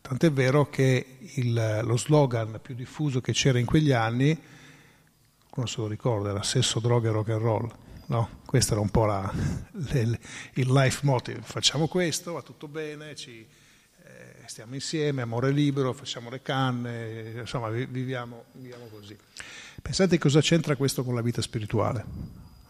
Tant'è 0.00 0.30
vero 0.30 0.70
che 0.70 1.18
il, 1.18 1.80
lo 1.82 1.96
slogan 1.96 2.60
più 2.62 2.76
diffuso 2.76 3.20
che 3.20 3.32
c'era 3.32 3.58
in 3.58 3.66
quegli 3.66 3.90
anni, 3.90 4.40
come 5.50 5.66
se 5.66 5.80
lo 5.80 5.88
ricorda, 5.88 6.30
era 6.30 6.44
sesso, 6.44 6.78
droga 6.78 7.08
e 7.08 7.12
rock 7.12 7.30
and 7.30 7.40
roll. 7.40 7.72
No? 8.06 8.28
Questo 8.46 8.74
era 8.74 8.80
un 8.80 8.90
po' 8.90 9.06
la, 9.06 9.32
le, 9.72 10.20
il 10.52 10.70
life 10.70 11.00
motive. 11.02 11.40
Facciamo 11.42 11.88
questo, 11.88 12.34
va 12.34 12.42
tutto 12.42 12.68
bene, 12.68 13.16
ci, 13.16 13.40
eh, 13.40 13.46
stiamo 14.46 14.74
insieme, 14.74 15.22
amore 15.22 15.50
libero, 15.50 15.92
facciamo 15.92 16.30
le 16.30 16.42
canne, 16.42 17.32
insomma 17.40 17.68
viviamo, 17.68 18.44
viviamo 18.52 18.86
così. 18.86 19.16
Pensate 19.80 20.18
cosa 20.18 20.40
c'entra 20.40 20.76
questo 20.76 21.04
con 21.04 21.14
la 21.14 21.22
vita 21.22 21.42
spirituale? 21.42 22.04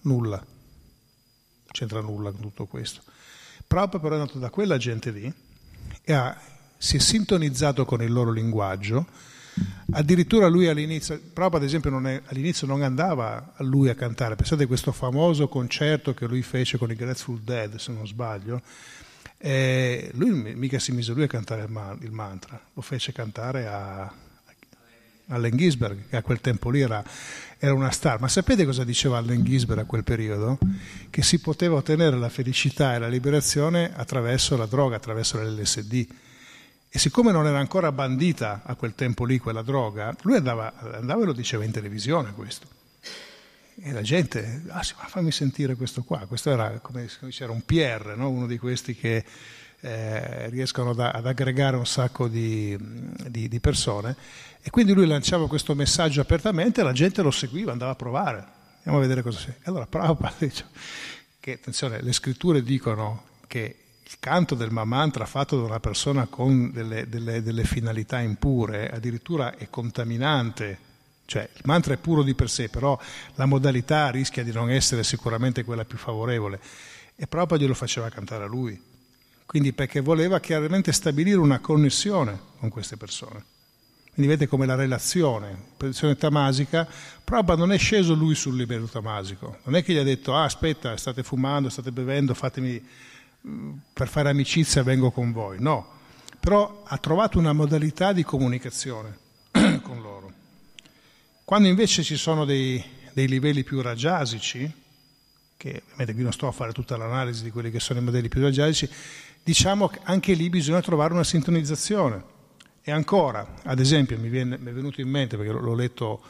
Nulla 0.03 0.45
c'entra 1.75 2.01
nulla 2.01 2.31
con 2.31 2.41
tutto 2.41 2.67
questo. 2.67 3.03
Prabhupada 3.67 4.03
però 4.03 4.15
è 4.15 4.19
andato 4.21 4.39
da 4.39 4.51
quella 4.51 4.79
gente 4.79 5.11
lì 5.11 5.33
e 6.03 6.13
ha, 6.13 6.39
si 6.79 6.97
è 6.97 7.01
sintonizzato 7.01 7.85
con 7.85 8.01
il 8.01 8.13
loro 8.13 8.31
linguaggio, 8.31 9.07
addirittura 9.93 10.47
lui 10.47 10.69
all'inizio, 10.69 11.21
Prabhupada 11.33 11.65
ad 11.65 11.69
esempio 11.69 11.91
non 11.91 12.07
è, 12.07 12.23
all'inizio 12.27 12.69
non 12.69 12.83
andava 12.83 13.55
a 13.57 13.63
lui 13.65 13.89
a 13.89 13.95
cantare, 13.95 14.37
pensate 14.37 14.65
a 14.65 14.67
questo 14.69 14.93
famoso 14.93 15.49
concerto 15.49 16.15
che 16.15 16.27
lui 16.27 16.43
fece 16.43 16.79
con 16.79 16.91
i 16.91 16.95
Grateful 16.95 17.41
Dead, 17.41 17.77
se 17.77 17.93
non 17.93 18.07
sbaglio, 18.07 18.63
eh, 19.47 20.11
lui 20.15 20.55
mica 20.55 20.79
si 20.79 20.91
mise 20.93 21.13
lui 21.13 21.25
a 21.25 21.27
cantare 21.27 21.65
il, 21.65 21.71
man, 21.71 21.99
il 22.01 22.13
mantra, 22.13 22.59
lo 22.73 22.81
fece 22.81 23.13
cantare 23.13 23.67
a, 23.67 24.11
Allen 25.29 25.55
Gisberg, 25.55 26.09
che 26.09 26.17
a 26.17 26.23
quel 26.23 26.41
tempo 26.41 26.71
lì 26.71 26.81
era, 26.81 27.05
era, 27.59 27.75
una 27.75 27.91
star. 27.91 28.21
Ma 28.21 28.29
sapete 28.29 28.65
cosa 28.65 28.85
diceva 28.85 29.19
Allen 29.19 29.45
Gisberg 29.45 29.81
a 29.81 29.85
quel 29.85 30.03
periodo? 30.03 30.59
Che 31.11 31.23
si 31.23 31.41
poteva 31.41 31.77
ottenere 31.77 32.17
la 32.17 32.31
felicità 32.31 32.95
e 32.95 32.99
la 32.99 33.09
liberazione 33.09 33.93
attraverso 33.95 34.57
la 34.57 34.65
droga, 34.65 34.97
attraverso 34.97 35.39
l'LSD. 35.39 36.07
E 36.89 36.99
siccome 36.99 37.31
non 37.31 37.47
era 37.47 37.59
ancora 37.59 37.93
bandita 37.93 38.63
a 38.65 38.75
quel 38.77 38.95
tempo 38.95 39.27
lì 39.27 39.37
quella 39.37 39.63
droga, 39.63 40.17
lui 40.23 40.37
andava, 40.37 40.73
andava 40.97 41.21
e 41.21 41.27
lo 41.27 41.33
diceva 41.35 41.65
in 41.65 41.71
televisione 41.71 42.33
questo. 42.33 42.67
E 43.77 43.93
la 43.93 44.03
gente, 44.03 44.63
ah 44.69 44.83
sì, 44.83 44.95
ma 44.97 45.07
fammi 45.07 45.33
sentire 45.33 45.75
questo 45.75 46.03
qua. 46.05 46.27
Questo 46.27 46.51
era 46.51 46.79
come 46.81 47.09
c'era 47.29 47.51
un 47.51 47.63
PR, 47.63 48.15
no? 48.17 48.29
uno 48.31 48.47
di 48.47 48.57
questi 48.57 48.95
che 48.95 49.25
eh, 49.81 50.49
riescono 50.49 50.91
ad, 50.91 51.01
ad, 51.01 51.27
aggregare 51.27 51.77
un 51.77 51.87
sacco 51.87 52.29
di, 52.29 52.77
di, 53.29 53.49
di, 53.49 53.61
persone. 53.61 54.17
E 54.63 54.71
quindi 54.71 54.93
lui 54.93 55.07
lanciava 55.07 55.49
questo 55.49 55.75
messaggio 55.75 56.21
apertamente 56.21 56.81
e 56.81 56.85
la 56.85 56.93
gente 56.93 57.21
lo 57.21 57.33
seguiva, 57.33 57.73
andava 57.73 57.91
a 57.91 57.97
provare. 57.97 58.47
Andiamo 58.77 58.99
a 58.99 59.01
vedere 59.01 59.23
cosa 59.23 59.39
c'è. 59.39 59.51
E 59.51 59.63
allora 59.65 59.87
Prabhupada 59.87 60.37
dice 60.47 60.67
che, 61.41 61.55
attenzione, 61.55 62.01
le 62.01 62.13
scritture 62.13 62.63
dicono 62.63 63.25
che 63.49 63.77
il 64.05 64.17
canto 64.21 64.55
del 64.55 64.71
Mamantra 64.71 65.27
fatto 65.27 65.59
da 65.59 65.65
una 65.65 65.81
persona 65.81 66.27
con 66.27 66.71
delle, 66.71 67.09
delle, 67.09 67.43
delle 67.43 67.65
finalità 67.65 68.21
impure 68.21 68.91
addirittura 68.91 69.57
è 69.57 69.69
contaminante 69.69 70.93
cioè 71.27 71.49
il 71.53 71.63
mantra 71.65 71.95
è 71.95 71.97
puro 71.97 72.23
di 72.23 72.35
per 72.35 72.51
sé, 72.51 72.69
però 72.69 72.99
la 73.35 73.47
modalità 73.47 74.11
rischia 74.11 74.45
di 74.45 74.53
non 74.53 74.71
essere 74.71 75.03
sicuramente 75.05 75.65
quella 75.65 75.85
più 75.85 75.99
favorevole. 75.99 76.61
E 77.17 77.27
Prabhupada 77.27 77.63
glielo 77.63 77.75
faceva 77.75 78.09
cantare 78.09 78.45
a 78.45 78.49
lui. 78.49 78.81
Quindi 79.47 79.73
perché 79.73 80.01
voleva 80.01 80.41
chiaramente 80.41 80.93
stabilire 80.93 81.39
una 81.39 81.61
connessione 81.61 82.39
con 82.59 82.69
queste 82.69 82.97
persone. 82.97 83.45
Quindi 84.13 84.31
vedete 84.33 84.49
come 84.49 84.67
la 84.67 84.75
relazione, 84.75 85.57
posizione 85.77 86.17
tamasica, 86.17 86.87
Prabhupada 87.25 87.59
non 87.59 87.73
è 87.73 87.79
sceso 87.79 88.15
lui 88.15 88.35
sul 88.35 88.57
livello 88.57 88.87
tamasico, 88.87 89.59
non 89.65 89.75
è 89.75 89.83
che 89.83 89.93
gli 89.93 89.97
ha 89.97 90.05
detto 90.05 90.37
ah 90.37 90.45
aspetta, 90.45 90.97
state 90.97 91.25
fumando, 91.25 91.69
state 91.69 91.91
bevendo, 91.91 92.33
fatemi 92.33 92.81
mm, 93.47 93.73
per 93.93 94.07
fare 94.07 94.29
amicizia 94.29 94.85
vengo 94.85 95.11
con 95.11 95.33
voi, 95.33 95.57
no, 95.59 95.99
però 96.39 96.85
ha 96.87 96.97
trovato 96.99 97.41
una 97.41 97.53
modalità 97.53 98.13
di 98.13 98.23
comunicazione. 98.23 99.23
Quando 101.45 101.69
invece 101.69 102.03
ci 102.03 102.17
sono 102.17 102.47
dei, 102.47 102.83
dei 103.13 103.29
livelli 103.29 103.65
più 103.65 103.83
rajasici, 103.83 104.61
che 105.59 105.83
ovviamente 105.85 106.15
qui 106.15 106.23
non 106.23 106.33
sto 106.33 106.47
a 106.47 106.53
fare 106.53 106.73
tutta 106.73 106.97
l'analisi 106.97 107.43
di 107.43 107.51
quelli 107.51 107.71
che 107.71 107.81
sono 107.81 107.99
i 107.99 108.03
modelli 108.03 108.29
più 108.29 108.41
rajasici, 108.41 108.89
diciamo 109.43 109.89
che 109.89 110.01
anche 110.05 110.33
lì 110.33 110.49
bisogna 110.49 110.81
trovare 110.81 111.13
una 111.13 111.23
sintonizzazione. 111.23 112.33
E 112.81 112.91
ancora, 112.91 113.57
ad 113.63 113.79
esempio, 113.79 114.19
mi, 114.19 114.31
viene, 114.31 114.57
mi 114.57 114.71
è 114.71 114.73
venuto 114.73 115.03
in 115.03 115.09
mente, 115.11 115.37
perché 115.37 115.53
l'ho 115.53 115.75
letto 115.75 116.23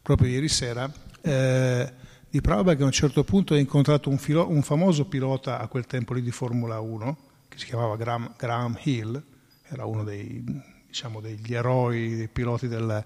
proprio 0.00 0.28
ieri 0.30 0.48
sera, 0.48 0.90
eh, 1.20 1.92
di 2.30 2.40
Prabhupada 2.40 2.74
che 2.74 2.82
a 2.82 2.86
un 2.86 2.92
certo 2.92 3.24
punto 3.24 3.52
ha 3.52 3.58
incontrato 3.58 4.08
un, 4.08 4.16
filo, 4.16 4.48
un, 4.48 4.62
famoso 4.62 5.04
pilota 5.04 5.58
a 5.58 5.66
quel 5.66 5.84
tempo 5.84 6.14
lì 6.14 6.22
di 6.22 6.30
Formula 6.30 6.80
1, 6.80 7.16
che 7.46 7.58
si 7.58 7.66
chiamava 7.66 7.96
Graham, 7.96 8.34
Graham 8.38 8.78
Hill, 8.84 9.22
era 9.68 9.84
uno 9.84 10.02
dei, 10.02 10.42
diciamo, 10.86 11.20
degli 11.20 11.52
eroi, 11.52 12.16
dei 12.16 12.28
piloti 12.28 12.68
del, 12.68 13.04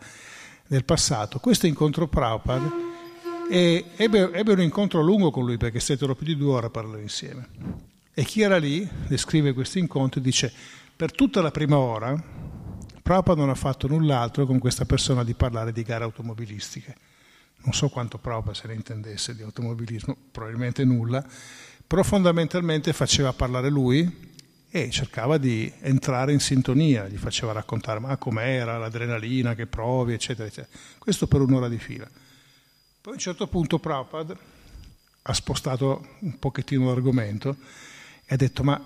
del 0.66 0.84
passato. 0.84 1.38
Questo 1.38 1.66
incontrò 1.66 2.06
Prabhupada 2.06 2.70
e 3.48 3.86
ebbe, 3.96 4.32
ebbe 4.32 4.52
un 4.52 4.60
incontro 4.60 5.00
lungo 5.02 5.30
con 5.30 5.44
lui 5.44 5.56
perché 5.56 5.80
stettero 5.80 6.14
più 6.14 6.26
di 6.26 6.36
due 6.36 6.52
ore 6.52 6.66
a 6.66 6.70
parlare 6.70 7.02
insieme. 7.02 7.48
E 8.12 8.24
chi 8.24 8.40
era 8.40 8.56
lì 8.56 8.88
descrive 9.06 9.52
questo 9.52 9.78
incontro 9.78 10.20
e 10.20 10.22
dice, 10.22 10.52
per 10.96 11.12
tutta 11.12 11.42
la 11.42 11.50
prima 11.50 11.76
ora 11.76 12.14
Prabhupada 13.02 13.40
non 13.40 13.50
ha 13.50 13.54
fatto 13.54 13.86
null'altro 13.86 14.46
con 14.46 14.58
questa 14.58 14.84
persona 14.84 15.22
di 15.22 15.34
parlare 15.34 15.70
di 15.72 15.82
gare 15.82 16.04
automobilistiche. 16.04 16.96
Non 17.62 17.72
so 17.72 17.88
quanto 17.88 18.18
Prabhupada 18.18 18.54
se 18.54 18.66
ne 18.66 18.74
intendesse 18.74 19.34
di 19.36 19.42
automobilismo, 19.42 20.16
probabilmente 20.32 20.84
nulla, 20.84 21.24
però 21.86 22.02
fondamentalmente 22.02 22.92
faceva 22.92 23.32
parlare 23.32 23.68
lui 23.68 24.25
e 24.76 24.90
cercava 24.90 25.38
di 25.38 25.72
entrare 25.80 26.34
in 26.34 26.38
sintonia, 26.38 27.08
gli 27.08 27.16
faceva 27.16 27.52
raccontare 27.52 27.98
ma 27.98 28.14
com'era, 28.18 28.76
l'adrenalina 28.76 29.54
che 29.54 29.66
provi, 29.66 30.12
eccetera, 30.12 30.46
eccetera. 30.46 30.76
Questo 30.98 31.26
per 31.26 31.40
un'ora 31.40 31.66
di 31.66 31.78
fila. 31.78 32.06
Poi 32.06 33.12
a 33.12 33.16
un 33.16 33.18
certo 33.18 33.46
punto 33.46 33.78
Prabhupada 33.78 34.36
ha 35.22 35.32
spostato 35.32 36.16
un 36.18 36.38
pochettino 36.38 36.84
l'argomento 36.86 37.56
e 38.26 38.34
ha 38.34 38.36
detto 38.36 38.62
ma 38.62 38.78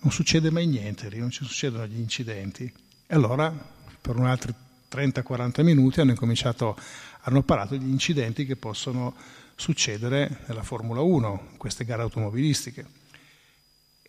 non 0.00 0.12
succede 0.12 0.50
mai 0.50 0.66
niente 0.66 1.08
lì, 1.08 1.18
non 1.18 1.30
ci 1.30 1.42
succedono 1.42 1.86
gli 1.86 1.98
incidenti. 1.98 2.70
E 3.06 3.14
allora 3.14 3.50
per 3.98 4.16
un 4.16 4.26
altri 4.26 4.52
30-40 4.90 5.62
minuti 5.62 6.02
hanno 6.02 6.10
incominciato, 6.10 6.76
hanno 7.22 7.42
parlato 7.42 7.78
degli 7.78 7.88
incidenti 7.88 8.44
che 8.44 8.56
possono 8.56 9.14
succedere 9.54 10.44
nella 10.48 10.62
Formula 10.62 11.00
1, 11.00 11.48
in 11.52 11.56
queste 11.56 11.86
gare 11.86 12.02
automobilistiche. 12.02 12.99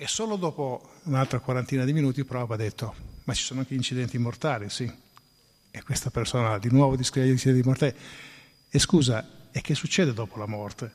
E 0.01 0.07
solo 0.07 0.35
dopo 0.35 0.93
un'altra 1.03 1.37
quarantina 1.37 1.85
di 1.85 1.93
minuti 1.93 2.25
Prova 2.25 2.55
ha 2.55 2.57
detto, 2.57 2.95
ma 3.25 3.35
ci 3.35 3.43
sono 3.43 3.59
anche 3.59 3.75
incidenti 3.75 4.17
mortali, 4.17 4.67
sì. 4.67 4.91
E 5.69 5.83
questa 5.83 6.09
persona 6.09 6.57
di 6.57 6.71
nuovo 6.71 6.95
di 6.95 7.03
scrivere 7.03 7.53
di 7.53 7.61
morte. 7.61 7.95
E 8.67 8.79
scusa, 8.79 9.23
e 9.51 9.61
che 9.61 9.75
succede 9.75 10.11
dopo 10.11 10.39
la 10.39 10.47
morte? 10.47 10.91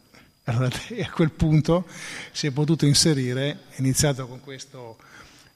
Allora, 0.46 0.70
e 0.90 1.02
a 1.02 1.10
quel 1.12 1.30
punto 1.30 1.86
si 2.32 2.48
è 2.48 2.50
potuto 2.50 2.84
inserire, 2.84 3.66
iniziato 3.76 4.26
con 4.26 4.40
questo 4.40 4.96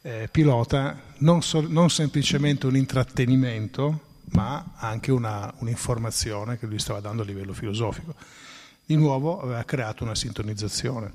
eh, 0.02 0.28
pilota, 0.30 0.96
non, 1.16 1.42
so, 1.42 1.60
non, 1.60 1.90
semplicemente 1.90 2.68
un 2.68 2.76
intrattenimento, 2.76 4.00
ma 4.26 4.74
anche 4.76 5.10
una, 5.10 5.52
un'informazione 5.58 6.56
che 6.56 6.66
lui 6.66 6.78
stava 6.78 7.00
dando 7.00 7.22
a 7.22 7.24
livello 7.24 7.52
filosofico. 7.52 8.14
Di 8.86 8.94
nuovo 8.94 9.42
aveva 9.42 9.64
creato 9.64 10.04
una 10.04 10.14
sintonizzazione. 10.14 11.14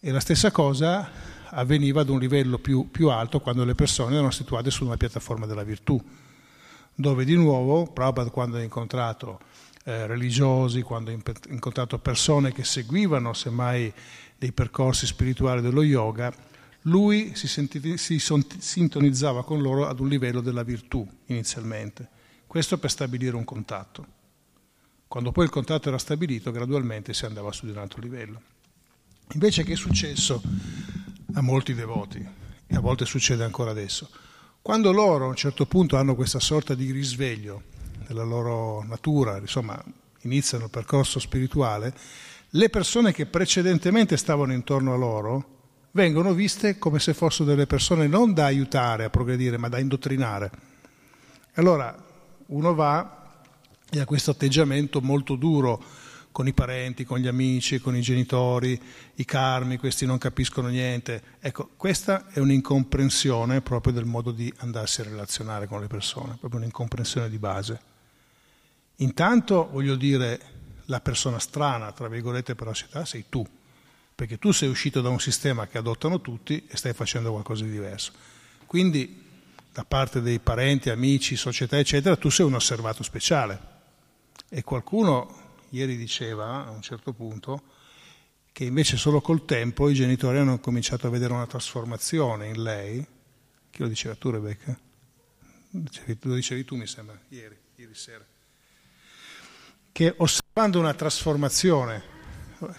E 0.00 0.10
la 0.10 0.20
stessa 0.20 0.50
cosa 0.50 1.35
avveniva 1.58 2.02
ad 2.02 2.08
un 2.08 2.18
livello 2.18 2.58
più, 2.58 2.90
più 2.90 3.08
alto 3.08 3.40
quando 3.40 3.64
le 3.64 3.74
persone 3.74 4.14
erano 4.14 4.30
situate 4.30 4.70
su 4.70 4.84
una 4.84 4.96
piattaforma 4.96 5.46
della 5.46 5.64
virtù, 5.64 6.02
dove 6.94 7.24
di 7.24 7.34
nuovo, 7.34 7.90
proprio 7.90 8.30
quando 8.30 8.58
ha 8.58 8.62
incontrato 8.62 9.40
eh, 9.84 10.06
religiosi, 10.06 10.82
quando 10.82 11.10
ha 11.10 11.14
incontrato 11.48 11.98
persone 11.98 12.52
che 12.52 12.64
seguivano 12.64 13.32
semmai 13.32 13.92
dei 14.38 14.52
percorsi 14.52 15.06
spirituali 15.06 15.62
dello 15.62 15.82
yoga, 15.82 16.32
lui 16.82 17.34
si, 17.34 17.48
senti, 17.48 17.96
si 17.96 18.18
sintonizzava 18.18 19.42
con 19.42 19.60
loro 19.60 19.86
ad 19.86 19.98
un 19.98 20.08
livello 20.08 20.40
della 20.40 20.62
virtù 20.62 21.06
inizialmente. 21.26 22.08
Questo 22.46 22.78
per 22.78 22.90
stabilire 22.90 23.34
un 23.34 23.44
contatto. 23.44 24.14
Quando 25.08 25.32
poi 25.32 25.44
il 25.44 25.50
contatto 25.50 25.88
era 25.88 25.98
stabilito, 25.98 26.50
gradualmente 26.50 27.14
si 27.14 27.24
andava 27.24 27.50
su 27.50 27.64
di 27.64 27.72
un 27.72 27.78
altro 27.78 28.00
livello. 28.00 28.40
Invece 29.32 29.64
che 29.64 29.72
è 29.72 29.76
successo 29.76 30.40
a 31.34 31.40
molti 31.40 31.74
devoti, 31.74 32.26
e 32.66 32.74
a 32.74 32.80
volte 32.80 33.04
succede 33.04 33.44
ancora 33.44 33.70
adesso, 33.70 34.08
quando 34.62 34.92
loro 34.92 35.26
a 35.26 35.28
un 35.28 35.36
certo 35.36 35.66
punto 35.66 35.96
hanno 35.96 36.14
questa 36.14 36.40
sorta 36.40 36.74
di 36.74 36.90
risveglio 36.90 37.62
della 38.06 38.24
loro 38.24 38.82
natura, 38.84 39.38
insomma, 39.38 39.80
iniziano 40.22 40.64
il 40.64 40.70
percorso 40.70 41.18
spirituale, 41.18 41.94
le 42.50 42.70
persone 42.70 43.12
che 43.12 43.26
precedentemente 43.26 44.16
stavano 44.16 44.52
intorno 44.52 44.92
a 44.92 44.96
loro 44.96 45.54
vengono 45.92 46.32
viste 46.34 46.78
come 46.78 46.98
se 46.98 47.14
fossero 47.14 47.48
delle 47.48 47.66
persone 47.66 48.06
non 48.06 48.34
da 48.34 48.44
aiutare 48.44 49.04
a 49.04 49.10
progredire, 49.10 49.56
ma 49.56 49.68
da 49.68 49.78
indottrinare. 49.78 50.50
Allora 51.54 51.96
uno 52.46 52.74
va 52.74 53.40
e 53.88 54.00
ha 54.00 54.04
questo 54.04 54.32
atteggiamento 54.32 55.00
molto 55.00 55.36
duro 55.36 55.82
con 56.36 56.46
i 56.46 56.52
parenti, 56.52 57.06
con 57.06 57.16
gli 57.16 57.28
amici, 57.28 57.80
con 57.80 57.96
i 57.96 58.02
genitori, 58.02 58.78
i 59.14 59.24
karmi, 59.24 59.78
questi 59.78 60.04
non 60.04 60.18
capiscono 60.18 60.68
niente. 60.68 61.22
Ecco, 61.40 61.70
questa 61.78 62.26
è 62.28 62.40
un'incomprensione 62.40 63.62
proprio 63.62 63.94
del 63.94 64.04
modo 64.04 64.32
di 64.32 64.52
andarsi 64.58 65.00
a 65.00 65.04
relazionare 65.04 65.66
con 65.66 65.80
le 65.80 65.86
persone, 65.86 66.36
proprio 66.38 66.60
un'incomprensione 66.60 67.30
di 67.30 67.38
base. 67.38 67.80
Intanto, 68.96 69.70
voglio 69.72 69.94
dire, 69.94 70.38
la 70.88 71.00
persona 71.00 71.38
strana, 71.38 71.90
tra 71.92 72.06
virgolette, 72.06 72.54
per 72.54 72.66
la 72.66 72.74
società 72.74 73.06
sei 73.06 73.24
tu 73.30 73.42
perché 74.14 74.38
tu 74.38 74.52
sei 74.52 74.68
uscito 74.68 75.00
da 75.00 75.08
un 75.08 75.20
sistema 75.20 75.66
che 75.66 75.78
adottano 75.78 76.20
tutti 76.20 76.66
e 76.68 76.76
stai 76.76 76.92
facendo 76.92 77.30
qualcosa 77.30 77.64
di 77.64 77.70
diverso. 77.70 78.12
Quindi 78.66 79.24
da 79.72 79.86
parte 79.86 80.20
dei 80.20 80.38
parenti, 80.38 80.90
amici, 80.90 81.34
società, 81.34 81.78
eccetera, 81.78 82.14
tu 82.16 82.28
sei 82.28 82.44
un 82.44 82.54
osservato 82.54 83.02
speciale. 83.02 83.58
E 84.50 84.62
qualcuno 84.62 85.44
ieri 85.70 85.96
diceva 85.96 86.66
a 86.66 86.70
un 86.70 86.82
certo 86.82 87.12
punto 87.12 87.62
che 88.52 88.64
invece 88.64 88.96
solo 88.96 89.20
col 89.20 89.44
tempo 89.44 89.88
i 89.88 89.94
genitori 89.94 90.38
hanno 90.38 90.58
cominciato 90.58 91.06
a 91.06 91.10
vedere 91.10 91.32
una 91.32 91.46
trasformazione 91.46 92.48
in 92.48 92.62
lei. 92.62 93.06
Chi 93.70 93.82
lo 93.82 93.88
diceva 93.88 94.14
tu, 94.14 94.30
Rebecca? 94.30 94.78
Lo 95.70 96.34
dicevi 96.34 96.64
tu, 96.64 96.76
mi 96.76 96.86
sembra, 96.86 97.20
ieri, 97.28 97.56
ieri 97.76 97.94
sera. 97.94 98.24
Che 99.92 100.14
osservando 100.16 100.78
una 100.78 100.94
trasformazione 100.94 102.14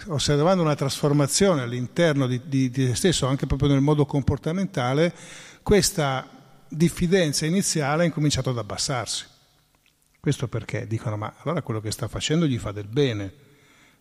osservando 0.06 0.62
una 0.62 0.74
trasformazione 0.74 1.62
all'interno 1.62 2.26
di, 2.26 2.40
di, 2.46 2.70
di 2.70 2.86
se 2.88 2.94
stesso, 2.94 3.26
anche 3.26 3.46
proprio 3.46 3.68
nel 3.68 3.80
modo 3.80 4.06
comportamentale, 4.06 5.14
questa 5.62 6.28
diffidenza 6.68 7.46
iniziale 7.46 8.02
ha 8.02 8.06
incominciato 8.06 8.50
ad 8.50 8.58
abbassarsi. 8.58 9.26
Questo 10.20 10.48
perché 10.48 10.86
dicono, 10.86 11.16
ma 11.16 11.34
allora 11.38 11.62
quello 11.62 11.80
che 11.80 11.90
sta 11.90 12.08
facendo 12.08 12.46
gli 12.46 12.58
fa 12.58 12.72
del 12.72 12.88
bene, 12.88 13.46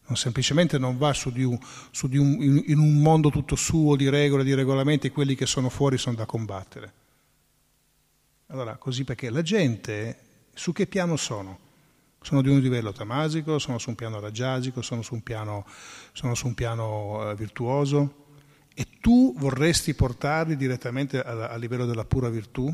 non 0.07 0.17
semplicemente 0.17 0.77
non 0.77 0.97
va 0.97 1.13
su 1.13 1.31
di 1.31 1.43
un, 1.43 1.57
su 1.91 2.07
di 2.07 2.17
un, 2.17 2.41
in, 2.41 2.63
in 2.67 2.79
un 2.79 3.01
mondo 3.01 3.29
tutto 3.29 3.55
suo 3.55 3.95
di 3.95 4.09
regole, 4.09 4.43
di 4.43 4.53
regolamenti, 4.53 5.09
quelli 5.09 5.35
che 5.35 5.45
sono 5.45 5.69
fuori 5.69 5.97
sono 5.97 6.15
da 6.15 6.25
combattere. 6.25 6.93
Allora, 8.47 8.77
così 8.77 9.03
perché 9.03 9.29
la 9.29 9.41
gente 9.41 10.19
su 10.53 10.71
che 10.71 10.87
piano 10.87 11.17
sono? 11.17 11.59
Sono 12.21 12.41
di 12.41 12.49
un 12.49 12.59
livello 12.59 12.91
tamasico, 12.91 13.59
sono 13.59 13.77
su 13.77 13.89
un 13.89 13.95
piano 13.95 14.19
raggiagico, 14.19 14.81
sono 14.81 15.01
su 15.01 15.13
un 15.13 15.21
piano, 15.21 15.65
su 16.13 16.47
un 16.47 16.53
piano 16.53 17.29
eh, 17.29 17.35
virtuoso 17.35 18.25
e 18.73 18.87
tu 18.99 19.33
vorresti 19.37 19.93
portarli 19.93 20.55
direttamente 20.55 21.19
a, 21.19 21.49
a 21.49 21.55
livello 21.57 21.85
della 21.85 22.05
pura 22.05 22.29
virtù? 22.29 22.73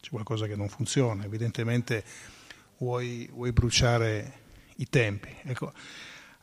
C'è 0.00 0.10
qualcosa 0.10 0.46
che 0.46 0.56
non 0.56 0.68
funziona, 0.68 1.24
evidentemente 1.24 2.04
vuoi, 2.78 3.28
vuoi 3.32 3.52
bruciare 3.52 4.32
i 4.76 4.88
tempi. 4.88 5.34
Ecco. 5.42 5.72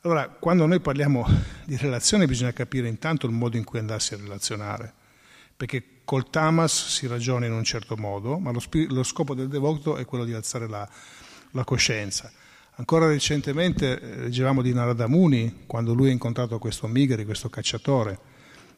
Allora, 0.01 0.27
quando 0.29 0.65
noi 0.65 0.79
parliamo 0.79 1.25
di 1.65 1.77
relazione 1.77 2.27
bisogna 2.27 2.53
capire 2.53 2.87
intanto 2.87 3.25
il 3.25 3.31
modo 3.31 3.57
in 3.57 3.63
cui 3.63 3.79
andarsi 3.79 4.13
a 4.13 4.17
relazionare, 4.17 4.93
perché 5.55 5.83
col 6.03 6.29
tamas 6.29 6.89
si 6.89 7.07
ragiona 7.07 7.47
in 7.47 7.53
un 7.53 7.63
certo 7.63 7.97
modo, 7.97 8.37
ma 8.37 8.51
lo, 8.51 8.61
lo 8.89 9.03
scopo 9.03 9.33
del 9.33 9.47
devoto 9.47 9.97
è 9.97 10.05
quello 10.05 10.23
di 10.23 10.33
alzare 10.33 10.67
la, 10.67 10.87
la 11.51 11.63
coscienza. 11.63 12.31
Ancora 12.77 13.07
recentemente 13.07 13.99
eh, 13.99 14.15
leggevamo 14.17 14.61
di 14.61 14.73
Narada 14.73 15.07
Muni, 15.07 15.63
quando 15.65 15.93
lui 15.93 16.09
ha 16.09 16.11
incontrato 16.11 16.59
questo 16.59 16.87
Migari, 16.87 17.25
questo 17.25 17.49
cacciatore, 17.49 18.19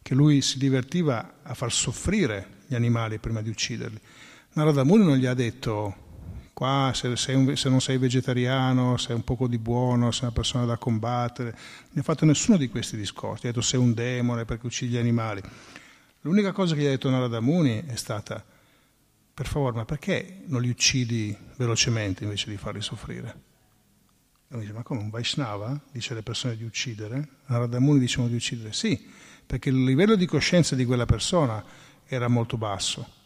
che 0.01 0.13
lui 0.13 0.41
si 0.41 0.59
divertiva 0.59 1.39
a 1.41 1.53
far 1.53 1.71
soffrire 1.71 2.59
gli 2.67 2.75
animali 2.75 3.17
prima 3.17 3.41
di 3.41 3.49
ucciderli. 3.49 3.99
Narada 4.57 4.83
Muni 4.83 5.05
non 5.05 5.17
gli 5.17 5.27
ha 5.27 5.35
detto, 5.35 5.95
qua 6.51 6.91
se, 6.95 7.09
un, 7.35 7.55
se, 7.55 7.69
non 7.69 7.79
sei 7.79 7.99
vegetariano, 7.99 8.97
sei 8.97 9.13
un 9.13 9.23
poco 9.23 9.47
di 9.47 9.59
buono, 9.59 10.09
sei 10.09 10.23
una 10.23 10.31
persona 10.31 10.65
da 10.65 10.77
combattere, 10.77 11.51
non 11.51 11.99
ha 11.99 12.01
fatto 12.01 12.25
nessuno 12.25 12.57
di 12.57 12.67
questi 12.67 12.97
discorsi, 12.97 13.45
ha 13.45 13.49
detto 13.49 13.61
sei 13.61 13.79
un 13.79 13.93
demone 13.93 14.45
perché 14.45 14.65
uccidi 14.65 14.93
gli 14.93 14.97
animali. 14.97 15.43
L'unica 16.21 16.53
cosa 16.53 16.73
che 16.73 16.81
gli 16.81 16.85
ha 16.87 16.89
detto 16.89 17.07
Narada 17.07 17.39
Muni 17.39 17.85
è 17.85 17.95
stata 17.95 18.43
per 19.31 19.45
favore, 19.45 19.75
ma 19.75 19.85
perché 19.85 20.41
non 20.47 20.63
li 20.63 20.69
uccidi 20.69 21.37
velocemente 21.57 22.23
invece 22.23 22.49
di 22.49 22.57
farli 22.57 22.81
soffrire? 22.81 23.41
E 24.47 24.55
uno 24.55 24.61
dice, 24.61 24.73
ma 24.73 24.81
come 24.81 25.01
un 25.01 25.11
Vaishnava 25.11 25.79
dice 25.91 26.13
alle 26.13 26.23
persone 26.23 26.57
di 26.57 26.63
uccidere? 26.63 27.27
Naradamuni 27.45 27.99
dicevano 27.99 28.29
di 28.29 28.37
uccidere? 28.37 28.73
Sì, 28.73 29.07
perché 29.45 29.69
il 29.69 29.83
livello 29.83 30.15
di 30.15 30.25
coscienza 30.25 30.73
di 30.73 30.83
quella 30.83 31.05
persona 31.05 31.63
era 32.07 32.27
molto 32.27 32.57
basso. 32.57 33.16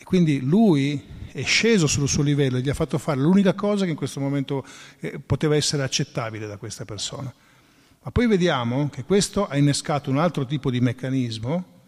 E 0.00 0.04
quindi 0.04 0.40
lui 0.40 1.04
è 1.30 1.42
sceso 1.42 1.86
sul 1.86 2.08
suo 2.08 2.22
livello 2.22 2.56
e 2.56 2.62
gli 2.62 2.70
ha 2.70 2.74
fatto 2.74 2.96
fare 2.96 3.20
l'unica 3.20 3.52
cosa 3.52 3.84
che 3.84 3.90
in 3.90 3.96
questo 3.98 4.18
momento 4.18 4.64
eh, 4.98 5.18
poteva 5.18 5.56
essere 5.56 5.82
accettabile 5.82 6.46
da 6.46 6.56
questa 6.56 6.86
persona. 6.86 7.30
Ma 8.02 8.10
poi 8.10 8.26
vediamo 8.26 8.88
che 8.88 9.04
questo 9.04 9.46
ha 9.46 9.58
innescato 9.58 10.08
un 10.08 10.16
altro 10.16 10.46
tipo 10.46 10.70
di 10.70 10.80
meccanismo 10.80 11.82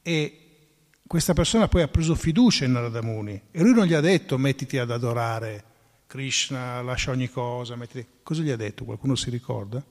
e 0.00 0.38
questa 1.06 1.34
persona 1.34 1.68
poi 1.68 1.82
ha 1.82 1.88
preso 1.88 2.14
fiducia 2.14 2.64
in 2.64 2.72
Narada 2.72 3.02
Muni 3.02 3.38
e 3.50 3.60
lui 3.60 3.74
non 3.74 3.84
gli 3.84 3.92
ha 3.92 4.00
detto 4.00 4.38
mettiti 4.38 4.78
ad 4.78 4.90
adorare 4.90 5.64
Krishna, 6.06 6.80
lascia 6.80 7.10
ogni 7.10 7.28
cosa, 7.28 7.76
mettiti... 7.76 8.06
cosa 8.22 8.40
gli 8.40 8.50
ha 8.50 8.56
detto? 8.56 8.86
Qualcuno 8.86 9.14
si 9.14 9.28
ricorda? 9.28 9.84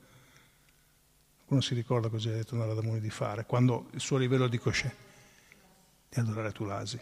Qualcuno 1.36 1.62
si 1.62 1.76
ricorda 1.76 2.10
cosa 2.10 2.30
gli 2.30 2.34
ha 2.34 2.38
detto 2.38 2.56
Narada 2.56 2.82
Muni 2.82 3.00
di 3.00 3.12
fare 3.12 3.46
quando 3.46 3.90
il 3.92 4.00
suo 4.00 4.18
livello 4.18 4.48
di 4.48 4.58
coscienza? 4.58 4.96
Di 6.10 6.20
adorare 6.20 6.52
Tulasi. 6.52 7.00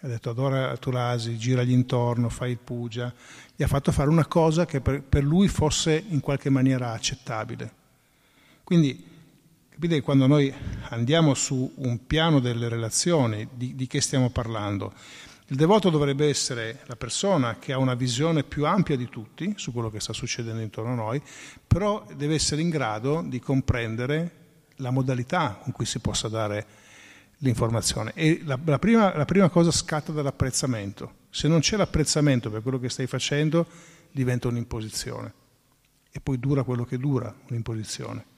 Ha 0.00 0.06
detto 0.06 0.30
adora 0.30 0.76
Tulasi, 0.76 1.36
giragli 1.36 1.72
intorno, 1.72 2.28
fai 2.28 2.52
il 2.52 2.58
puja. 2.58 3.12
Gli 3.54 3.62
ha 3.62 3.68
fatto 3.68 3.90
fare 3.92 4.08
una 4.08 4.26
cosa 4.26 4.64
che 4.64 4.80
per, 4.80 5.02
per 5.02 5.24
lui 5.24 5.48
fosse 5.48 6.04
in 6.08 6.20
qualche 6.20 6.50
maniera 6.50 6.92
accettabile. 6.92 7.72
Quindi 8.62 9.16
Capite 9.78 9.94
che 9.94 10.02
quando 10.02 10.26
noi 10.26 10.52
andiamo 10.88 11.34
su 11.34 11.72
un 11.76 12.04
piano 12.04 12.40
delle 12.40 12.68
relazioni, 12.68 13.46
di, 13.54 13.76
di 13.76 13.86
che 13.86 14.00
stiamo 14.00 14.28
parlando? 14.28 14.92
Il 15.46 15.56
devoto 15.56 15.88
dovrebbe 15.88 16.28
essere 16.28 16.80
la 16.86 16.96
persona 16.96 17.58
che 17.60 17.72
ha 17.72 17.78
una 17.78 17.94
visione 17.94 18.42
più 18.42 18.66
ampia 18.66 18.96
di 18.96 19.08
tutti 19.08 19.54
su 19.54 19.72
quello 19.72 19.88
che 19.88 20.00
sta 20.00 20.12
succedendo 20.12 20.60
intorno 20.62 20.94
a 20.94 20.96
noi, 20.96 21.22
però 21.64 22.04
deve 22.16 22.34
essere 22.34 22.60
in 22.60 22.70
grado 22.70 23.22
di 23.24 23.38
comprendere 23.38 24.32
la 24.78 24.90
modalità 24.90 25.60
con 25.62 25.70
cui 25.70 25.84
si 25.84 26.00
possa 26.00 26.26
dare 26.26 26.66
l'informazione. 27.38 28.12
E 28.14 28.42
la, 28.44 28.58
la, 28.64 28.78
prima, 28.78 29.16
la 29.16 29.24
prima 29.24 29.48
cosa 29.48 29.70
scatta 29.70 30.12
dall'apprezzamento. 30.12 31.14
Se 31.30 31.48
non 31.48 31.60
c'è 31.60 31.76
l'apprezzamento 31.76 32.50
per 32.50 32.62
quello 32.62 32.78
che 32.78 32.88
stai 32.88 33.06
facendo, 33.06 33.66
diventa 34.10 34.48
un'imposizione. 34.48 35.32
E 36.10 36.20
poi 36.20 36.38
dura 36.38 36.62
quello 36.62 36.84
che 36.84 36.98
dura 36.98 37.34
un'imposizione 37.48 38.36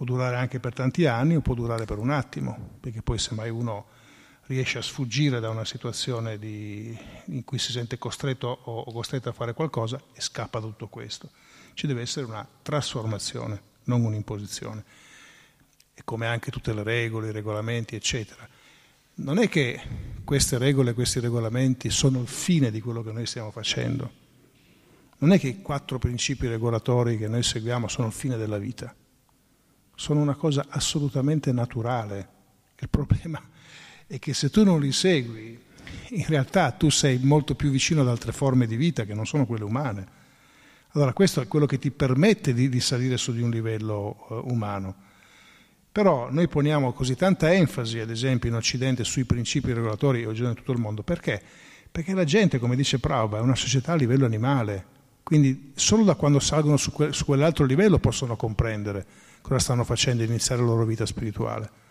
può 0.00 0.06
durare 0.06 0.36
anche 0.36 0.60
per 0.60 0.72
tanti 0.72 1.04
anni 1.04 1.36
o 1.36 1.42
può 1.42 1.52
durare 1.52 1.84
per 1.84 1.98
un 1.98 2.08
attimo, 2.08 2.76
perché 2.80 3.02
poi 3.02 3.18
se 3.18 3.34
mai 3.34 3.50
uno 3.50 3.84
riesce 4.46 4.78
a 4.78 4.82
sfuggire 4.82 5.40
da 5.40 5.50
una 5.50 5.66
situazione 5.66 6.38
di, 6.38 6.96
in 7.26 7.44
cui 7.44 7.58
si 7.58 7.70
sente 7.70 7.98
costretto 7.98 8.46
o, 8.48 8.80
o 8.80 8.92
costretto 8.92 9.28
a 9.28 9.32
fare 9.32 9.52
qualcosa 9.52 10.00
e 10.14 10.22
scappa 10.22 10.58
da 10.58 10.64
tutto 10.68 10.88
questo. 10.88 11.28
Ci 11.74 11.86
deve 11.86 12.00
essere 12.00 12.24
una 12.24 12.48
trasformazione, 12.62 13.60
non 13.84 14.02
un'imposizione. 14.02 14.84
Come 16.04 16.26
anche 16.26 16.50
tutte 16.50 16.72
le 16.72 16.82
regole, 16.82 17.28
i 17.28 17.32
regolamenti, 17.32 17.94
eccetera. 17.94 18.48
Non 19.14 19.38
è 19.38 19.48
che 19.48 19.80
queste 20.24 20.58
regole, 20.58 20.94
questi 20.94 21.20
regolamenti 21.20 21.90
sono 21.90 22.20
il 22.20 22.28
fine 22.28 22.70
di 22.70 22.80
quello 22.80 23.02
che 23.02 23.12
noi 23.12 23.26
stiamo 23.26 23.50
facendo. 23.50 24.18
Non 25.18 25.32
è 25.32 25.38
che 25.38 25.48
i 25.48 25.62
quattro 25.62 25.98
principi 25.98 26.46
regolatori 26.46 27.18
che 27.18 27.28
noi 27.28 27.42
seguiamo 27.42 27.88
sono 27.88 28.06
il 28.06 28.12
fine 28.12 28.36
della 28.36 28.58
vita. 28.58 28.94
Sono 29.94 30.20
una 30.20 30.34
cosa 30.34 30.66
assolutamente 30.68 31.52
naturale. 31.52 32.28
Il 32.78 32.88
problema 32.88 33.42
è 34.06 34.18
che 34.18 34.32
se 34.32 34.48
tu 34.48 34.64
non 34.64 34.80
li 34.80 34.92
segui, 34.92 35.60
in 36.10 36.24
realtà 36.26 36.70
tu 36.72 36.88
sei 36.88 37.18
molto 37.18 37.54
più 37.54 37.70
vicino 37.70 38.00
ad 38.00 38.08
altre 38.08 38.32
forme 38.32 38.66
di 38.66 38.76
vita 38.76 39.04
che 39.04 39.14
non 39.14 39.26
sono 39.26 39.46
quelle 39.46 39.64
umane. 39.64 40.18
Allora 40.92 41.12
questo 41.12 41.40
è 41.40 41.46
quello 41.46 41.66
che 41.66 41.78
ti 41.78 41.90
permette 41.90 42.52
di, 42.52 42.68
di 42.68 42.80
salire 42.80 43.16
su 43.16 43.32
di 43.32 43.42
un 43.42 43.50
livello 43.50 44.26
uh, 44.28 44.50
umano. 44.50 45.08
Però 45.92 46.30
noi 46.30 46.46
poniamo 46.48 46.92
così 46.92 47.16
tanta 47.16 47.52
enfasi, 47.52 47.98
ad 47.98 48.10
esempio 48.10 48.48
in 48.48 48.54
Occidente, 48.54 49.04
sui 49.04 49.24
principi 49.24 49.72
regolatori, 49.72 50.24
oggi 50.24 50.44
in 50.44 50.54
tutto 50.54 50.72
il 50.72 50.78
mondo, 50.78 51.02
perché? 51.02 51.42
Perché 51.90 52.14
la 52.14 52.24
gente, 52.24 52.58
come 52.58 52.76
dice 52.76 53.00
Prauba, 53.00 53.38
è 53.38 53.40
una 53.40 53.56
società 53.56 53.92
a 53.92 53.96
livello 53.96 54.24
animale, 54.24 54.86
quindi 55.22 55.72
solo 55.74 56.04
da 56.04 56.14
quando 56.14 56.38
salgono 56.38 56.76
su, 56.76 56.92
que- 56.92 57.12
su 57.12 57.24
quell'altro 57.24 57.64
livello 57.64 57.98
possono 57.98 58.36
comprendere 58.36 59.06
cosa 59.40 59.58
stanno 59.58 59.84
facendo 59.84 60.22
e 60.22 60.26
iniziare 60.26 60.60
la 60.60 60.68
loro 60.68 60.84
vita 60.84 61.06
spirituale 61.06 61.88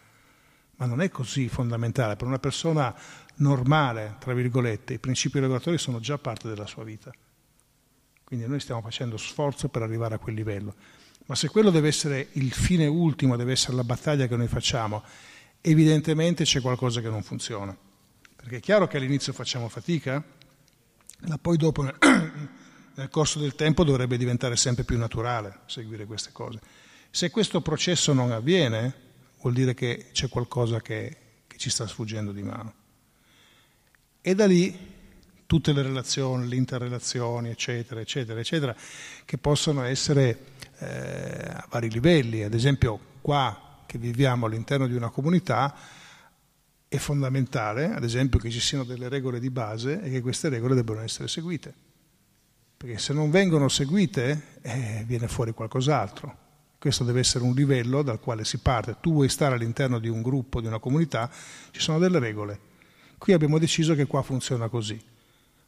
ma 0.80 0.86
non 0.86 1.02
è 1.02 1.10
così 1.10 1.50
fondamentale. 1.50 2.16
Per 2.16 2.26
una 2.26 2.40
persona 2.40 2.94
normale, 3.36 4.16
tra 4.20 4.34
virgolette, 4.34 4.94
i 4.94 5.00
principi 5.00 5.40
regolatori 5.40 5.78
sono 5.78 6.00
già 6.00 6.18
parte 6.18 6.48
della 6.48 6.66
sua 6.66 6.86
vita. 6.86 7.12
Quindi 8.24 8.48
noi 8.48 8.60
stiamo 8.62 8.82
facendo 8.82 9.18
sforzo 9.18 9.68
per 9.68 9.82
arrivare 9.82 10.16
a 10.16 10.20
quel 10.20 10.36
livello. 10.36 10.74
Ma 11.30 11.36
se 11.36 11.48
quello 11.48 11.70
deve 11.70 11.90
essere 11.90 12.30
il 12.34 12.52
fine 12.52 12.88
ultimo, 12.88 13.36
deve 13.36 13.52
essere 13.52 13.76
la 13.76 13.84
battaglia 13.84 14.26
che 14.26 14.36
noi 14.36 14.48
facciamo, 14.48 15.04
evidentemente 15.62 16.44
c'è 16.44 16.60
qualcosa 16.60 17.02
che 17.02 17.10
non 17.10 17.22
funziona. 17.22 17.78
Perché 18.36 18.58
è 18.58 18.60
chiaro 18.60 18.88
che 18.88 18.98
all'inizio 18.98 19.32
facciamo 19.32 19.70
fatica, 19.70 20.24
ma 21.28 21.38
poi 21.38 21.56
dopo 21.58 21.84
nel 22.96 23.10
corso 23.12 23.38
del 23.38 23.54
tempo 23.54 23.84
dovrebbe 23.84 24.18
diventare 24.18 24.56
sempre 24.56 24.84
più 24.84 24.98
naturale 24.98 25.60
seguire 25.68 26.06
queste 26.06 26.32
cose. 26.32 26.60
Se 27.12 27.30
questo 27.30 27.62
processo 27.62 28.12
non 28.12 28.32
avviene, 28.32 28.92
vuol 29.42 29.54
dire 29.54 29.76
che 29.76 30.08
c'è 30.12 30.30
qualcosa 30.30 30.82
che, 30.82 31.16
che 31.46 31.58
ci 31.58 31.70
sta 31.70 31.86
sfuggendo 31.86 32.32
di 32.32 32.42
mano. 32.42 32.74
E 34.20 34.34
da 34.34 34.48
lì 34.48 34.76
tutte 35.46 35.74
le 35.74 35.84
relazioni, 35.84 36.48
le 36.48 36.56
interrelazioni, 36.56 37.50
eccetera, 37.50 38.02
eccetera, 38.02 38.40
eccetera, 38.40 38.76
che 39.26 39.38
possono 39.38 39.84
essere 39.84 40.58
eh, 40.80 41.52
a 41.52 41.68
vari 41.70 41.90
livelli. 41.90 42.44
Ad 42.44 42.54
esempio, 42.54 43.00
qua 43.22 43.84
che 43.86 43.98
viviamo 43.98 44.46
all'interno 44.46 44.88
di 44.88 44.96
una 44.96 45.10
comunità, 45.10 45.76
è 46.88 46.98
fondamentale, 46.98 47.94
ad 47.94 48.04
esempio, 48.04 48.40
che 48.40 48.50
ci 48.50 48.60
siano 48.60 48.84
delle 48.84 49.10
regole 49.10 49.40
di 49.40 49.50
base 49.50 50.02
e 50.02 50.10
che 50.10 50.22
queste 50.22 50.50
regole 50.50 50.76
debbano 50.76 51.02
essere 51.02 51.28
seguite. 51.28 51.74
Perché 52.76 52.98
se 52.98 53.14
non 53.14 53.30
vengono 53.30 53.68
seguite, 53.68 54.60
eh, 54.62 55.04
viene 55.06 55.28
fuori 55.28 55.54
qualcos'altro. 55.54 56.48
Questo 56.80 57.04
deve 57.04 57.20
essere 57.20 57.44
un 57.44 57.54
livello 57.54 58.02
dal 58.02 58.20
quale 58.20 58.46
si 58.46 58.58
parte. 58.60 58.96
Tu 59.02 59.12
vuoi 59.12 59.28
stare 59.28 59.56
all'interno 59.56 60.00
di 60.00 60.08
un 60.08 60.22
gruppo, 60.22 60.62
di 60.62 60.68
una 60.68 60.80
comunità, 60.80 61.30
ci 61.72 61.82
sono 61.82 62.00
delle 62.00 62.20
regole. 62.20 62.60
Qui 63.18 63.34
abbiamo 63.34 63.60
deciso 63.60 63.96
che 63.96 64.08
qua 64.08 64.22
funziona 64.22 64.70
così. 64.70 65.00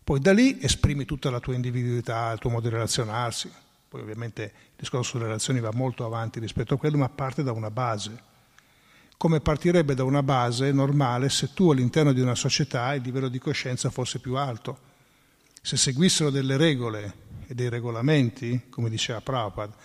Poi 0.03 0.19
da 0.19 0.31
lì 0.31 0.57
esprimi 0.61 1.03
tutta 1.03 1.29
la 1.29 1.41
tua 1.41 1.53
individualità, 1.53 2.31
il 2.31 2.39
tuo 2.39 2.49
modo 2.49 2.69
di 2.69 2.73
relazionarsi. 2.73 3.51
Poi 3.91 3.99
ovviamente 3.99 4.43
il 4.43 4.71
discorso 4.77 5.09
sulle 5.09 5.25
relazioni 5.25 5.59
va 5.59 5.71
molto 5.73 6.05
avanti 6.05 6.39
rispetto 6.39 6.75
a 6.75 6.77
quello, 6.77 6.95
ma 6.95 7.09
parte 7.09 7.43
da 7.43 7.51
una 7.51 7.69
base. 7.69 8.23
Come 9.17 9.41
partirebbe 9.41 9.95
da 9.95 10.05
una 10.05 10.23
base 10.23 10.71
normale 10.71 11.27
se 11.27 11.51
tu 11.53 11.71
all'interno 11.71 12.13
di 12.13 12.21
una 12.21 12.33
società 12.33 12.93
il 12.93 13.01
livello 13.01 13.27
di 13.27 13.37
coscienza 13.37 13.89
fosse 13.89 14.19
più 14.19 14.35
alto. 14.35 14.79
Se 15.61 15.75
seguissero 15.75 16.29
delle 16.29 16.55
regole 16.55 17.13
e 17.47 17.53
dei 17.53 17.67
regolamenti, 17.67 18.67
come 18.69 18.89
diceva 18.89 19.19
Prabhupada, 19.19 19.75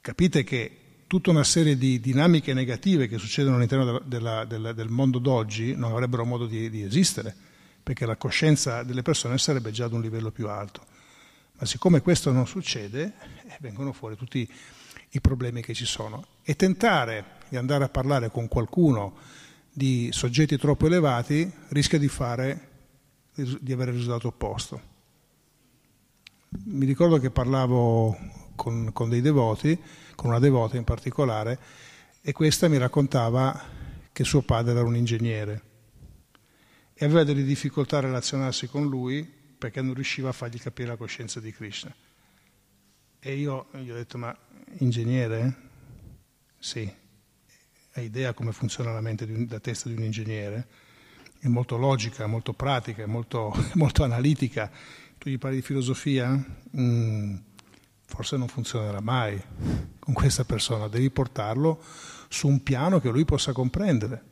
capite 0.00 0.42
che 0.42 1.04
tutta 1.06 1.30
una 1.30 1.44
serie 1.44 1.78
di 1.78 2.00
dinamiche 2.00 2.52
negative 2.52 3.06
che 3.06 3.18
succedono 3.18 3.54
all'interno 3.54 4.00
della, 4.06 4.44
della, 4.44 4.72
del 4.72 4.88
mondo 4.88 5.20
d'oggi 5.20 5.76
non 5.76 5.92
avrebbero 5.92 6.24
modo 6.24 6.46
di, 6.46 6.68
di, 6.68 6.82
esistere, 6.82 7.32
perché 7.80 8.06
la 8.06 8.16
coscienza 8.16 8.82
delle 8.82 9.02
persone 9.02 9.38
sarebbe 9.38 9.70
già 9.70 9.84
ad 9.84 9.92
un 9.92 10.00
livello 10.00 10.32
più 10.32 10.48
alto. 10.48 10.89
Ma 11.60 11.66
siccome 11.66 12.00
questo 12.00 12.32
non 12.32 12.46
succede, 12.46 13.12
eh, 13.46 13.56
vengono 13.60 13.92
fuori 13.92 14.16
tutti 14.16 14.50
i 15.10 15.20
problemi 15.20 15.60
che 15.60 15.74
ci 15.74 15.84
sono. 15.84 16.24
E 16.42 16.56
tentare 16.56 17.38
di 17.50 17.58
andare 17.58 17.84
a 17.84 17.90
parlare 17.90 18.30
con 18.30 18.48
qualcuno 18.48 19.14
di 19.70 20.08
soggetti 20.10 20.56
troppo 20.56 20.86
elevati 20.86 21.52
rischia 21.68 21.98
di, 21.98 22.08
fare, 22.08 22.68
di 23.34 23.72
avere 23.72 23.90
il 23.90 23.98
risultato 23.98 24.28
opposto. 24.28 24.80
Mi 26.64 26.86
ricordo 26.86 27.18
che 27.18 27.30
parlavo 27.30 28.16
con, 28.56 28.90
con 28.94 29.10
dei 29.10 29.20
devoti, 29.20 29.78
con 30.14 30.30
una 30.30 30.38
devota 30.38 30.78
in 30.78 30.84
particolare, 30.84 31.58
e 32.22 32.32
questa 32.32 32.68
mi 32.68 32.78
raccontava 32.78 33.64
che 34.10 34.24
suo 34.24 34.40
padre 34.40 34.72
era 34.72 34.82
un 34.82 34.96
ingegnere 34.96 35.62
e 36.94 37.04
aveva 37.04 37.22
delle 37.22 37.44
difficoltà 37.44 37.98
a 37.98 38.00
relazionarsi 38.00 38.66
con 38.66 38.88
lui 38.88 39.39
perché 39.60 39.82
non 39.82 39.92
riusciva 39.92 40.30
a 40.30 40.32
fargli 40.32 40.58
capire 40.58 40.88
la 40.88 40.96
coscienza 40.96 41.38
di 41.38 41.52
Krishna. 41.52 41.94
E 43.20 43.34
io 43.34 43.66
gli 43.72 43.90
ho 43.90 43.94
detto, 43.94 44.16
ma 44.16 44.34
ingegnere? 44.78 45.54
Sì. 46.58 46.90
Hai 47.92 48.04
idea 48.04 48.32
come 48.32 48.52
funziona 48.52 48.90
la 48.90 49.02
mente, 49.02 49.24
un, 49.24 49.46
la 49.50 49.60
testa 49.60 49.90
di 49.90 49.96
un 49.96 50.02
ingegnere? 50.02 50.66
È 51.38 51.48
molto 51.48 51.76
logica, 51.76 52.26
molto 52.26 52.54
pratica, 52.54 53.06
molto, 53.06 53.52
molto 53.76 54.02
analitica. 54.02 54.70
Tu 55.18 55.28
gli 55.28 55.36
parli 55.36 55.56
di 55.56 55.62
filosofia? 55.62 56.42
Mm, 56.78 57.36
forse 58.06 58.38
non 58.38 58.48
funzionerà 58.48 59.00
mai 59.00 59.38
con 59.98 60.14
questa 60.14 60.44
persona, 60.44 60.88
devi 60.88 61.10
portarlo 61.10 61.84
su 62.30 62.48
un 62.48 62.62
piano 62.62 62.98
che 62.98 63.10
lui 63.10 63.26
possa 63.26 63.52
comprendere. 63.52 64.24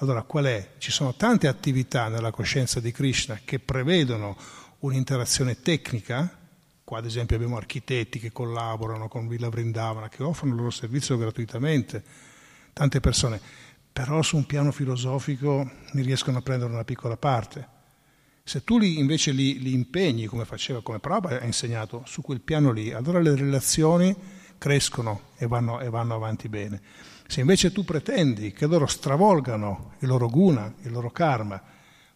Allora, 0.00 0.22
qual 0.22 0.44
è? 0.44 0.74
Ci 0.78 0.92
sono 0.92 1.14
tante 1.14 1.48
attività 1.48 2.06
nella 2.06 2.30
coscienza 2.30 2.78
di 2.78 2.92
Krishna 2.92 3.40
che 3.44 3.58
prevedono 3.58 4.36
un'interazione 4.80 5.60
tecnica, 5.60 6.38
qua 6.84 6.98
ad 6.98 7.04
esempio 7.04 7.34
abbiamo 7.34 7.56
architetti 7.56 8.20
che 8.20 8.30
collaborano 8.30 9.08
con 9.08 9.26
Villa 9.26 9.48
Vrindavana, 9.48 10.08
che 10.08 10.22
offrono 10.22 10.52
il 10.52 10.58
loro 10.58 10.70
servizio 10.70 11.18
gratuitamente, 11.18 12.04
tante 12.72 13.00
persone, 13.00 13.40
però 13.92 14.22
su 14.22 14.36
un 14.36 14.46
piano 14.46 14.70
filosofico 14.70 15.68
ne 15.90 16.02
riescono 16.02 16.38
a 16.38 16.42
prendere 16.42 16.72
una 16.72 16.84
piccola 16.84 17.16
parte. 17.16 17.76
Se 18.44 18.62
tu 18.62 18.78
li, 18.78 19.00
invece 19.00 19.32
li, 19.32 19.58
li, 19.58 19.74
impegni, 19.74 20.26
come 20.26 20.44
faceva, 20.44 20.80
come 20.80 21.00
Prabhupada 21.00 21.40
ha 21.40 21.44
insegnato, 21.44 22.04
su 22.06 22.22
quel 22.22 22.40
piano 22.40 22.70
lì, 22.70 22.92
allora 22.92 23.18
le 23.18 23.34
relazioni 23.34 24.14
crescono 24.58 25.22
e 25.36 25.48
vanno, 25.48 25.80
e 25.80 25.90
vanno 25.90 26.14
avanti 26.14 26.48
bene. 26.48 26.80
Se 27.30 27.40
invece 27.40 27.72
tu 27.72 27.84
pretendi 27.84 28.52
che 28.52 28.66
loro 28.66 28.86
stravolgano 28.86 29.92
il 29.98 30.08
loro 30.08 30.30
guna, 30.30 30.72
il 30.84 30.90
loro 30.90 31.10
karma, 31.10 31.62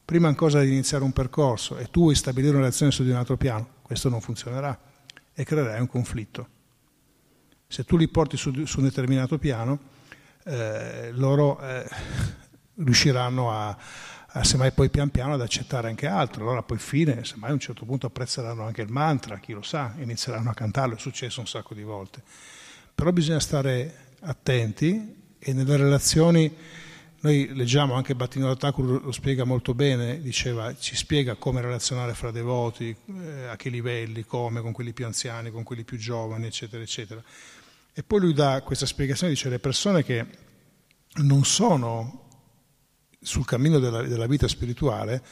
prima 0.03 0.27
ancora 0.27 0.63
di 0.63 0.71
iniziare 0.71 1.05
un 1.05 1.13
percorso 1.13 1.77
e 1.77 1.91
tu 1.91 2.01
vuoi 2.01 2.15
stabilire 2.15 2.53
una 2.55 2.63
relazione 2.63 2.93
su 2.93 3.05
di 3.05 3.11
un 3.11 3.17
altro 3.17 3.37
piano, 3.37 3.75
questo 3.83 4.09
non 4.09 4.23
funzionerà 4.23 4.77
e 5.35 5.45
creerai 5.45 5.81
un 5.81 5.87
conflitto. 5.87 6.49
Se 7.67 7.85
tu 7.85 7.99
li 7.99 8.09
porti 8.09 8.39
su, 8.39 8.65
su 8.65 8.79
un 8.79 8.87
determinato 8.87 9.37
piano, 9.37 9.79
eh, 10.45 11.11
loro 11.13 11.61
eh, 11.61 11.87
riusciranno 12.77 13.53
a, 13.53 13.77
eh, 14.33 14.45
semmai 14.45 14.73
poi 14.73 14.89
pian 14.89 15.11
piano 15.11 15.35
ad 15.35 15.43
accettare 15.43 15.89
anche 15.89 16.07
altro. 16.07 16.45
Allora 16.45 16.63
poi 16.63 16.79
fine, 16.79 17.23
semmai 17.27 17.51
a 17.51 17.53
un 17.53 17.61
certo 17.61 17.85
punto 17.85 18.07
apprezzeranno 18.07 18.65
anche 18.65 18.81
il 18.81 18.91
mantra, 18.91 19.39
chi 19.41 19.53
lo 19.53 19.63
sa, 19.63 19.93
inizieranno 19.99 20.49
a 20.49 20.55
cantarlo, 20.55 20.95
è 20.95 20.99
successo 20.99 21.41
un 21.41 21.47
sacco 21.47 21.75
di 21.75 21.83
volte. 21.83 22.23
Però 22.95 23.13
bisogna 23.13 23.41
stare 23.41 24.02
attenti 24.23 25.21
e 25.39 25.53
nelle 25.53 25.77
relazioni, 25.77 26.51
noi 27.21 27.55
leggiamo 27.55 27.95
anche 27.95 28.15
Battino 28.15 28.57
Thakur 28.57 29.05
lo 29.05 29.13
spiega 29.13 29.45
molto 29.45 29.75
bene, 29.75 30.21
diceva, 30.21 30.75
ci 30.77 30.97
spiega 30.97 31.37
come 31.37 31.61
relazionare 31.61 32.15
fra 32.15 32.31
devoti, 32.31 32.95
eh, 33.07 33.47
a 33.47 33.57
che 33.57 33.69
livelli, 33.69 34.25
come, 34.25 34.61
con 34.61 34.73
quelli 34.73 34.93
più 34.93 35.07
anziani, 35.07 35.51
con 35.51 35.63
quelli 35.63 35.85
più 35.85 35.99
giovani, 35.99 36.47
eccetera, 36.47 36.83
eccetera. 36.83 37.23
E 37.93 38.03
poi 38.03 38.21
lui 38.21 38.33
dà 38.33 38.63
questa 38.63 38.87
spiegazione, 38.87 39.33
dice 39.33 39.49
le 39.49 39.59
persone 39.59 40.03
che 40.03 40.27
non 41.17 41.45
sono 41.45 42.29
sul 43.21 43.45
cammino 43.45 43.79
della, 43.79 44.03
della 44.03 44.27
vita 44.27 44.49
spirituale, 44.49 45.23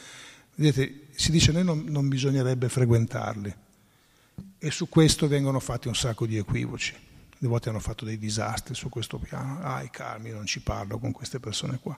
vedete, 0.55 1.07
si 1.11 1.31
dice 1.31 1.51
che 1.51 1.63
non, 1.63 1.83
non 1.87 2.07
bisognerebbe 2.07 2.69
frequentarli. 2.69 3.53
E 4.59 4.71
su 4.71 4.87
questo 4.87 5.27
vengono 5.27 5.59
fatti 5.59 5.87
un 5.87 5.95
sacco 5.95 6.25
di 6.25 6.37
equivoci. 6.37 7.09
Le 7.43 7.47
volte 7.47 7.69
hanno 7.69 7.79
fatto 7.79 8.05
dei 8.05 8.19
disastri 8.19 8.75
su 8.75 8.87
questo 8.89 9.17
piano. 9.17 9.61
Ah, 9.63 9.81
i 9.81 9.89
calmi, 9.89 10.29
non 10.29 10.45
ci 10.45 10.61
parlo 10.61 10.99
con 10.99 11.11
queste 11.11 11.39
persone 11.39 11.79
qua. 11.81 11.97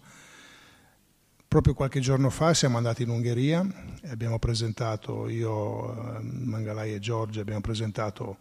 Proprio 1.45 1.73
qualche 1.73 1.99
giorno 1.99 2.29
fa 2.29 2.53
siamo 2.53 2.77
andati 2.77 3.03
in 3.03 3.09
Ungheria 3.09 3.61
e 4.01 4.09
abbiamo 4.09 4.39
presentato, 4.39 5.27
io, 5.27 6.21
Mangalai 6.21 6.93
e 6.93 6.99
Giorgia, 6.99 7.41
abbiamo 7.41 7.59
presentato 7.59 8.37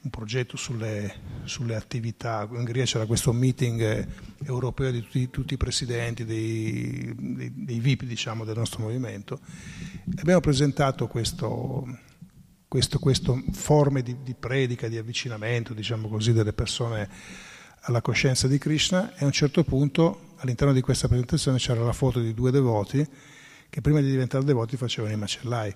un 0.00 0.10
progetto 0.10 0.58
sulle, 0.58 1.12
sulle, 1.44 1.74
attività. 1.74 2.46
In 2.50 2.58
Ungheria 2.58 2.84
c'era 2.84 3.06
questo 3.06 3.32
meeting 3.32 4.06
europeo 4.44 4.90
di 4.90 5.00
tutti, 5.00 5.30
tutti 5.30 5.54
i 5.54 5.56
presidenti, 5.56 6.26
dei, 6.26 7.14
dei, 7.16 7.52
dei, 7.54 7.80
VIP 7.80 8.04
diciamo, 8.04 8.44
del 8.44 8.58
nostro 8.58 8.82
movimento. 8.82 9.40
Abbiamo 10.18 10.40
presentato 10.40 11.08
questo, 11.08 11.86
questo 12.68 13.42
forme 13.52 14.02
di, 14.02 14.22
di, 14.22 14.34
predica, 14.34 14.88
di 14.88 14.98
avvicinamento 14.98 15.72
diciamo 15.72 16.08
così, 16.08 16.32
delle 16.32 16.52
persone 16.52 17.08
alla 17.82 18.02
coscienza 18.02 18.46
di 18.46 18.58
Krishna 18.58 19.14
e 19.14 19.22
a 19.22 19.24
un 19.24 19.32
certo 19.32 19.64
punto 19.64 20.34
all'interno 20.36 20.74
di 20.74 20.82
questa 20.82 21.08
presentazione 21.08 21.58
c'era 21.58 21.82
la 21.82 21.92
foto 21.92 22.20
di 22.20 22.34
due 22.34 22.50
devoti 22.50 23.06
che 23.70 23.80
prima 23.80 24.00
di 24.00 24.10
diventare 24.10 24.44
devoti 24.44 24.76
facevano 24.76 25.12
i 25.12 25.16
macellai. 25.16 25.74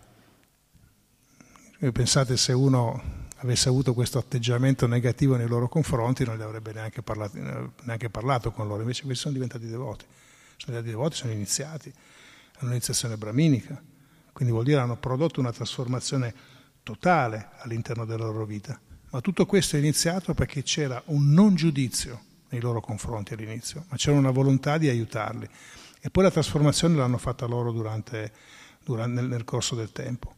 E 1.78 1.92
pensate 1.92 2.36
se 2.36 2.52
uno 2.52 3.20
avesse 3.36 3.68
avuto 3.68 3.92
questo 3.92 4.18
atteggiamento 4.18 4.86
negativo 4.86 5.36
nei 5.36 5.48
loro 5.48 5.68
confronti 5.68 6.24
non 6.24 6.36
gli 6.36 6.42
avrebbe 6.42 6.72
neanche 6.72 7.02
parlato, 7.02 7.38
neanche 7.82 8.08
parlato 8.08 8.52
con 8.52 8.68
loro, 8.68 8.82
invece 8.82 9.02
questi 9.02 9.22
sono 9.22 9.34
diventati 9.34 9.66
devoti. 9.66 10.04
Sono 10.56 10.78
diventati 10.78 10.90
devoti, 10.90 11.16
sono 11.16 11.32
iniziati, 11.32 11.88
hanno 11.88 12.68
un'iniziazione 12.68 13.16
braminica, 13.16 13.82
quindi 14.32 14.52
vuol 14.52 14.64
dire 14.64 14.78
hanno 14.78 14.96
prodotto 14.96 15.40
una 15.40 15.52
trasformazione 15.52 16.51
totale 16.82 17.50
all'interno 17.58 18.04
della 18.04 18.24
loro 18.24 18.44
vita. 18.44 18.78
Ma 19.10 19.20
tutto 19.20 19.46
questo 19.46 19.76
è 19.76 19.78
iniziato 19.78 20.34
perché 20.34 20.62
c'era 20.62 21.02
un 21.06 21.30
non 21.32 21.54
giudizio 21.54 22.20
nei 22.48 22.60
loro 22.60 22.80
confronti 22.80 23.34
all'inizio, 23.34 23.84
ma 23.88 23.96
c'era 23.96 24.16
una 24.16 24.30
volontà 24.30 24.78
di 24.78 24.88
aiutarli. 24.88 25.48
E 26.00 26.10
poi 26.10 26.24
la 26.24 26.30
trasformazione 26.30 26.96
l'hanno 26.96 27.18
fatta 27.18 27.46
loro 27.46 27.72
durante, 27.72 28.32
durante, 28.84 29.20
nel, 29.20 29.28
nel 29.28 29.44
corso 29.44 29.74
del 29.74 29.92
tempo. 29.92 30.34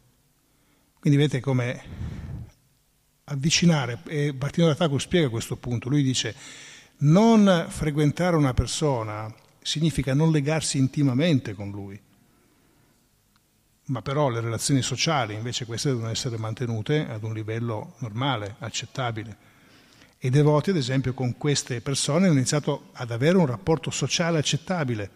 Quindi 0.98 1.18
vedete 1.18 1.40
come 1.40 1.82
avvicinare, 3.24 4.00
e 4.06 4.34
Martino 4.38 4.66
da 4.66 4.74
Thakur 4.74 5.00
spiega 5.00 5.28
questo 5.28 5.56
punto, 5.56 5.88
lui 5.88 6.02
dice 6.02 6.34
non 6.96 7.66
frequentare 7.68 8.36
una 8.36 8.54
persona 8.54 9.32
significa 9.60 10.14
non 10.14 10.30
legarsi 10.30 10.78
intimamente 10.78 11.54
con 11.54 11.70
lui, 11.70 12.00
ma 13.86 14.00
però 14.00 14.28
le 14.28 14.40
relazioni 14.40 14.80
sociali 14.80 15.34
invece 15.34 15.66
queste 15.66 15.90
devono 15.90 16.08
essere 16.08 16.38
mantenute 16.38 17.06
ad 17.06 17.22
un 17.22 17.34
livello 17.34 17.94
normale, 17.98 18.56
accettabile. 18.60 19.36
I 20.20 20.30
devoti, 20.30 20.70
ad 20.70 20.76
esempio, 20.76 21.12
con 21.12 21.36
queste 21.36 21.82
persone 21.82 22.26
hanno 22.26 22.36
iniziato 22.36 22.88
ad 22.92 23.10
avere 23.10 23.36
un 23.36 23.44
rapporto 23.44 23.90
sociale 23.90 24.38
accettabile. 24.38 25.10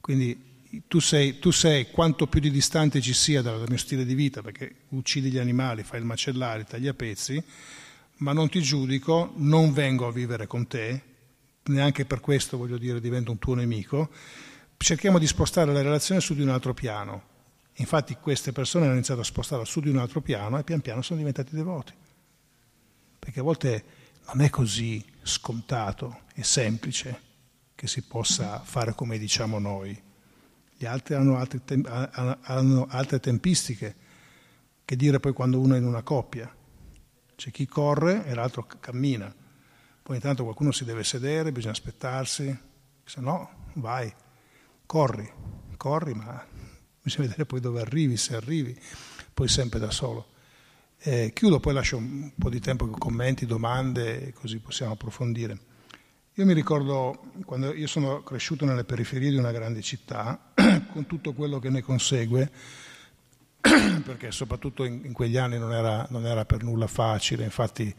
Quindi 0.00 0.46
tu 0.86 1.00
sei, 1.00 1.40
tu 1.40 1.50
sei 1.50 1.90
quanto 1.90 2.28
più 2.28 2.40
di 2.40 2.50
distante 2.50 3.00
ci 3.00 3.14
sia 3.14 3.42
dal 3.42 3.64
mio 3.66 3.78
stile 3.78 4.04
di 4.04 4.14
vita, 4.14 4.42
perché 4.42 4.74
uccidi 4.90 5.30
gli 5.30 5.38
animali, 5.38 5.82
fai 5.82 5.98
il 5.98 6.06
macellare, 6.06 6.64
tagli 6.64 6.86
a 6.86 6.94
pezzi, 6.94 7.42
ma 8.18 8.32
non 8.32 8.48
ti 8.48 8.60
giudico, 8.60 9.32
non 9.36 9.72
vengo 9.72 10.06
a 10.06 10.12
vivere 10.12 10.46
con 10.46 10.68
te, 10.68 11.02
neanche 11.64 12.04
per 12.04 12.20
questo 12.20 12.56
voglio 12.56 12.78
dire 12.78 13.00
divento 13.00 13.32
un 13.32 13.38
tuo 13.38 13.54
nemico, 13.54 14.10
cerchiamo 14.76 15.18
di 15.18 15.26
spostare 15.26 15.72
la 15.72 15.82
relazione 15.82 16.20
su 16.20 16.34
di 16.34 16.42
un 16.42 16.50
altro 16.50 16.74
piano. 16.74 17.27
Infatti 17.80 18.16
queste 18.16 18.52
persone 18.52 18.86
hanno 18.86 18.94
iniziato 18.94 19.20
a 19.20 19.24
spostarla 19.24 19.64
su 19.64 19.80
di 19.80 19.88
un 19.88 19.98
altro 19.98 20.20
piano 20.20 20.58
e 20.58 20.64
pian 20.64 20.80
piano 20.80 21.02
sono 21.02 21.18
diventati 21.18 21.54
devoti. 21.54 21.92
Perché 23.18 23.40
a 23.40 23.42
volte 23.42 23.84
non 24.26 24.40
è 24.40 24.50
così 24.50 25.04
scontato 25.22 26.22
e 26.34 26.42
semplice 26.42 27.26
che 27.74 27.86
si 27.86 28.02
possa 28.02 28.58
fare 28.60 28.94
come 28.94 29.18
diciamo 29.18 29.58
noi. 29.60 30.00
Gli 30.76 30.86
altri 30.86 31.14
hanno 31.14 31.36
altre, 31.36 31.64
tem- 31.64 31.86
hanno 32.42 32.86
altre 32.90 33.20
tempistiche 33.20 33.94
che 34.84 34.96
dire 34.96 35.20
poi 35.20 35.32
quando 35.32 35.60
uno 35.60 35.74
è 35.74 35.78
in 35.78 35.84
una 35.84 36.02
coppia. 36.02 36.52
C'è 37.36 37.50
chi 37.52 37.66
corre 37.66 38.24
e 38.26 38.34
l'altro 38.34 38.66
cammina. 38.66 39.32
Poi 40.02 40.16
intanto 40.16 40.42
qualcuno 40.42 40.72
si 40.72 40.84
deve 40.84 41.04
sedere, 41.04 41.52
bisogna 41.52 41.74
aspettarsi, 41.74 42.58
se 43.04 43.20
no 43.20 43.70
vai, 43.74 44.12
corri, 44.86 45.30
corri, 45.76 46.14
ma 46.14 46.44
bisogna 47.08 47.28
vedere 47.28 47.46
poi 47.46 47.60
dove 47.60 47.80
arrivi, 47.80 48.16
se 48.16 48.36
arrivi, 48.36 48.78
poi 49.34 49.48
sempre 49.48 49.78
da 49.78 49.90
solo. 49.90 50.28
Eh, 51.00 51.32
chiudo, 51.34 51.58
poi 51.58 51.74
lascio 51.74 51.96
un 51.96 52.32
po' 52.38 52.50
di 52.50 52.60
tempo 52.60 52.86
con 52.86 52.98
commenti, 52.98 53.46
domande, 53.46 54.32
così 54.34 54.58
possiamo 54.58 54.92
approfondire. 54.92 55.58
Io 56.34 56.44
mi 56.44 56.52
ricordo 56.52 57.32
quando 57.44 57.74
io 57.74 57.86
sono 57.86 58.22
cresciuto 58.22 58.64
nelle 58.64 58.84
periferie 58.84 59.30
di 59.30 59.36
una 59.36 59.50
grande 59.50 59.80
città, 59.82 60.52
con 60.92 61.06
tutto 61.06 61.32
quello 61.32 61.58
che 61.58 61.70
ne 61.70 61.82
consegue, 61.82 62.50
perché 63.60 64.30
soprattutto 64.30 64.84
in, 64.84 65.00
in 65.04 65.12
quegli 65.12 65.36
anni 65.36 65.58
non 65.58 65.72
era, 65.72 66.06
non 66.10 66.26
era, 66.26 66.44
per 66.44 66.62
nulla 66.62 66.86
facile, 66.86 67.44
infatti 67.44 67.92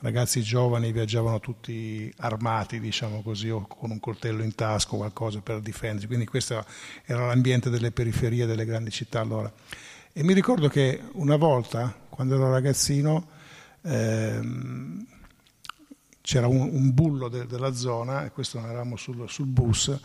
ragazzi 0.00 0.42
giovani 0.42 0.92
viaggiavano 0.92 1.40
tutti 1.40 2.12
armati, 2.18 2.80
diciamo 2.80 3.22
così, 3.22 3.50
o 3.50 3.66
con 3.66 3.90
un 3.90 4.00
coltello 4.00 4.42
in 4.42 4.54
tasca 4.54 4.94
o 4.94 4.98
qualcosa 4.98 5.40
per 5.40 5.60
difendersi, 5.60 6.06
quindi 6.06 6.26
questo 6.26 6.64
era 7.04 7.26
l'ambiente 7.26 7.70
delle 7.70 7.90
periferie 7.90 8.46
delle 8.46 8.64
grandi 8.64 8.90
città 8.90 9.20
allora. 9.20 9.52
E 10.12 10.22
mi 10.22 10.32
ricordo 10.32 10.68
che 10.68 11.02
una 11.12 11.36
volta 11.36 11.94
quando 12.08 12.34
ero 12.34 12.50
ragazzino 12.50 13.28
ehm, 13.82 15.06
c'era 16.20 16.46
un, 16.46 16.60
un 16.72 16.92
bullo 16.92 17.28
de, 17.28 17.46
della 17.46 17.72
zona, 17.72 18.24
e 18.24 18.30
questo 18.30 18.58
noi 18.58 18.68
eravamo 18.70 18.96
sul, 18.96 19.28
sul 19.28 19.46
bus, 19.46 19.96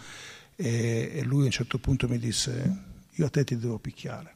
e, 0.56 1.12
e, 1.14 1.24
lui 1.24 1.42
a 1.42 1.46
un 1.46 1.52
certo 1.52 1.80
punto 1.80 2.08
mi 2.08 2.18
disse, 2.18 2.84
io 3.12 3.26
a 3.26 3.30
te 3.30 3.44
ti 3.44 3.58
devo 3.58 3.80
picchiare. 3.80 4.36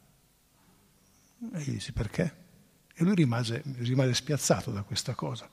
E 1.53 1.59
gli 1.61 1.71
dissi, 1.71 1.93
perché? 1.93 2.45
E 2.99 3.03
lui 3.03 3.13
rimase, 3.13 3.61
rimase 3.77 4.13
spiazzato 4.15 4.71
da 4.71 4.81
questa 4.81 5.13
cosa. 5.13 5.47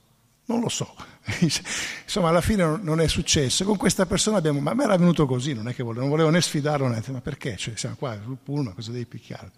Non 0.47 0.61
lo 0.61 0.68
so. 0.68 0.95
Insomma, 2.05 2.30
alla 2.30 2.40
fine 2.40 2.78
non 2.82 3.01
è 3.01 3.07
successo. 3.07 3.64
Con 3.64 3.76
questa 3.76 4.07
persona 4.07 4.38
abbiamo. 4.38 4.61
Ma 4.61 4.74
era 4.82 4.97
venuto 4.97 5.26
così, 5.26 5.53
non 5.53 5.68
è 5.68 5.74
che 5.74 5.82
volevo, 5.82 6.01
non 6.01 6.11
volevo 6.11 6.30
né 6.30 6.40
sfidarlo 6.40 6.88
né. 6.88 7.03
Ma 7.09 7.20
perché? 7.20 7.57
Cioè, 7.57 7.76
siamo 7.76 7.97
qua 7.97 8.18
sul 8.22 8.38
pullman, 8.42 8.74
cosa 8.74 8.90
devi 8.90 9.07
picchiare? 9.07 9.51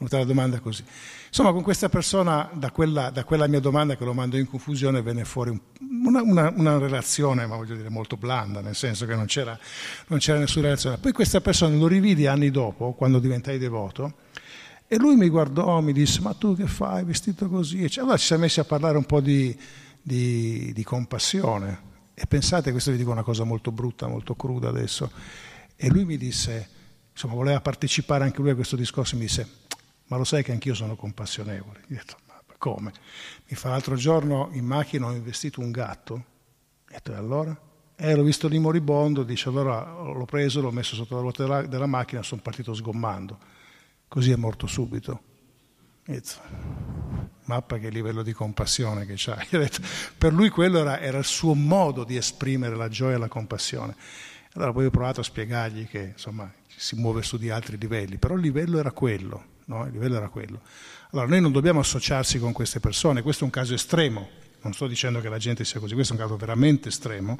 venuta 0.00 0.18
la 0.18 0.24
domanda 0.24 0.60
così. 0.60 0.82
Insomma, 1.28 1.52
con 1.52 1.62
questa 1.62 1.88
persona, 1.90 2.48
da 2.54 2.70
quella, 2.70 3.10
da 3.10 3.24
quella 3.24 3.46
mia 3.46 3.60
domanda 3.60 3.96
che 3.96 4.04
lo 4.04 4.14
mando 4.14 4.38
in 4.38 4.48
confusione, 4.48 5.02
venne 5.02 5.24
fuori 5.24 5.50
un, 5.50 5.60
una, 6.06 6.22
una, 6.22 6.52
una, 6.56 6.78
relazione, 6.78 7.46
ma 7.46 7.56
voglio 7.56 7.76
dire, 7.76 7.90
molto 7.90 8.16
blanda, 8.16 8.60
nel 8.60 8.74
senso 8.74 9.04
che 9.04 9.14
non 9.14 9.26
c'era, 9.26 9.58
non 10.06 10.18
c'era 10.18 10.38
nessuna 10.38 10.64
relazione. 10.64 10.96
Poi 10.96 11.12
questa 11.12 11.40
persona 11.40 11.76
lo 11.76 11.86
rividi 11.86 12.26
anni 12.26 12.50
dopo, 12.50 12.94
quando 12.94 13.18
diventai 13.18 13.58
devoto, 13.58 14.14
e 14.92 14.98
lui 14.98 15.14
mi 15.14 15.28
guardò, 15.28 15.80
mi 15.80 15.92
disse, 15.92 16.20
ma 16.20 16.34
tu 16.34 16.56
che 16.56 16.66
fai 16.66 17.04
vestito 17.04 17.48
così? 17.48 17.86
Allora 17.98 18.16
ci 18.16 18.26
siamo 18.26 18.42
messi 18.42 18.58
a 18.58 18.64
parlare 18.64 18.96
un 18.96 19.04
po' 19.04 19.20
di, 19.20 19.56
di, 20.02 20.72
di 20.72 20.82
compassione. 20.82 21.80
E 22.12 22.26
pensate, 22.26 22.72
questo 22.72 22.90
vi 22.90 22.96
dico 22.96 23.12
una 23.12 23.22
cosa 23.22 23.44
molto 23.44 23.70
brutta, 23.70 24.08
molto 24.08 24.34
cruda 24.34 24.68
adesso. 24.68 25.08
E 25.76 25.88
lui 25.90 26.04
mi 26.04 26.16
disse, 26.16 26.68
insomma, 27.12 27.34
voleva 27.34 27.60
partecipare 27.60 28.24
anche 28.24 28.40
lui 28.40 28.50
a 28.50 28.56
questo 28.56 28.74
discorso, 28.74 29.14
mi 29.14 29.22
disse, 29.22 29.48
ma 30.06 30.16
lo 30.16 30.24
sai 30.24 30.42
che 30.42 30.50
anch'io 30.50 30.74
sono 30.74 30.96
compassionevole. 30.96 31.82
Io 31.86 31.94
ho 31.94 31.98
detto, 32.00 32.16
ma 32.26 32.42
come? 32.58 32.92
Mi 33.46 33.56
fa 33.56 33.68
l'altro 33.68 33.94
giorno 33.94 34.48
in 34.54 34.64
macchina 34.64 35.06
ho 35.06 35.12
investito 35.12 35.60
un 35.60 35.70
gatto. 35.70 36.24
E 36.88 36.94
detto, 36.94 37.14
allora? 37.14 37.56
Eh, 37.94 38.16
l'ho 38.16 38.24
visto 38.24 38.48
lì 38.48 38.58
moribondo, 38.58 39.22
dice, 39.22 39.50
allora 39.50 39.84
l'ho 39.84 40.24
preso, 40.24 40.60
l'ho 40.60 40.72
messo 40.72 40.96
sotto 40.96 41.14
la 41.14 41.20
ruota 41.20 41.44
della, 41.44 41.62
della 41.62 41.86
macchina, 41.86 42.24
sono 42.24 42.40
partito 42.40 42.74
sgommando. 42.74 43.38
Così 44.10 44.32
è 44.32 44.36
morto 44.36 44.66
subito. 44.66 45.22
Mappa 47.44 47.78
che 47.78 47.90
livello 47.90 48.24
di 48.24 48.32
compassione 48.32 49.06
che 49.06 49.14
c'hai. 49.16 49.46
per 50.18 50.32
lui 50.32 50.48
quello 50.48 50.80
era, 50.80 50.98
era 50.98 51.18
il 51.18 51.24
suo 51.24 51.54
modo 51.54 52.02
di 52.02 52.16
esprimere 52.16 52.74
la 52.74 52.88
gioia 52.88 53.14
e 53.14 53.18
la 53.18 53.28
compassione. 53.28 53.94
Allora 54.54 54.72
poi 54.72 54.86
ho 54.86 54.90
provato 54.90 55.20
a 55.20 55.24
spiegargli 55.24 55.86
che 55.86 56.10
insomma 56.14 56.52
si 56.66 56.96
muove 56.96 57.22
su 57.22 57.38
di 57.38 57.50
altri 57.50 57.78
livelli, 57.78 58.18
però 58.18 58.34
il 58.34 58.40
livello 58.40 58.80
era 58.80 58.90
quello 58.90 59.58
no? 59.70 59.86
il 59.86 59.92
livello 59.92 60.16
era 60.16 60.28
quello. 60.28 60.60
Allora 61.12 61.28
noi 61.28 61.40
non 61.40 61.52
dobbiamo 61.52 61.80
associarsi 61.80 62.38
con 62.38 62.52
queste 62.52 62.80
persone, 62.80 63.22
questo 63.22 63.42
è 63.42 63.44
un 63.44 63.52
caso 63.52 63.72
estremo, 63.72 64.28
non 64.62 64.74
sto 64.74 64.86
dicendo 64.86 65.20
che 65.20 65.28
la 65.28 65.38
gente 65.38 65.64
sia 65.64 65.80
così, 65.80 65.94
questo 65.94 66.12
è 66.12 66.16
un 66.16 66.22
caso 66.22 66.36
veramente 66.36 66.88
estremo, 66.88 67.38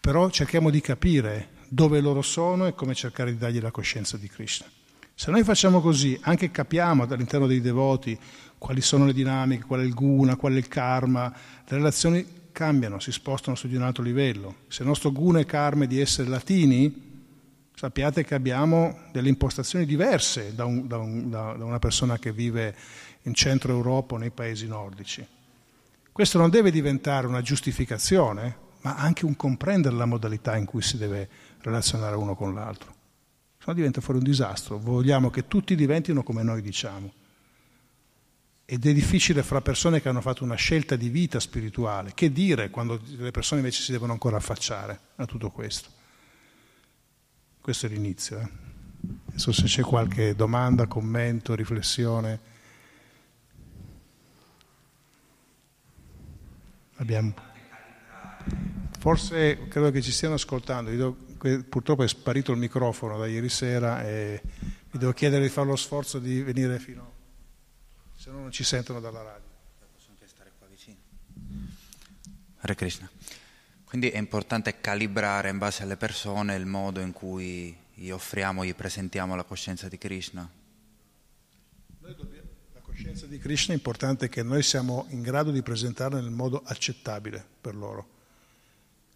però 0.00 0.28
cerchiamo 0.30 0.70
di 0.70 0.80
capire 0.80 1.58
dove 1.68 2.00
loro 2.00 2.22
sono 2.22 2.66
e 2.66 2.74
come 2.74 2.94
cercare 2.94 3.32
di 3.32 3.38
dargli 3.38 3.60
la 3.60 3.70
coscienza 3.70 4.16
di 4.16 4.28
Krishna. 4.28 4.66
Se 5.20 5.30
noi 5.30 5.44
facciamo 5.44 5.82
così, 5.82 6.18
anche 6.22 6.50
capiamo 6.50 7.02
all'interno 7.02 7.46
dei 7.46 7.60
devoti 7.60 8.18
quali 8.56 8.80
sono 8.80 9.04
le 9.04 9.12
dinamiche, 9.12 9.66
qual 9.66 9.80
è 9.80 9.84
il 9.84 9.92
guna, 9.92 10.36
qual 10.36 10.54
è 10.54 10.56
il 10.56 10.66
karma, 10.66 11.30
le 11.30 11.76
relazioni 11.76 12.26
cambiano, 12.52 12.98
si 13.00 13.12
spostano 13.12 13.54
su 13.54 13.68
di 13.68 13.76
un 13.76 13.82
altro 13.82 14.02
livello. 14.02 14.60
Se 14.68 14.80
il 14.80 14.88
nostro 14.88 15.12
guna 15.12 15.38
e 15.38 15.44
karma 15.44 15.84
di 15.84 16.00
essere 16.00 16.26
latini, 16.30 17.28
sappiate 17.74 18.24
che 18.24 18.34
abbiamo 18.34 19.00
delle 19.12 19.28
impostazioni 19.28 19.84
diverse 19.84 20.54
da, 20.54 20.64
un, 20.64 20.86
da, 20.88 20.96
un, 20.96 21.28
da, 21.28 21.54
una 21.58 21.78
persona 21.78 22.18
che 22.18 22.32
vive 22.32 22.74
in 23.24 23.34
centro 23.34 23.72
Europa 23.74 24.14
o 24.14 24.16
nei 24.16 24.30
paesi 24.30 24.66
nordici. 24.66 25.22
Questo 26.10 26.38
non 26.38 26.48
deve 26.48 26.70
diventare 26.70 27.26
una 27.26 27.42
giustificazione, 27.42 28.56
ma 28.80 28.96
anche 28.96 29.26
un 29.26 29.36
comprendere 29.36 29.96
la 29.96 30.06
modalità 30.06 30.56
in 30.56 30.64
cui 30.64 30.80
si 30.80 30.96
deve 30.96 31.28
relazionare 31.60 32.16
uno 32.16 32.34
con 32.34 32.54
l'altro. 32.54 32.99
Se 33.60 33.66
no 33.66 33.74
diventa 33.74 34.00
fuori 34.00 34.20
un 34.20 34.24
disastro. 34.24 34.78
Vogliamo 34.78 35.28
che 35.28 35.46
tutti 35.46 35.74
diventino 35.74 36.22
come 36.22 36.42
noi 36.42 36.62
diciamo. 36.62 37.12
Ed 38.64 38.86
è 38.86 38.92
difficile 38.94 39.42
fra 39.42 39.60
persone 39.60 40.00
che 40.00 40.08
hanno 40.08 40.22
fatto 40.22 40.44
una 40.44 40.54
scelta 40.54 40.96
di 40.96 41.10
vita 41.10 41.38
spirituale. 41.38 42.12
Che 42.14 42.32
dire 42.32 42.70
quando 42.70 42.98
le 43.04 43.30
persone 43.30 43.60
invece 43.60 43.82
si 43.82 43.92
devono 43.92 44.12
ancora 44.12 44.38
affacciare 44.38 44.98
a 45.16 45.26
tutto 45.26 45.50
questo? 45.50 45.90
Questo 47.60 47.84
è 47.84 47.90
l'inizio. 47.90 48.38
Eh? 48.38 48.48
Adesso 49.28 49.52
se 49.52 49.64
c'è 49.64 49.82
qualche 49.82 50.34
domanda, 50.34 50.86
commento, 50.86 51.54
riflessione. 51.54 52.40
Abbiamo... 56.96 57.34
Forse 58.98 59.68
credo 59.68 59.90
che 59.90 60.00
ci 60.00 60.12
stiano 60.12 60.34
ascoltando. 60.36 61.28
Purtroppo 61.40 62.02
è 62.02 62.08
sparito 62.08 62.52
il 62.52 62.58
microfono 62.58 63.18
da 63.18 63.26
ieri 63.26 63.48
sera 63.48 64.04
e 64.04 64.42
vi 64.90 64.98
devo 64.98 65.12
chiedere 65.12 65.42
di 65.42 65.48
fare 65.48 65.68
lo 65.68 65.76
sforzo 65.76 66.18
di 66.18 66.42
venire 66.42 66.78
fino 66.78 67.18
se 68.20 68.30
no 68.30 68.40
non 68.40 68.52
ci 68.52 68.64
sentono 68.64 69.00
dalla 69.00 69.22
radio. 69.22 69.48
Possono 69.94 70.12
anche 70.12 70.28
stare 70.28 70.52
qua 70.58 70.66
vicino. 70.66 70.98
Hare 72.58 72.74
Krishna. 72.74 73.10
Quindi 73.82 74.10
è 74.10 74.18
importante 74.18 74.78
calibrare 74.78 75.48
in 75.48 75.56
base 75.56 75.84
alle 75.84 75.96
persone 75.96 76.54
il 76.54 76.66
modo 76.66 77.00
in 77.00 77.12
cui 77.12 77.74
gli 77.94 78.10
offriamo, 78.10 78.62
gli 78.62 78.74
presentiamo 78.74 79.34
la 79.36 79.44
coscienza 79.44 79.88
di 79.88 79.96
Krishna. 79.96 80.46
Dobbiamo, 81.98 82.48
la 82.74 82.80
coscienza 82.80 83.24
di 83.24 83.38
Krishna 83.38 83.72
è 83.72 83.76
importante 83.78 84.28
che 84.28 84.42
noi 84.42 84.62
siamo 84.62 85.06
in 85.08 85.22
grado 85.22 85.50
di 85.50 85.62
presentarla 85.62 86.20
nel 86.20 86.30
modo 86.30 86.60
accettabile 86.62 87.42
per 87.58 87.74
loro. 87.74 88.08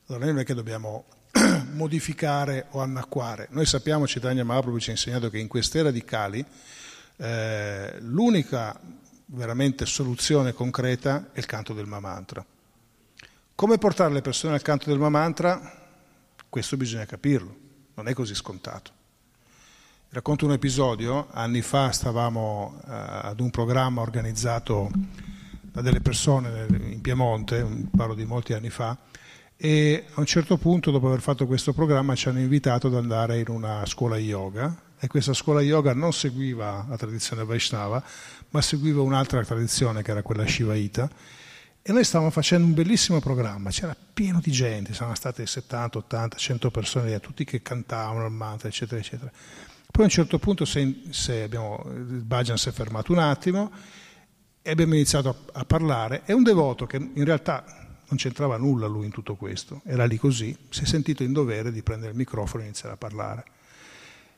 Allora 0.06 0.24
non 0.24 0.38
è 0.38 0.44
che 0.44 0.54
dobbiamo 0.54 1.04
modificare 1.72 2.66
o 2.70 2.80
annacquare. 2.80 3.48
Noi 3.50 3.66
sappiamo, 3.66 4.06
Citania 4.06 4.44
Mahaprabhu 4.44 4.78
ci 4.78 4.90
ha 4.90 4.92
insegnato 4.92 5.30
che 5.30 5.38
in 5.38 5.48
quest'era 5.48 5.90
di 5.90 6.04
Kali 6.04 6.44
eh, 7.16 7.96
l'unica 8.00 8.78
veramente 9.26 9.86
soluzione 9.86 10.52
concreta 10.52 11.30
è 11.32 11.38
il 11.38 11.46
canto 11.46 11.72
del 11.72 11.86
Mamantra. 11.86 12.44
Come 13.54 13.78
portare 13.78 14.12
le 14.12 14.22
persone 14.22 14.54
al 14.54 14.62
canto 14.62 14.88
del 14.88 14.98
Mamantra? 14.98 15.82
Questo 16.48 16.76
bisogna 16.76 17.06
capirlo, 17.06 17.56
non 17.94 18.08
è 18.08 18.12
così 18.12 18.34
scontato. 18.34 18.92
Racconto 20.10 20.44
un 20.44 20.52
episodio, 20.52 21.26
anni 21.32 21.62
fa 21.62 21.90
stavamo 21.90 22.80
eh, 22.84 22.90
ad 22.90 23.40
un 23.40 23.50
programma 23.50 24.00
organizzato 24.00 24.88
da 25.60 25.80
delle 25.80 26.00
persone 26.00 26.66
in 26.68 27.00
Piemonte, 27.00 27.66
parlo 27.96 28.14
di 28.14 28.24
molti 28.24 28.52
anni 28.52 28.70
fa, 28.70 28.96
e 29.56 30.04
a 30.14 30.20
un 30.20 30.26
certo 30.26 30.56
punto, 30.56 30.90
dopo 30.90 31.06
aver 31.06 31.20
fatto 31.20 31.46
questo 31.46 31.72
programma, 31.72 32.14
ci 32.14 32.28
hanno 32.28 32.40
invitato 32.40 32.88
ad 32.88 32.94
andare 32.94 33.38
in 33.38 33.48
una 33.48 33.86
scuola 33.86 34.16
yoga 34.18 34.82
e 34.98 35.06
questa 35.06 35.32
scuola 35.32 35.60
yoga 35.60 35.94
non 35.94 36.12
seguiva 36.12 36.84
la 36.88 36.96
tradizione 36.96 37.44
Vaishnava, 37.44 38.02
ma 38.50 38.60
seguiva 38.60 39.02
un'altra 39.02 39.44
tradizione 39.44 40.02
che 40.02 40.10
era 40.10 40.22
quella 40.22 40.46
Shivaita. 40.46 41.10
E 41.82 41.92
noi 41.92 42.02
stavamo 42.02 42.30
facendo 42.30 42.66
un 42.66 42.72
bellissimo 42.72 43.20
programma, 43.20 43.70
c'era 43.70 43.94
pieno 44.14 44.40
di 44.42 44.50
gente, 44.50 44.94
saranno 44.94 45.14
state 45.14 45.46
70, 45.46 45.98
80, 45.98 46.36
100 46.36 46.70
persone, 46.70 47.20
tutti 47.20 47.44
che 47.44 47.60
cantavano 47.60 48.24
il 48.24 48.32
mantra, 48.32 48.68
eccetera, 48.68 48.98
eccetera. 48.98 49.30
Poi 49.30 50.02
a 50.02 50.06
un 50.06 50.10
certo 50.10 50.38
punto 50.38 50.64
se, 50.64 51.02
se 51.10 51.42
abbiamo, 51.42 51.82
il 51.86 52.24
Bhajan 52.24 52.56
si 52.56 52.70
è 52.70 52.72
fermato 52.72 53.12
un 53.12 53.18
attimo 53.18 53.70
e 54.62 54.70
abbiamo 54.70 54.94
iniziato 54.94 55.28
a, 55.28 55.60
a 55.60 55.64
parlare 55.66 56.22
e 56.24 56.32
un 56.32 56.42
devoto 56.42 56.86
che 56.86 56.96
in 56.96 57.24
realtà 57.24 57.83
non 58.08 58.18
c'entrava 58.18 58.56
nulla 58.56 58.86
lui 58.86 59.06
in 59.06 59.10
tutto 59.10 59.34
questo, 59.34 59.80
era 59.84 60.04
lì 60.04 60.18
così, 60.18 60.56
si 60.68 60.82
è 60.82 60.86
sentito 60.86 61.22
in 61.22 61.32
dovere 61.32 61.72
di 61.72 61.82
prendere 61.82 62.12
il 62.12 62.16
microfono 62.16 62.62
e 62.62 62.66
iniziare 62.66 62.94
a 62.94 62.98
parlare. 62.98 63.44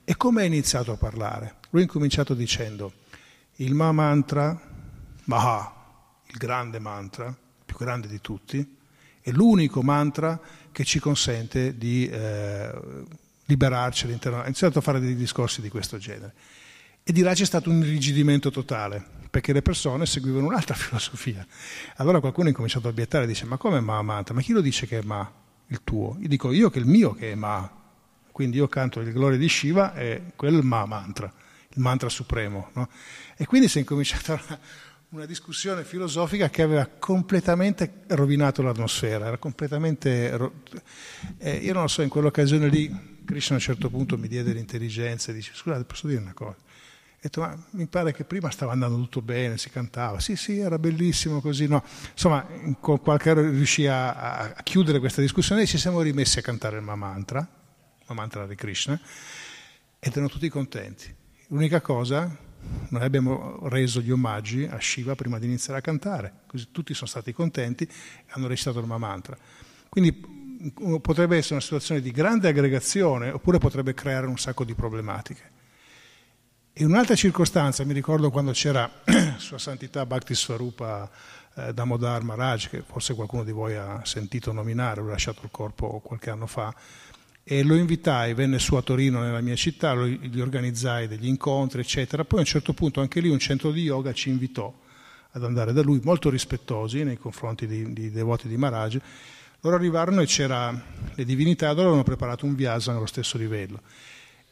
E 0.04 0.16
come 0.16 0.42
ha 0.42 0.44
iniziato 0.44 0.92
a 0.92 0.96
parlare? 0.96 1.56
Lui 1.70 1.82
ha 1.82 1.84
incominciato 1.84 2.34
dicendo 2.34 2.92
il 3.56 3.74
Ma 3.74 3.90
mantra, 3.92 4.58
Maha, 5.24 5.74
il 6.26 6.36
grande 6.36 6.78
mantra, 6.78 7.26
il 7.26 7.64
più 7.64 7.76
grande 7.76 8.06
di 8.06 8.20
tutti, 8.20 8.76
è 9.20 9.30
l'unico 9.30 9.82
mantra 9.82 10.38
che 10.70 10.84
ci 10.84 11.00
consente 11.00 11.76
di 11.76 12.08
eh, 12.08 12.70
liberarci 13.46 14.04
all'interno. 14.04 14.40
Ha 14.40 14.44
iniziato 14.44 14.78
a 14.78 14.82
fare 14.82 15.00
dei 15.00 15.16
discorsi 15.16 15.60
di 15.60 15.68
questo 15.68 15.98
genere. 15.98 16.34
E 17.02 17.12
di 17.12 17.22
là 17.22 17.34
c'è 17.34 17.44
stato 17.44 17.70
un 17.70 17.82
irrigidimento 17.82 18.50
totale, 18.50 19.15
perché 19.30 19.52
le 19.52 19.62
persone 19.62 20.06
seguivano 20.06 20.46
un'altra 20.46 20.74
filosofia. 20.76 21.46
Allora 21.96 22.20
qualcuno 22.20 22.46
ha 22.46 22.50
incominciato 22.50 22.88
a 22.88 22.90
obiettare 22.90 23.24
e 23.24 23.26
dice, 23.26 23.44
ma 23.44 23.56
come 23.56 23.80
Ma 23.80 24.00
mantra? 24.02 24.34
Ma 24.34 24.40
chi 24.40 24.52
lo 24.52 24.60
dice 24.60 24.86
che 24.86 24.98
è 24.98 25.02
Ma, 25.02 25.30
il 25.68 25.80
tuo? 25.84 26.16
Io 26.20 26.28
dico, 26.28 26.52
io 26.52 26.70
che 26.70 26.78
il 26.78 26.86
mio 26.86 27.14
che 27.14 27.32
è 27.32 27.34
Ma, 27.34 27.70
quindi 28.32 28.58
io 28.58 28.68
canto 28.68 29.00
le 29.00 29.12
glorie 29.12 29.38
di 29.38 29.48
Shiva 29.48 29.94
e 29.94 30.32
quello 30.36 30.56
è 30.56 30.60
il 30.60 30.66
Ma 30.66 30.84
mantra, 30.86 31.32
il 31.70 31.80
mantra 31.80 32.08
supremo. 32.08 32.70
No? 32.74 32.88
E 33.36 33.46
quindi 33.46 33.68
si 33.68 33.78
è 33.78 33.80
incominciata 33.80 34.40
una, 34.46 34.58
una, 35.10 35.26
discussione 35.26 35.84
filosofica 35.84 36.50
che 36.50 36.62
aveva 36.62 36.86
completamente 36.86 38.02
rovinato 38.08 38.62
l'atmosfera, 38.62 39.26
era 39.26 39.38
completamente... 39.38 40.52
Eh, 41.38 41.56
io 41.56 41.72
non 41.72 41.82
lo 41.82 41.88
so, 41.88 42.02
in 42.02 42.08
quell'occasione 42.08 42.68
lì 42.68 43.14
Krishna 43.26 43.56
a 43.56 43.58
un 43.58 43.64
certo 43.64 43.90
punto 43.90 44.16
mi 44.16 44.28
diede 44.28 44.52
l'intelligenza 44.52 45.32
e 45.32 45.34
dice 45.34 45.52
scusate 45.52 45.84
posso 45.84 46.06
dire 46.06 46.20
una 46.20 46.32
cosa? 46.32 46.56
Detto, 47.26 47.40
ma 47.40 47.58
mi 47.70 47.86
pare 47.86 48.12
che 48.12 48.22
prima 48.22 48.50
stava 48.50 48.70
andando 48.70 48.98
tutto 48.98 49.20
bene, 49.20 49.58
si 49.58 49.68
cantava, 49.68 50.20
sì 50.20 50.36
sì, 50.36 50.58
era 50.58 50.78
bellissimo 50.78 51.40
così, 51.40 51.66
no. 51.66 51.82
Insomma, 52.12 52.46
con 52.78 53.00
qualche 53.00 53.34
riuscì 53.34 53.88
a, 53.88 54.52
a, 54.54 54.62
chiudere 54.62 55.00
questa 55.00 55.22
discussione 55.22 55.62
e 55.62 55.66
ci 55.66 55.76
siamo 55.76 56.02
rimessi 56.02 56.38
a 56.38 56.42
cantare 56.42 56.76
il 56.76 56.84
Mamantra, 56.84 57.44
la 58.06 58.14
mantra 58.14 58.46
di 58.46 58.54
Krishna, 58.54 58.96
ed 59.98 60.12
erano 60.12 60.28
tutti 60.28 60.48
contenti. 60.48 61.12
L'unica 61.48 61.80
cosa, 61.80 62.30
noi 62.90 63.02
abbiamo 63.02 63.66
reso 63.70 64.00
gli 64.00 64.12
omaggi 64.12 64.62
a 64.62 64.78
Shiva 64.78 65.16
prima 65.16 65.40
di 65.40 65.46
iniziare 65.46 65.80
a 65.80 65.82
cantare, 65.82 66.42
così 66.46 66.68
tutti 66.70 66.94
sono 66.94 67.08
stati 67.08 67.32
contenti 67.32 67.82
e 67.82 67.90
hanno 68.28 68.46
recitato 68.46 68.78
il 68.78 68.86
mantra. 68.86 69.36
Quindi 69.88 70.12
potrebbe 71.02 71.38
essere 71.38 71.54
una 71.54 71.62
situazione 71.62 72.00
di 72.00 72.12
grande 72.12 72.46
aggregazione 72.46 73.30
oppure 73.30 73.58
potrebbe 73.58 73.94
creare 73.94 74.28
un 74.28 74.38
sacco 74.38 74.62
di 74.62 74.74
problematiche. 74.74 75.54
In 76.78 76.88
un'altra 76.88 77.14
circostanza, 77.14 77.84
mi 77.84 77.94
ricordo 77.94 78.30
quando 78.30 78.52
c'era 78.52 78.90
Sua 79.38 79.56
Santità 79.56 80.04
Bhakti 80.04 80.34
Swarupa 80.34 81.10
eh, 81.54 81.72
Damodar 81.72 82.22
Maharaj, 82.22 82.68
che 82.68 82.82
forse 82.86 83.14
qualcuno 83.14 83.44
di 83.44 83.50
voi 83.50 83.76
ha 83.76 84.02
sentito 84.04 84.52
nominare, 84.52 85.00
ho 85.00 85.06
lasciato 85.06 85.40
il 85.44 85.48
corpo 85.50 86.02
qualche 86.04 86.28
anno 86.28 86.46
fa, 86.46 86.74
e 87.42 87.62
lo 87.62 87.76
invitai, 87.76 88.34
venne 88.34 88.58
su 88.58 88.74
a 88.74 88.82
Torino 88.82 89.22
nella 89.22 89.40
mia 89.40 89.56
città, 89.56 89.94
gli 89.94 90.38
organizzai 90.38 91.08
degli 91.08 91.28
incontri, 91.28 91.80
eccetera. 91.80 92.24
Poi 92.24 92.40
a 92.40 92.42
un 92.42 92.46
certo 92.46 92.74
punto 92.74 93.00
anche 93.00 93.20
lì 93.20 93.30
un 93.30 93.38
centro 93.38 93.70
di 93.70 93.80
yoga 93.80 94.12
ci 94.12 94.28
invitò 94.28 94.70
ad 95.30 95.44
andare 95.44 95.72
da 95.72 95.80
lui, 95.80 95.98
molto 96.04 96.28
rispettosi 96.28 97.04
nei 97.04 97.16
confronti 97.16 97.66
di 97.66 98.10
devoti 98.10 98.48
di 98.48 98.56
Maharaj. 98.58 98.98
Loro 99.60 99.76
arrivarono 99.76 100.20
e 100.20 100.26
c'era 100.26 100.78
le 101.14 101.24
divinità, 101.24 101.68
loro 101.68 101.80
avevano 101.84 102.02
preparato 102.02 102.44
un 102.44 102.54
vyasa 102.54 102.92
allo 102.92 103.06
stesso 103.06 103.38
livello. 103.38 103.80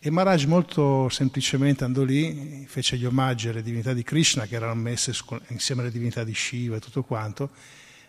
E 0.04 0.10
Maharaj 0.10 0.44
molto 0.44 1.08
semplicemente 1.08 1.82
andò 1.82 2.02
lì, 2.02 2.66
fece 2.68 2.98
gli 2.98 3.06
omaggi 3.06 3.48
alle 3.48 3.62
divinità 3.62 3.94
di 3.94 4.02
Krishna 4.02 4.44
che 4.44 4.54
erano 4.54 4.74
messe 4.74 5.14
insieme 5.48 5.80
alle 5.80 5.90
divinità 5.90 6.24
di 6.24 6.34
Shiva 6.34 6.76
e 6.76 6.78
tutto 6.78 7.02
quanto, 7.02 7.48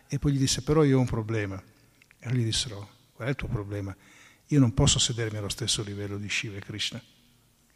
e 0.10 0.20
poi 0.20 0.34
gli 0.34 0.38
disse 0.38 0.62
però 0.62 0.84
io 0.84 0.98
ho 0.98 1.00
un 1.00 1.06
problema. 1.06 1.64
E 2.20 2.34
gli 2.34 2.43
dissero, 2.43 2.89
qual 3.14 3.30
è 3.30 3.32
il 3.32 3.38
tuo 3.38 3.48
problema? 3.48 3.96
io 4.48 4.60
non 4.60 4.74
posso 4.74 5.00
sedermi 5.00 5.38
allo 5.38 5.48
stesso 5.48 5.84
livello 5.84 6.18
di 6.18 6.30
Shiva 6.30 6.58
e 6.58 6.60
Krishna. 6.60 7.02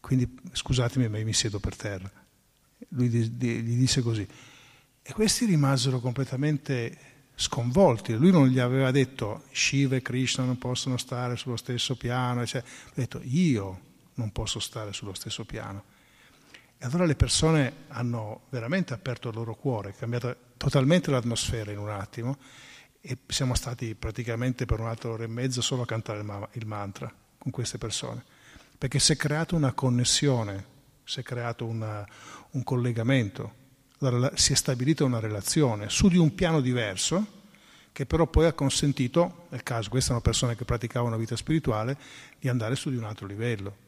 Quindi 0.01 0.37
scusatemi, 0.51 1.07
ma 1.07 1.17
io 1.17 1.25
mi 1.25 1.33
siedo 1.33 1.59
per 1.59 1.77
terra. 1.77 2.11
Lui 2.89 3.07
gli 3.07 3.77
disse 3.77 4.01
così. 4.01 4.27
E 5.01 5.13
questi 5.13 5.45
rimasero 5.45 6.01
completamente 6.01 6.97
sconvolti. 7.35 8.15
Lui 8.15 8.31
non 8.31 8.47
gli 8.47 8.59
aveva 8.59 8.91
detto 8.91 9.45
Shiva 9.51 9.95
e 9.95 10.01
Krishna 10.01 10.43
non 10.43 10.57
possono 10.57 10.97
stare 10.97 11.37
sullo 11.37 11.55
stesso 11.55 11.95
piano, 11.95 12.45
cioè, 12.45 12.61
ha 12.61 12.91
detto 12.93 13.21
io 13.23 13.87
non 14.19 14.31
posso 14.31 14.59
stare 14.59 14.91
sullo 14.91 15.13
stesso 15.13 15.45
piano. 15.45 15.97
E 16.77 16.85
allora 16.85 17.05
le 17.05 17.15
persone 17.15 17.85
hanno 17.87 18.41
veramente 18.49 18.93
aperto 18.93 19.29
il 19.29 19.35
loro 19.35 19.55
cuore, 19.55 19.95
cambiato 19.95 20.35
totalmente 20.57 21.09
l'atmosfera 21.09 21.71
in 21.71 21.77
un 21.77 21.89
attimo 21.89 22.37
e 23.01 23.17
siamo 23.27 23.55
stati 23.55 23.95
praticamente 23.95 24.65
per 24.65 24.79
un'altra 24.79 25.09
ora 25.09 25.23
e 25.23 25.27
mezza 25.27 25.61
solo 25.61 25.83
a 25.83 25.85
cantare 25.85 26.19
il 26.53 26.65
mantra 26.65 27.11
con 27.37 27.51
queste 27.51 27.77
persone, 27.77 28.23
perché 28.77 28.99
si 28.99 29.13
è 29.13 29.15
creata 29.15 29.55
una 29.55 29.73
connessione, 29.73 30.65
si 31.03 31.21
è 31.21 31.23
creato 31.23 31.65
una, 31.65 32.05
un 32.51 32.63
collegamento, 32.63 33.55
si 34.35 34.53
è 34.53 34.55
stabilita 34.55 35.03
una 35.03 35.19
relazione 35.19 35.89
su 35.89 36.07
di 36.07 36.17
un 36.17 36.35
piano 36.35 36.61
diverso 36.61 37.37
che 37.91 38.05
però 38.05 38.27
poi 38.27 38.45
ha 38.45 38.53
consentito, 38.53 39.47
nel 39.49 39.63
caso 39.63 39.89
queste 39.89 40.09
sono 40.09 40.21
persone 40.21 40.55
che 40.55 40.63
praticavano 40.63 41.17
vita 41.17 41.35
spirituale, 41.35 41.97
di 42.39 42.47
andare 42.47 42.75
su 42.75 42.89
di 42.89 42.95
un 42.95 43.03
altro 43.03 43.25
livello. 43.25 43.87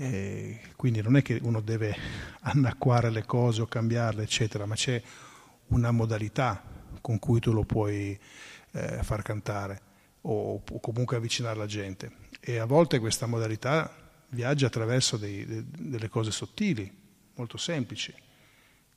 E 0.00 0.60
quindi 0.76 1.02
non 1.02 1.16
è 1.16 1.22
che 1.22 1.40
uno 1.42 1.60
deve 1.60 1.92
annacquare 2.42 3.10
le 3.10 3.24
cose 3.24 3.62
o 3.62 3.66
cambiarle, 3.66 4.22
eccetera, 4.22 4.64
ma 4.64 4.76
c'è 4.76 5.02
una 5.68 5.90
modalità 5.90 6.62
con 7.00 7.18
cui 7.18 7.40
tu 7.40 7.52
lo 7.52 7.64
puoi 7.64 8.16
eh, 8.72 9.02
far 9.02 9.22
cantare 9.22 9.80
o, 10.20 10.62
o, 10.70 10.80
comunque 10.80 11.16
avvicinare 11.16 11.58
la 11.58 11.66
gente. 11.66 12.12
E 12.38 12.58
a 12.58 12.64
volte 12.64 13.00
questa 13.00 13.26
modalità 13.26 13.92
viaggia 14.28 14.66
attraverso 14.66 15.16
dei, 15.16 15.44
de, 15.44 15.64
delle 15.66 16.08
cose 16.08 16.30
sottili, 16.30 16.88
molto 17.34 17.56
semplici. 17.56 18.14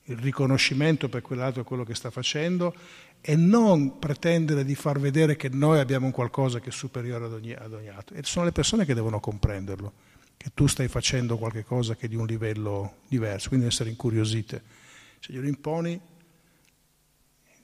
Il 0.03 0.17
riconoscimento 0.17 1.09
per 1.09 1.23
quell'altro 1.23 1.63
quello 1.63 1.83
che 1.83 1.95
sta 1.95 2.11
facendo 2.11 2.75
e 3.21 3.35
non 3.35 3.97
pretendere 3.97 4.63
di 4.63 4.75
far 4.75 4.99
vedere 4.99 5.35
che 5.35 5.49
noi 5.49 5.79
abbiamo 5.79 6.05
un 6.05 6.11
qualcosa 6.11 6.59
che 6.59 6.69
è 6.69 6.71
superiore 6.71 7.25
ad 7.25 7.33
ogni, 7.33 7.53
ad 7.53 7.73
ogni 7.73 7.89
altro. 7.89 8.15
E 8.15 8.21
sono 8.23 8.45
le 8.45 8.51
persone 8.51 8.85
che 8.85 8.93
devono 8.93 9.19
comprenderlo, 9.19 9.93
che 10.41 10.49
tu 10.55 10.65
stai 10.65 10.87
facendo 10.87 11.37
qualcosa 11.37 11.95
che 11.95 12.07
è 12.07 12.09
di 12.09 12.15
un 12.15 12.25
livello 12.25 13.01
diverso, 13.07 13.49
quindi 13.49 13.67
essere 13.67 13.91
incuriosite. 13.91 14.63
Se 15.19 15.31
glielo 15.31 15.47
imponi, 15.47 16.01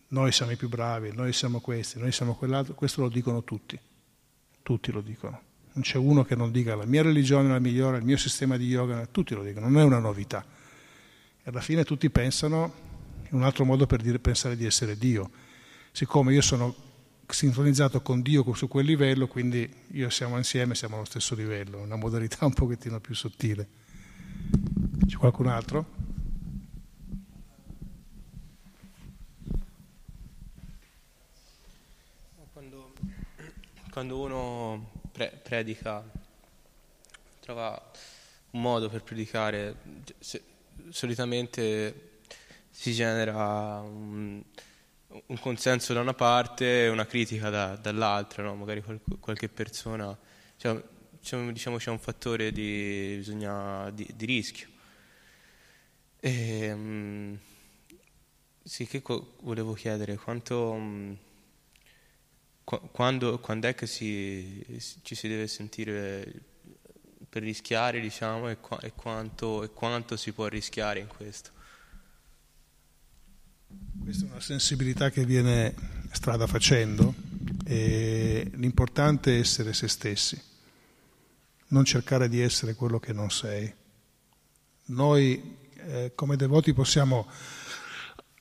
noi 0.10 0.32
siamo 0.32 0.52
i 0.52 0.58
più 0.58 0.70
bravi, 0.70 1.12
noi 1.12 1.34
siamo 1.34 1.60
questi, 1.60 1.98
noi 1.98 2.12
siamo 2.12 2.36
quell'altro, 2.36 2.76
questo 2.76 3.02
lo 3.02 3.10
dicono 3.10 3.44
tutti, 3.44 3.80
tutti 4.62 4.92
lo 4.92 5.02
dicono. 5.02 5.42
Non 5.74 5.84
c'è 5.84 5.98
uno 5.98 6.24
che 6.24 6.36
non 6.36 6.52
dica 6.52 6.76
la 6.76 6.86
mia 6.86 7.02
religione 7.02 7.50
è 7.50 7.52
la 7.52 7.58
migliore, 7.58 7.98
il 7.98 8.06
mio 8.06 8.18
sistema 8.18 8.58
di 8.58 8.68
yoga, 8.68 9.08
tutti 9.08 9.34
lo 9.34 9.42
dicono, 9.42 9.68
non 9.68 9.82
è 9.82 9.84
una 9.84 9.98
novità. 9.98 10.46
E 10.46 11.50
alla 11.50 11.62
fine 11.62 11.84
tutti 11.84 12.12
pensano 12.12 12.72
in 13.28 13.38
un 13.38 13.44
altro 13.44 13.66
modo 13.66 13.88
per 13.88 14.04
dire, 14.04 14.20
pensare 14.20 14.56
di 14.56 14.66
essere 14.66 15.00
Dio. 15.00 15.32
Siccome 15.92 16.32
io 16.32 16.42
sono 16.42 16.76
sincronizzato 17.28 18.02
con 18.02 18.22
Dio 18.22 18.54
su 18.54 18.68
quel 18.68 18.86
livello, 18.86 19.28
quindi 19.28 19.70
io 19.92 20.10
siamo 20.10 20.38
insieme, 20.38 20.76
siamo 20.76 20.96
allo 20.96 21.06
stesso 21.06 21.36
livello, 21.36 21.80
una 21.80 21.96
modalità 21.96 22.46
un 22.46 22.54
pochettino 22.54 23.00
più 23.00 23.16
sottile. 23.16 23.68
C'è 25.06 25.18
qualcun 25.18 25.48
altro? 25.48 25.86
Quando, 32.54 32.94
quando 33.92 34.20
uno 34.20 34.92
pre- 35.12 35.40
predica, 35.44 36.04
trova 37.40 37.92
un 38.52 38.62
modo 38.62 38.90
per 38.90 39.04
predicare, 39.04 39.76
se, 40.20 40.42
solitamente 40.90 42.20
si 42.70 42.94
genera 42.94 43.80
un, 43.82 44.42
un, 45.26 45.40
consenso 45.40 45.94
da 45.94 46.02
una 46.02 46.14
parte 46.14 46.86
e 46.86 46.90
una 46.90 47.06
critica 47.06 47.50
da, 47.50 47.76
dall'altra, 47.76 48.44
no? 48.44 48.56
magari 48.56 48.82
qual, 48.82 49.00
qualche 49.20 49.50
persona, 49.50 50.18
cioè, 50.58 50.82
diciamo 51.20 51.78
c'è 51.78 51.90
un 51.90 52.00
fattore 52.00 52.52
di, 52.52 53.16
bisogna, 53.18 53.90
di, 53.92 54.08
di 54.16 54.26
rischio. 54.26 54.68
E, 56.20 56.72
um, 56.72 57.38
sì, 58.64 58.86
che 58.88 59.02
co- 59.02 59.36
volevo 59.42 59.74
chiedere, 59.74 60.16
quanto... 60.16 60.72
Um, 60.72 61.18
quando, 62.92 63.40
quando, 63.40 63.68
è 63.68 63.76
che 63.76 63.88
si, 63.88 64.62
ci 65.02 65.16
si 65.16 65.30
deve 65.30 65.48
sentire 65.48 66.34
per 67.30 67.42
rischiare, 67.42 68.02
diciamo, 68.02 68.50
e, 68.50 68.58
qua, 68.58 68.78
e, 68.82 68.92
quanto, 68.92 69.64
e 69.64 69.70
quanto 69.70 70.18
si 70.18 70.34
può 70.34 70.48
rischiare 70.48 71.00
in 71.00 71.08
questo? 71.08 71.52
Questa 74.04 74.26
è 74.26 74.30
una 74.30 74.40
sensibilità 74.40 75.10
che 75.10 75.26
viene 75.26 75.74
strada 76.12 76.48
facendo 76.48 77.14
e 77.66 78.50
l'importante 78.56 79.36
è 79.36 79.40
essere 79.40 79.74
se 79.74 79.88
stessi, 79.88 80.42
non 81.68 81.84
cercare 81.84 82.30
di 82.30 82.40
essere 82.40 82.76
quello 82.76 83.00
che 83.00 83.14
non 83.14 83.30
sei. 83.30 83.74
Noi 84.86 85.58
eh, 85.76 86.12
come 86.16 86.36
devoti 86.38 86.74
possiamo 86.74 87.28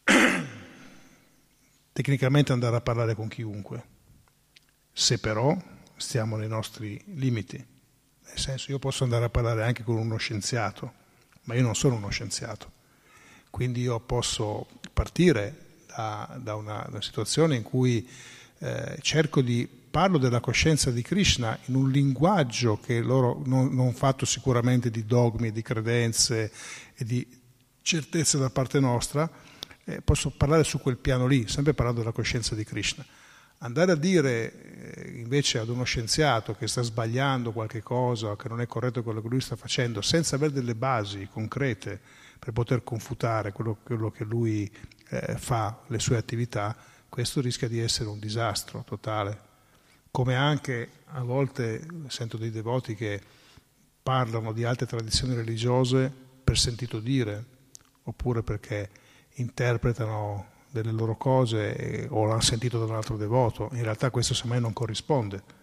tecnicamente 1.92 2.52
andare 2.52 2.76
a 2.76 2.80
parlare 2.80 3.14
con 3.14 3.28
chiunque, 3.28 3.84
se 4.92 5.18
però 5.18 5.56
stiamo 5.96 6.36
nei 6.36 6.48
nostri 6.48 7.02
limiti. 7.14 7.56
Nel 7.56 8.38
senso, 8.38 8.70
io 8.70 8.78
posso 8.78 9.04
andare 9.04 9.24
a 9.24 9.30
parlare 9.30 9.64
anche 9.64 9.82
con 9.82 9.96
uno 9.96 10.16
scienziato, 10.16 10.92
ma 11.42 11.54
io 11.54 11.62
non 11.62 11.74
sono 11.74 11.96
uno 11.96 12.10
scienziato. 12.10 12.72
Quindi 13.50 13.80
io 13.80 13.98
posso 14.00 14.66
partire 14.96 15.82
da, 15.88 16.38
da, 16.42 16.54
una, 16.54 16.86
una, 16.88 17.02
situazione 17.02 17.54
in 17.54 17.62
cui 17.62 18.08
eh, 18.60 18.96
cerco 19.02 19.42
di 19.42 19.68
parlo 19.90 20.16
della 20.16 20.40
coscienza 20.40 20.90
di 20.90 21.02
Krishna 21.02 21.58
in 21.66 21.74
un 21.74 21.90
linguaggio 21.90 22.80
che 22.80 23.00
loro 23.00 23.42
non, 23.44 23.74
non 23.74 23.92
fatto 23.92 24.24
sicuramente 24.24 24.90
di 24.90 25.04
dogmi, 25.04 25.52
di 25.52 25.60
credenze 25.60 26.50
e 26.94 27.04
di 27.04 27.26
certezze 27.82 28.38
da 28.38 28.48
parte 28.48 28.80
nostra, 28.80 29.30
eh, 29.84 30.00
posso 30.00 30.30
parlare 30.30 30.64
su 30.64 30.80
quel 30.80 30.96
piano 30.96 31.26
lì, 31.26 31.46
sempre 31.46 31.74
parlando 31.74 32.00
della 32.00 32.14
coscienza 32.14 32.54
di 32.54 32.64
Krishna. 32.64 33.04
Andare 33.58 33.92
a 33.92 33.96
dire 33.96 34.94
eh, 34.94 35.18
invece 35.18 35.58
ad 35.58 35.68
uno 35.68 35.84
scienziato 35.84 36.54
che 36.54 36.68
sta 36.68 36.80
sbagliando 36.80 37.52
qualche 37.52 37.82
cosa, 37.82 38.34
che 38.34 38.48
non 38.48 38.62
è 38.62 38.66
corretto 38.66 39.02
quello 39.02 39.20
che 39.20 39.28
lui 39.28 39.42
sta 39.42 39.56
facendo, 39.56 40.00
senza 40.00 40.36
avere 40.36 40.52
delle 40.52 40.74
basi 40.74 41.28
concrete 41.30 42.24
per 42.38 42.52
poter 42.52 42.82
confutare 42.84 43.52
quello, 43.52 43.78
quello 43.82 44.10
che 44.10 44.24
lui 44.24 44.70
eh, 45.08 45.36
fa, 45.36 45.80
le 45.86 45.98
sue 45.98 46.16
attività, 46.16 46.76
questo 47.08 47.40
rischia 47.40 47.68
di 47.68 47.78
essere 47.78 48.08
un 48.08 48.18
disastro 48.18 48.82
totale. 48.84 49.44
Come 50.10 50.34
anche 50.34 50.90
a 51.06 51.22
volte 51.22 51.86
sento 52.08 52.36
dei 52.36 52.50
devoti 52.50 52.94
che 52.94 53.20
parlano 54.02 54.52
di 54.52 54.64
altre 54.64 54.86
tradizioni 54.86 55.34
religiose 55.34 56.12
per 56.42 56.58
sentito 56.58 57.00
dire, 57.00 57.44
oppure 58.04 58.42
perché 58.42 58.88
interpretano 59.34 60.54
delle 60.70 60.92
loro 60.92 61.16
cose 61.16 62.06
o 62.10 62.24
l'hanno 62.24 62.40
sentito 62.40 62.78
da 62.78 62.84
un 62.84 62.94
altro 62.94 63.16
devoto, 63.16 63.68
in 63.72 63.82
realtà 63.82 64.10
questo 64.10 64.34
semmai 64.34 64.60
non 64.60 64.72
corrisponde 64.72 65.55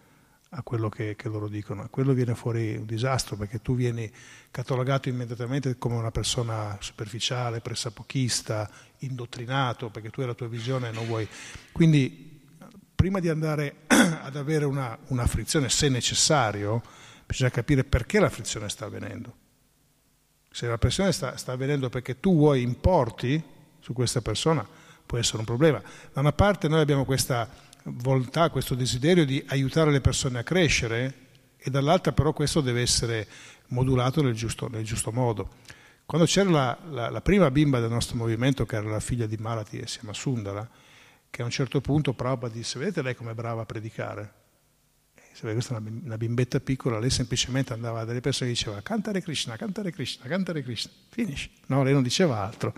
a 0.56 0.62
quello 0.62 0.90
che, 0.90 1.16
che, 1.16 1.30
loro 1.30 1.48
dicono. 1.48 1.88
quello 1.90 2.14
viene 2.14 2.36
fuori 2.36 2.76
un 2.76 2.86
disastro 2.86 3.36
perché 3.36 3.62
tu 3.62 3.76
vieni 3.76 4.12
catalogato 4.52 5.10
immediatamente 5.10 5.78
come 5.78 5.96
una 5.96 6.12
persona 6.12 6.78
superficiale, 6.80 7.60
pressapochista, 7.60 8.70
indottrinato, 9.00 9.90
perché 9.90 10.10
tu 10.10 10.22
hai 10.22 10.28
la 10.28 10.34
tua 10.34 10.48
visione 10.48 10.90
e 10.90 10.92
non 10.92 11.08
vuoi. 11.08 11.28
Quindi 11.72 12.42
prima 12.94 13.20
di 13.20 13.30
andare 13.30 13.82
ad 13.88 14.36
avere 14.36 14.66
una, 14.66 14.98
una 15.08 15.26
frizione, 15.26 15.70
se 15.70 15.90
necessario, 15.90 16.82
bisogna 17.26 17.50
capire 17.50 17.84
perché 17.84 18.20
la 18.20 18.30
frizione 18.30 18.70
sta 18.70 18.86
avvenendo. 18.86 19.36
Se 20.52 20.68
la 20.68 20.78
pressione 20.78 21.12
sta, 21.12 21.36
sta 21.36 21.54
avvenendo 21.54 21.90
perché 21.90 22.20
tu 22.20 22.36
vuoi 22.36 22.62
importi 22.62 23.44
su 23.80 23.92
questa 23.94 24.22
persona, 24.22 24.66
può 25.06 25.18
essere 25.18 25.40
un 25.40 25.46
problema. 25.46 25.82
Da 26.14 26.20
una 26.20 26.32
parte 26.32 26.68
noi 26.68 26.80
abbiamo 26.80 27.06
questa 27.06 27.50
volontà, 27.84 28.50
questo 28.50 28.76
desiderio 28.76 29.26
di 29.26 29.44
aiutare 29.48 29.92
le 29.92 30.02
persone 30.02 30.40
a 30.40 30.44
crescere 30.44 31.14
e 31.58 31.70
dall'altra 31.70 32.12
però 32.12 32.34
questo 32.34 32.62
deve 32.62 32.82
essere 32.82 33.28
modulato 33.68 34.22
nel 34.22 34.34
giusto, 34.34 34.68
nel 34.68 34.84
giusto 34.84 35.12
modo. 35.12 35.50
Quando 36.06 36.28
c'era 36.28 36.50
la, 36.50 36.78
la, 36.90 37.10
la, 37.10 37.22
prima 37.22 37.50
bimba 37.50 37.80
del 37.80 37.90
nostro 37.90 38.18
movimento, 38.18 38.66
che 38.66 38.76
era 38.76 38.90
la 38.90 39.00
figlia 39.00 39.26
di 39.26 39.38
Malati 39.38 39.80
e 39.80 39.88
Siama 39.88 40.14
Sundara, 40.14 40.70
che 41.30 41.42
a 41.42 41.46
un 41.46 41.52
certo 41.52 41.82
punto 41.82 42.14
Prabhupada 42.14 42.54
disse, 42.54 42.78
vedete 42.78 43.02
lei 43.02 43.16
come 43.16 43.34
brava 43.34 43.62
a 43.62 43.66
predicare? 43.66 44.34
questa 45.40 45.76
è 45.78 45.82
una 46.04 46.18
bimbetta 46.18 46.60
piccola, 46.60 47.00
lei 47.00 47.10
semplicemente 47.10 47.74
andava 47.74 48.06
dalle 48.06 48.22
persone 48.22 48.52
e 48.52 48.54
diceva 48.54 48.80
cantare 48.82 49.20
Krishna, 49.24 49.56
cantare 49.56 49.92
Krishna, 49.92 50.28
cantare 50.28 50.62
Krishna, 50.62 50.92
finisci. 51.10 51.50
No, 51.68 51.82
lei 51.82 51.92
non 51.92 52.04
diceva 52.04 52.44
altro 52.44 52.74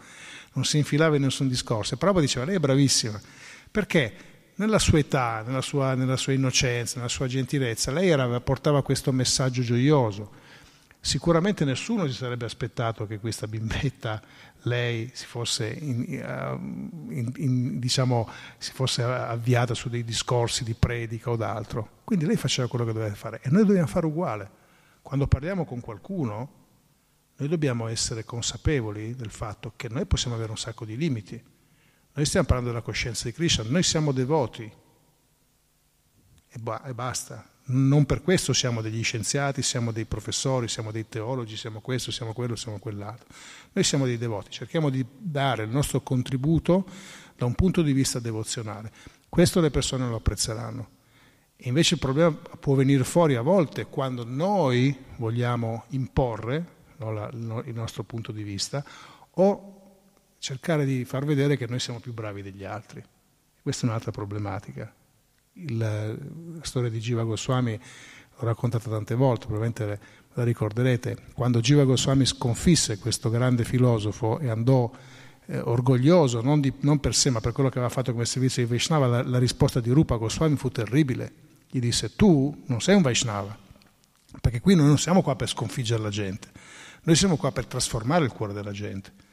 non 0.55 0.65
si 0.65 0.77
infilava 0.77 1.15
in 1.15 1.21
nessun 1.21 1.47
discorso. 1.47 1.95
Prabhupada 1.97 2.25
diceva, 2.25 2.45
lei 2.45 2.55
è 2.55 2.59
bravissima, 2.59 3.21
perché 3.69 4.13
nella 4.55 4.79
sua 4.79 4.99
età, 4.99 5.43
nella 5.45 5.61
sua, 5.61 5.95
nella 5.95 6.17
sua 6.17 6.33
innocenza, 6.33 6.97
nella 6.97 7.09
sua 7.09 7.27
gentilezza, 7.27 7.91
lei 7.91 8.09
era, 8.09 8.39
portava 8.39 8.83
questo 8.83 9.11
messaggio 9.11 9.61
gioioso. 9.61 10.43
Sicuramente 10.99 11.65
nessuno 11.65 12.07
si 12.07 12.13
sarebbe 12.13 12.45
aspettato 12.45 13.05
che 13.05 13.19
questa 13.19 13.47
bimbetta, 13.47 14.21
lei 14.63 15.11
si 15.13 15.25
fosse, 15.25 15.67
in, 15.67 16.03
in, 17.09 17.31
in, 17.35 17.79
diciamo, 17.79 18.27
si 18.57 18.71
fosse 18.71 19.03
avviata 19.03 19.75
su 19.75 19.89
dei 19.89 20.03
discorsi 20.03 20.63
di 20.63 20.73
predica 20.73 21.29
o 21.29 21.35
d'altro. 21.35 22.01
Quindi 22.03 22.25
lei 22.25 22.37
faceva 22.37 22.67
quello 22.67 22.85
che 22.85 22.93
doveva 22.93 23.13
fare 23.13 23.39
e 23.43 23.49
noi 23.49 23.65
dobbiamo 23.65 23.87
fare 23.87 24.05
uguale. 24.07 24.49
Quando 25.03 25.27
parliamo 25.27 25.65
con 25.65 25.81
qualcuno, 25.81 26.63
noi 27.37 27.49
dobbiamo 27.49 27.87
essere 27.87 28.23
consapevoli 28.23 29.15
del 29.15 29.29
fatto 29.29 29.73
che 29.75 29.89
noi 29.89 30.05
possiamo 30.05 30.35
avere 30.35 30.51
un 30.51 30.57
sacco 30.57 30.85
di 30.85 30.97
limiti. 30.97 31.43
Noi 32.15 32.25
stiamo 32.25 32.45
parlando 32.45 32.71
della 32.71 32.83
coscienza 32.83 33.25
di 33.25 33.33
Krishna, 33.33 33.65
noi 33.67 33.83
siamo 33.83 34.13
devoti 34.13 34.63
e, 36.47 36.59
ba- 36.59 36.81
e 36.83 36.93
basta. 36.93 37.45
Non 37.67 38.05
per 38.05 38.21
questo 38.21 38.53
siamo 38.53 38.81
degli 38.81 39.03
scienziati, 39.03 39.61
siamo 39.61 39.91
dei 39.91 40.05
professori, 40.05 40.69
siamo 40.69 40.91
dei 40.91 41.09
teologi, 41.09 41.57
siamo 41.57 41.81
questo, 41.81 42.11
siamo 42.11 42.31
quello, 42.31 42.55
siamo 42.55 42.79
quell'altro. 42.79 43.27
Noi 43.73 43.83
siamo 43.83 44.05
dei 44.05 44.17
devoti, 44.17 44.49
cerchiamo 44.49 44.89
di 44.89 45.05
dare 45.17 45.63
il 45.63 45.69
nostro 45.69 45.99
contributo 45.99 46.85
da 47.35 47.43
un 47.43 47.53
punto 47.53 47.81
di 47.81 47.91
vista 47.91 48.19
devozionale. 48.19 48.91
Questo 49.27 49.59
le 49.59 49.71
persone 49.71 50.07
lo 50.07 50.15
apprezzeranno. 50.15 50.89
E 51.57 51.67
invece 51.67 51.95
il 51.95 51.99
problema 51.99 52.31
può 52.31 52.75
venire 52.75 53.03
fuori 53.03 53.35
a 53.35 53.41
volte 53.41 53.87
quando 53.87 54.23
noi 54.23 54.97
vogliamo 55.17 55.83
imporre 55.89 56.65
no, 56.97 57.11
la, 57.11 57.29
no, 57.33 57.61
il 57.65 57.73
nostro 57.73 58.03
punto 58.03 58.31
di 58.31 58.43
vista, 58.43 58.85
o 59.31 59.74
cercare 60.45 60.85
di 60.85 61.05
far 61.05 61.25
vedere 61.25 61.57
che 61.57 61.65
noi 61.65 61.79
siamo 61.79 61.99
più 61.99 62.13
bravi 62.13 62.43
degli 62.43 62.63
altri. 62.63 63.03
Questa 63.63 63.87
è 63.87 63.89
un'altra 63.89 64.11
problematica. 64.11 64.93
Il, 65.53 65.77
la 65.77 66.63
storia 66.63 66.91
di 66.91 66.99
Jiva 66.99 67.23
Goswami 67.23 67.71
l'ho 67.71 68.45
raccontata 68.45 68.87
tante 68.87 69.15
volte, 69.15 69.47
probabilmente 69.47 69.99
la 70.33 70.43
ricorderete, 70.43 71.17
quando 71.33 71.61
Jiva 71.61 71.83
Goswami 71.83 72.27
sconfisse 72.27 72.99
questo 72.99 73.31
grande 73.31 73.63
filosofo 73.63 74.37
e 74.37 74.49
andò 74.49 74.91
eh, 75.47 75.57
orgoglioso, 75.57 76.41
non, 76.41 76.61
di, 76.61 76.71
non, 76.81 76.99
per 76.99 77.15
sé 77.15 77.31
ma 77.31 77.41
per 77.41 77.51
quello 77.51 77.69
che 77.69 77.79
aveva 77.79 77.91
fatto 77.91 78.11
come 78.11 78.25
servizio 78.25 78.61
di 78.61 78.69
Vaishnava, 78.69 79.07
la, 79.07 79.23
la 79.23 79.39
risposta 79.39 79.79
di 79.79 79.89
Rupa 79.89 80.17
Goswami 80.17 80.57
fu 80.57 80.69
terribile. 80.69 81.33
Gli 81.71 81.79
disse, 81.79 82.15
tu 82.15 82.55
non 82.67 82.81
sei 82.81 82.93
un 82.93 83.01
Vaishnava, 83.01 83.57
perché 84.39 84.61
qui 84.61 84.75
noi 84.75 84.85
non 84.85 84.99
siamo 84.99 85.23
qua 85.23 85.35
per 85.35 85.49
sconfiggere 85.49 86.03
la 86.03 86.09
gente, 86.09 86.49
noi 87.01 87.15
siamo 87.15 87.35
qua 87.35 87.51
per 87.51 87.65
trasformare 87.65 88.25
il 88.25 88.31
cuore 88.31 88.53
della 88.53 88.71
gente. 88.71 89.24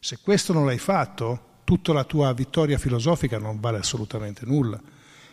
Se 0.00 0.18
questo 0.22 0.52
non 0.52 0.64
l'hai 0.64 0.78
fatto, 0.78 1.60
tutta 1.64 1.92
la 1.92 2.04
tua 2.04 2.32
vittoria 2.32 2.78
filosofica 2.78 3.38
non 3.38 3.60
vale 3.60 3.78
assolutamente 3.78 4.46
nulla. 4.46 4.80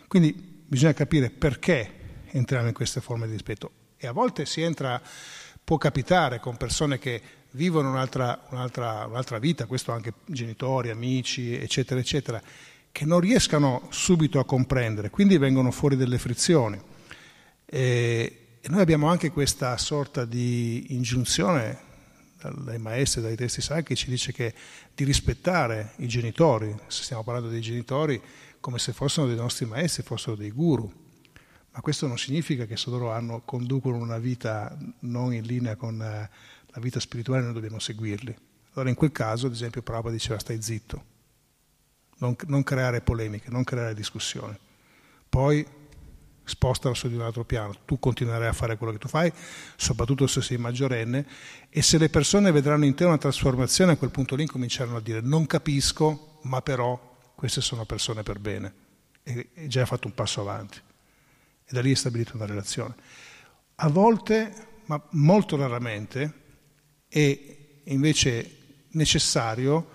Quindi 0.08 0.34
bisogna 0.34 0.94
capire 0.94 1.30
perché 1.30 2.24
entriamo 2.32 2.68
in 2.68 2.74
queste 2.74 3.00
forme 3.00 3.28
di 3.28 3.34
rispetto. 3.34 3.72
E 3.98 4.08
a 4.08 4.12
volte 4.12 4.46
si 4.46 4.62
entra, 4.62 5.02
può 5.64 5.78
capitare 5.78 6.40
con 6.40 6.58
persone 6.58 7.00
che 7.00 7.22
vivono 7.52 7.90
un'altra, 7.90 8.48
un'altra, 8.50 9.06
un'altra 9.06 9.40
vita, 9.40 9.66
questo 9.66 9.92
anche 9.92 10.14
genitori, 10.26 10.90
amici, 10.90 11.56
eccetera, 11.56 12.00
eccetera, 12.00 12.42
che 12.92 13.06
non 13.06 13.20
riescano 13.20 13.88
subito 13.92 14.40
a 14.40 14.46
comprendere, 14.46 15.10
quindi 15.10 15.38
vengono 15.38 15.72
fuori 15.72 15.96
delle 15.96 16.18
frizioni. 16.18 16.80
E, 17.66 18.40
e 18.60 18.70
noi 18.70 18.82
abbiamo 18.82 19.08
anche 19.08 19.32
questa 19.32 19.78
sorta 19.78 20.26
di 20.26 20.88
ingiunzione 20.90 21.85
dai 22.42 22.78
maestri, 22.78 23.22
dai 23.22 23.36
testi 23.36 23.62
sacri, 23.62 23.96
ci 23.96 24.10
dice 24.10 24.32
che 24.32 24.54
di 24.94 25.04
rispettare 25.04 25.94
i 25.98 26.08
genitori, 26.08 26.76
se 26.88 27.04
stiamo 27.04 27.24
parlando 27.24 27.50
dei 27.50 27.62
genitori, 27.62 28.22
come 28.60 28.80
se 28.80 28.94
fossero 28.94 29.28
dei 29.28 29.36
nostri 29.36 29.66
maestri, 29.66 30.04
fossero 30.04 30.36
dei 30.36 30.52
guru. 30.52 30.92
Ma 31.72 31.82
questo 31.82 32.08
non 32.08 32.18
significa 32.18 32.66
che 32.66 32.78
se 32.78 32.90
loro 32.90 33.12
hanno, 33.12 33.42
conducono 33.44 33.98
una 33.98 34.18
vita 34.18 34.78
non 35.00 35.34
in 35.34 35.44
linea 35.44 35.76
con 35.76 36.02
eh, 36.02 36.30
la 36.68 36.82
vita 36.82 37.00
spirituale 37.00 37.44
noi 37.44 37.54
dobbiamo 37.54 37.80
seguirli. 37.80 38.36
Allora 38.74 38.90
in 38.90 38.96
quel 38.96 39.12
caso, 39.12 39.48
ad 39.48 39.54
esempio, 39.54 39.82
Prabhupada 39.82 40.14
diceva 40.14 40.40
stai 40.40 40.62
zitto, 40.62 41.04
non, 42.18 42.36
non 42.48 42.64
creare 42.64 43.02
polemiche, 43.02 43.50
non 43.50 43.64
creare 43.64 43.94
discussioni. 43.94 44.58
Poi 45.30 45.66
spostala 46.46 46.96
su 46.96 47.10
di 47.10 47.16
un 47.16 47.22
altro 47.22 47.44
piano, 47.44 47.76
tu 47.86 48.00
continuerai 48.00 48.48
a 48.48 48.54
fare 48.54 48.78
quello 48.78 48.94
che 48.94 49.00
tu 49.00 49.08
fai, 49.08 49.32
soprattutto 49.76 50.28
se 50.28 50.42
sei 50.42 50.58
maggiorenne, 50.58 51.26
e 51.70 51.82
se 51.82 51.98
le 51.98 52.10
persone 52.10 52.52
vedranno 52.52 52.86
in 52.86 52.94
te 52.94 53.04
una 53.04 53.18
trasformazione, 53.18 53.94
a 53.94 53.98
quel 53.98 54.12
punto 54.12 54.36
lì 54.36 54.46
cominceranno 54.46 54.98
a 54.98 55.02
dire 55.02 55.22
non 55.22 55.46
capisco, 55.48 56.40
ma 56.44 56.62
però 56.62 57.14
queste 57.36 57.62
sono 57.62 57.86
persone 57.86 58.24
per 58.24 58.40
bene. 58.40 58.74
E, 59.24 59.50
e 59.54 59.68
già 59.68 59.82
hai 59.82 59.88
fatto 59.88 60.08
un 60.08 60.14
passo 60.14 60.42
avanti. 60.42 60.80
E 61.66 61.74
da 61.74 61.82
lì 61.82 61.92
è 61.92 61.96
stabilita 61.96 62.32
una 62.36 62.46
relazione. 62.46 62.94
A 63.76 63.90
volte, 63.90 64.54
ma 64.86 65.02
molto 65.12 65.58
raramente, 65.58 66.34
è 67.10 67.56
invece 67.86 68.58
necessario 68.92 69.90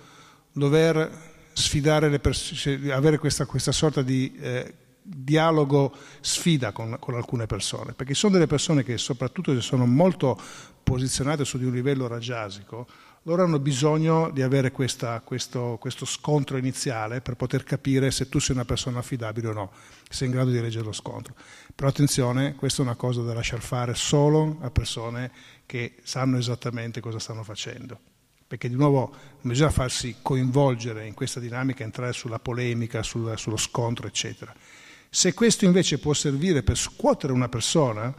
dover 0.53 1.29
sfidare 1.53 2.09
le 2.09 2.19
persone, 2.19 2.93
avere 2.93 3.19
questa, 3.19 3.47
questa 3.47 3.73
sorta 3.73 4.03
di 4.03 4.35
eh, 4.41 4.75
dialogo 5.13 5.93
sfida 6.21 6.71
con, 6.73 6.97
con, 7.01 7.15
alcune 7.15 7.47
persone, 7.47 7.93
perché 7.93 8.15
sono 8.15 8.35
delle 8.35 8.47
persone 8.47 8.85
che 8.85 8.97
soprattutto 8.97 9.53
se 9.55 9.61
sono 9.61 9.85
molto 9.87 10.39
posizionate 10.83 11.45
su 11.45 11.59
di 11.59 11.65
un 11.65 11.73
livello 11.73 12.07
raggiasico, 12.07 12.87
loro 13.25 13.43
hanno 13.43 13.59
bisogno 13.59 14.31
di 14.31 14.41
avere 14.41 14.71
questa, 14.71 15.21
questo, 15.21 15.77
questo, 15.79 16.07
scontro 16.07 16.57
iniziale 16.57 17.21
per 17.21 17.35
poter 17.35 17.65
capire 17.65 18.11
se 18.11 18.29
tu 18.29 18.39
sei 18.39 18.55
una 18.55 18.65
persona 18.65 19.01
affidabile 19.01 19.49
o 19.49 19.53
no, 19.53 19.73
sei 20.09 20.29
in 20.29 20.35
grado 20.35 20.51
di 20.51 20.61
leggere 20.61 20.85
lo 20.85 20.93
scontro. 20.93 21.35
Però 21.75 21.89
attenzione, 21.89 22.55
questa 22.55 22.83
è 22.83 22.85
una 22.85 22.95
cosa 22.95 23.21
da 23.23 23.35
lasciar 23.35 23.61
fare 23.61 23.95
solo 23.95 24.59
a 24.61 24.71
persone 24.71 25.31
che 25.67 25.97
sanno 26.03 26.39
esattamente 26.39 27.01
cosa 27.01 27.19
stanno 27.19 27.43
facendo 27.43 27.99
perché 28.51 28.69
di 28.69 28.75
nuovo 28.75 29.11
non 29.13 29.53
bisogna 29.53 29.71
farsi 29.71 30.17
coinvolgere 30.23 31.07
in 31.07 31.15
questa 31.15 31.39
dinamica, 31.39 31.85
entrare 31.85 32.13
sulla 32.13 32.41
polemica, 32.41 33.01
sul, 33.05 33.39
sullo 33.39 33.57
scontro, 33.57 34.09
eccetera. 34.09 34.53
Se 35.13 35.35
questo 35.35 35.65
invece 35.65 35.99
può 35.99 36.13
servire 36.13 36.63
per 36.63 36.77
scuotere 36.77 37.33
una 37.33 37.49
persona, 37.49 38.15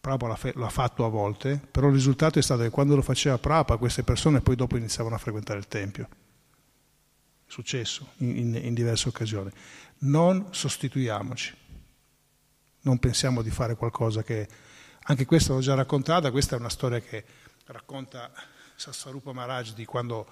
Prabhupada 0.00 0.52
l'ha 0.54 0.68
fatto 0.68 1.04
a 1.04 1.08
volte, 1.08 1.60
però 1.70 1.86
il 1.86 1.92
risultato 1.92 2.40
è 2.40 2.42
stato 2.42 2.62
che 2.62 2.70
quando 2.70 2.96
lo 2.96 3.02
faceva 3.02 3.38
Prabhupada 3.38 3.78
queste 3.78 4.02
persone 4.02 4.40
poi 4.40 4.56
dopo 4.56 4.76
iniziavano 4.76 5.14
a 5.14 5.18
frequentare 5.18 5.60
il 5.60 5.68
Tempio. 5.68 6.08
È 7.46 7.50
successo 7.50 8.14
in, 8.16 8.36
in, 8.36 8.54
in 8.56 8.74
diverse 8.74 9.08
occasioni. 9.08 9.48
Non 9.98 10.48
sostituiamoci, 10.50 11.54
non 12.80 12.98
pensiamo 12.98 13.40
di 13.42 13.50
fare 13.50 13.76
qualcosa 13.76 14.24
che... 14.24 14.48
Anche 15.08 15.24
questa 15.24 15.52
l'ho 15.52 15.60
già 15.60 15.74
raccontata, 15.74 16.32
questa 16.32 16.56
è 16.56 16.58
una 16.58 16.68
storia 16.68 16.98
che 16.98 17.24
racconta 17.66 18.32
Sassarupa 18.74 19.32
Maharaj 19.32 19.72
di 19.74 19.84
quando 19.84 20.26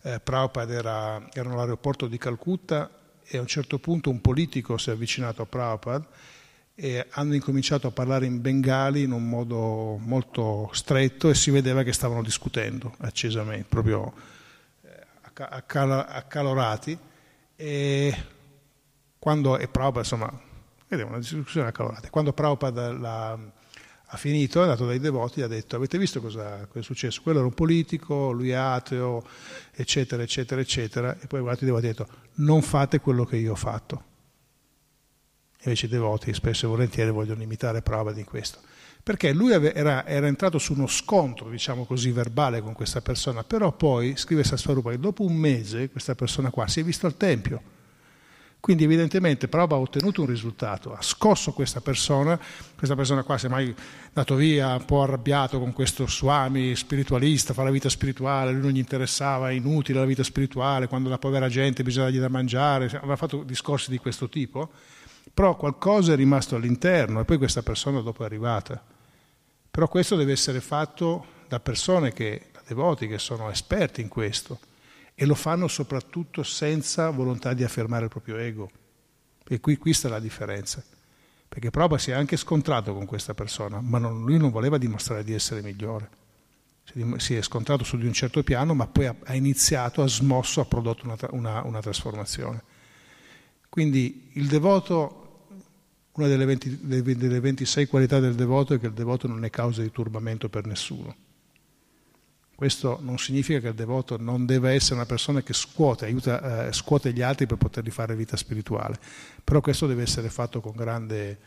eh, 0.00 0.18
Prabhupada 0.18 0.72
era, 0.72 1.28
era 1.30 1.50
all'aeroporto 1.50 2.06
di 2.06 2.16
Calcutta 2.16 3.03
e 3.26 3.38
a 3.38 3.40
un 3.40 3.46
certo 3.46 3.78
punto 3.78 4.10
un 4.10 4.20
politico 4.20 4.76
si 4.76 4.90
è 4.90 4.92
avvicinato 4.92 5.42
a 5.42 5.46
Prabhupada 5.46 6.06
e 6.74 7.06
hanno 7.10 7.34
incominciato 7.34 7.86
a 7.86 7.92
parlare 7.92 8.26
in 8.26 8.40
bengali 8.40 9.02
in 9.02 9.12
un 9.12 9.28
modo 9.28 9.96
molto 10.00 10.70
stretto 10.72 11.30
e 11.30 11.34
si 11.34 11.50
vedeva 11.50 11.82
che 11.82 11.92
stavano 11.92 12.22
discutendo 12.22 12.94
accesamente, 12.98 13.66
proprio 13.68 14.12
eh, 14.82 15.06
accalorati. 15.34 16.98
E 17.56 18.24
quando 19.18 19.56
e 19.56 19.68
Prabhupada, 19.68 20.00
insomma, 20.00 20.40
vedeva 20.88 21.10
una 21.10 21.18
discussione 21.18 21.68
accalorata. 21.68 22.10
Quando 22.10 22.32
Prabhupada 22.32 22.92
la, 22.92 23.38
ha 24.14 24.16
finito, 24.16 24.60
è 24.60 24.62
andato 24.62 24.86
dai 24.86 25.00
devoti 25.00 25.40
e 25.40 25.42
ha 25.42 25.48
detto 25.48 25.76
avete 25.76 25.98
visto 25.98 26.20
cosa, 26.20 26.66
cosa, 26.66 26.80
è 26.80 26.82
successo? 26.82 27.20
Quello 27.22 27.38
era 27.38 27.46
un 27.46 27.54
politico, 27.54 28.30
lui 28.30 28.50
è 28.50 28.54
ateo, 28.54 29.24
eccetera, 29.72 30.22
eccetera, 30.22 30.60
eccetera. 30.60 31.18
E 31.20 31.26
poi 31.26 31.40
guardate 31.40 31.64
i 31.64 31.66
devoti 31.66 31.86
e 31.86 31.88
ha 31.88 31.92
detto 31.92 32.08
non 32.34 32.62
fate 32.62 33.00
quello 33.00 33.24
che 33.24 33.36
io 33.36 33.52
ho 33.52 33.56
fatto. 33.56 34.12
Invece 35.64 35.86
i 35.86 35.88
devoti 35.88 36.32
spesso 36.32 36.66
e 36.66 36.68
volentieri 36.68 37.10
vogliono 37.10 37.42
imitare 37.42 37.82
prova 37.82 38.12
di 38.12 38.24
questo. 38.24 38.60
Perché 39.02 39.32
lui 39.32 39.52
era, 39.52 40.06
era, 40.06 40.26
entrato 40.26 40.58
su 40.58 40.72
uno 40.72 40.86
scontro, 40.86 41.50
diciamo 41.50 41.84
così, 41.84 42.10
verbale 42.10 42.62
con 42.62 42.72
questa 42.72 43.02
persona, 43.02 43.44
però 43.44 43.72
poi, 43.72 44.16
scrive 44.16 44.44
Sasvarupa, 44.44 44.90
che 44.90 44.98
dopo 44.98 45.24
un 45.24 45.34
mese 45.34 45.90
questa 45.90 46.14
persona 46.14 46.50
qua 46.50 46.68
si 46.68 46.80
è 46.80 46.84
vista 46.84 47.06
al 47.06 47.16
Tempio 47.16 47.72
quindi 48.64 48.84
evidentemente 48.84 49.46
Prabhupada 49.46 49.78
ha 49.78 49.84
ottenuto 49.84 50.22
un 50.22 50.26
risultato, 50.26 50.94
ha 50.94 51.02
scosso 51.02 51.52
questa 51.52 51.82
persona, 51.82 52.40
questa 52.74 52.96
persona 52.96 53.22
qua 53.22 53.36
si 53.36 53.44
è 53.44 53.50
mai 53.50 53.74
dato 54.10 54.36
via 54.36 54.74
un 54.74 54.86
po' 54.86 55.02
arrabbiato 55.02 55.58
con 55.58 55.74
questo 55.74 56.08
Swami 56.08 56.74
spiritualista, 56.74 57.52
fa 57.52 57.62
la 57.62 57.70
vita 57.70 57.90
spirituale, 57.90 58.52
lui 58.52 58.62
non 58.62 58.70
gli 58.70 58.78
interessava, 58.78 59.50
è 59.50 59.52
inutile 59.52 59.98
la 59.98 60.06
vita 60.06 60.22
spirituale, 60.22 60.88
quando 60.88 61.10
la 61.10 61.18
povera 61.18 61.46
gente 61.50 61.82
bisogna 61.82 62.06
dargli 62.06 62.20
da 62.20 62.30
mangiare, 62.30 62.86
aveva 62.86 63.16
fatto 63.16 63.42
discorsi 63.42 63.90
di 63.90 63.98
questo 63.98 64.30
tipo, 64.30 64.70
però 65.34 65.56
qualcosa 65.56 66.14
è 66.14 66.16
rimasto 66.16 66.56
all'interno 66.56 67.20
e 67.20 67.24
poi 67.26 67.36
questa 67.36 67.62
persona 67.62 68.00
dopo 68.00 68.22
è 68.22 68.24
arrivata. 68.24 68.82
Però 69.70 69.86
questo 69.88 70.16
deve 70.16 70.32
essere 70.32 70.62
fatto 70.62 71.26
da 71.48 71.60
persone 71.60 72.14
che, 72.14 72.46
da 72.50 72.62
devoti 72.66 73.08
che 73.08 73.18
sono 73.18 73.50
esperti 73.50 74.00
in 74.00 74.08
questo 74.08 74.58
e 75.14 75.26
lo 75.26 75.34
fanno 75.34 75.68
soprattutto 75.68 76.42
senza 76.42 77.10
volontà 77.10 77.54
di 77.54 77.62
affermare 77.62 78.04
il 78.04 78.10
proprio 78.10 78.36
ego. 78.36 78.70
E 79.46 79.60
qui, 79.60 79.76
qui 79.76 79.92
sta 79.92 80.08
la 80.08 80.20
differenza. 80.20 80.82
Perché 81.46 81.70
Prabhupada 81.70 82.02
si 82.02 82.10
è 82.10 82.14
anche 82.14 82.36
scontrato 82.36 82.92
con 82.94 83.06
questa 83.06 83.32
persona, 83.32 83.80
ma 83.80 83.98
non, 83.98 84.24
lui 84.24 84.38
non 84.38 84.50
voleva 84.50 84.76
dimostrare 84.76 85.22
di 85.22 85.34
essere 85.34 85.62
migliore. 85.62 86.22
Si 87.16 87.34
è 87.34 87.42
scontrato 87.42 87.84
su 87.84 87.96
di 87.96 88.06
un 88.06 88.12
certo 88.12 88.42
piano, 88.42 88.74
ma 88.74 88.86
poi 88.86 89.06
ha, 89.06 89.14
ha 89.24 89.34
iniziato, 89.34 90.02
ha 90.02 90.08
smosso, 90.08 90.60
ha 90.60 90.64
prodotto 90.64 91.04
una, 91.04 91.16
una, 91.30 91.62
una 91.62 91.80
trasformazione. 91.80 92.62
Quindi 93.68 94.30
il 94.32 94.48
devoto, 94.48 95.46
una 96.12 96.26
delle, 96.26 96.44
20, 96.44 96.78
delle 96.82 97.40
26 97.40 97.86
qualità 97.86 98.18
del 98.18 98.34
devoto 98.34 98.74
è 98.74 98.80
che 98.80 98.86
il 98.86 98.92
devoto 98.92 99.28
non 99.28 99.44
è 99.44 99.50
causa 99.50 99.80
di 99.80 99.90
turbamento 99.90 100.48
per 100.48 100.66
nessuno. 100.66 101.14
Questo 102.54 102.98
non 103.02 103.18
significa 103.18 103.58
che 103.58 103.68
il 103.68 103.74
devoto 103.74 104.16
non 104.16 104.46
deve 104.46 104.72
essere 104.72 104.94
una 104.94 105.06
persona 105.06 105.42
che 105.42 105.52
scuote, 105.52 106.04
aiuta, 106.04 106.68
eh, 106.68 106.72
scuote 106.72 107.12
gli 107.12 107.20
altri 107.20 107.46
per 107.46 107.58
poterli 107.58 107.90
fare 107.90 108.14
vita 108.14 108.36
spirituale, 108.36 108.98
però 109.42 109.60
questo 109.60 109.86
deve 109.86 110.02
essere 110.02 110.30
fatto 110.30 110.60
con 110.60 110.72
grande 110.76 111.38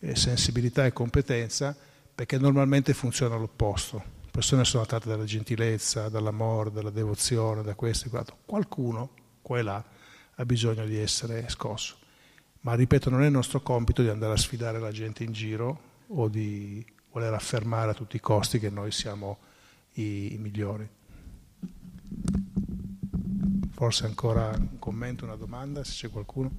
eh, 0.00 0.16
sensibilità 0.16 0.84
e 0.84 0.92
competenza 0.92 1.76
perché 2.14 2.36
normalmente 2.38 2.94
funziona 2.94 3.36
l'opposto. 3.36 4.02
Le 4.22 4.30
persone 4.30 4.64
sono 4.64 4.82
attratte 4.82 5.08
dalla 5.08 5.24
gentilezza, 5.24 6.08
dall'amore, 6.08 6.70
dalla 6.70 6.90
devozione, 6.90 7.62
da 7.62 7.74
questo 7.74 8.06
e 8.06 8.08
quell'altro. 8.08 8.38
Qualcuno, 8.44 9.10
qua 9.40 9.58
e 9.58 9.62
là, 9.62 9.84
ha 10.34 10.44
bisogno 10.44 10.84
di 10.84 10.98
essere 10.98 11.48
scosso. 11.48 11.96
Ma 12.62 12.74
ripeto, 12.74 13.08
non 13.08 13.22
è 13.22 13.26
il 13.26 13.32
nostro 13.32 13.60
compito 13.60 14.02
di 14.02 14.08
andare 14.08 14.34
a 14.34 14.36
sfidare 14.36 14.78
la 14.78 14.92
gente 14.92 15.24
in 15.24 15.32
giro 15.32 15.80
o 16.08 16.28
di 16.28 16.84
voler 17.12 17.32
affermare 17.32 17.92
a 17.92 17.94
tutti 17.94 18.16
i 18.16 18.20
costi 18.20 18.58
che 18.58 18.68
noi 18.68 18.90
siamo 18.90 19.38
i, 19.94 20.34
i 20.34 20.38
migliori. 20.38 20.88
Forse 23.70 24.04
ancora 24.04 24.50
un 24.50 24.78
commento, 24.78 25.24
una 25.24 25.36
domanda, 25.36 25.82
se 25.84 25.92
c'è 25.92 26.10
qualcuno. 26.10 26.50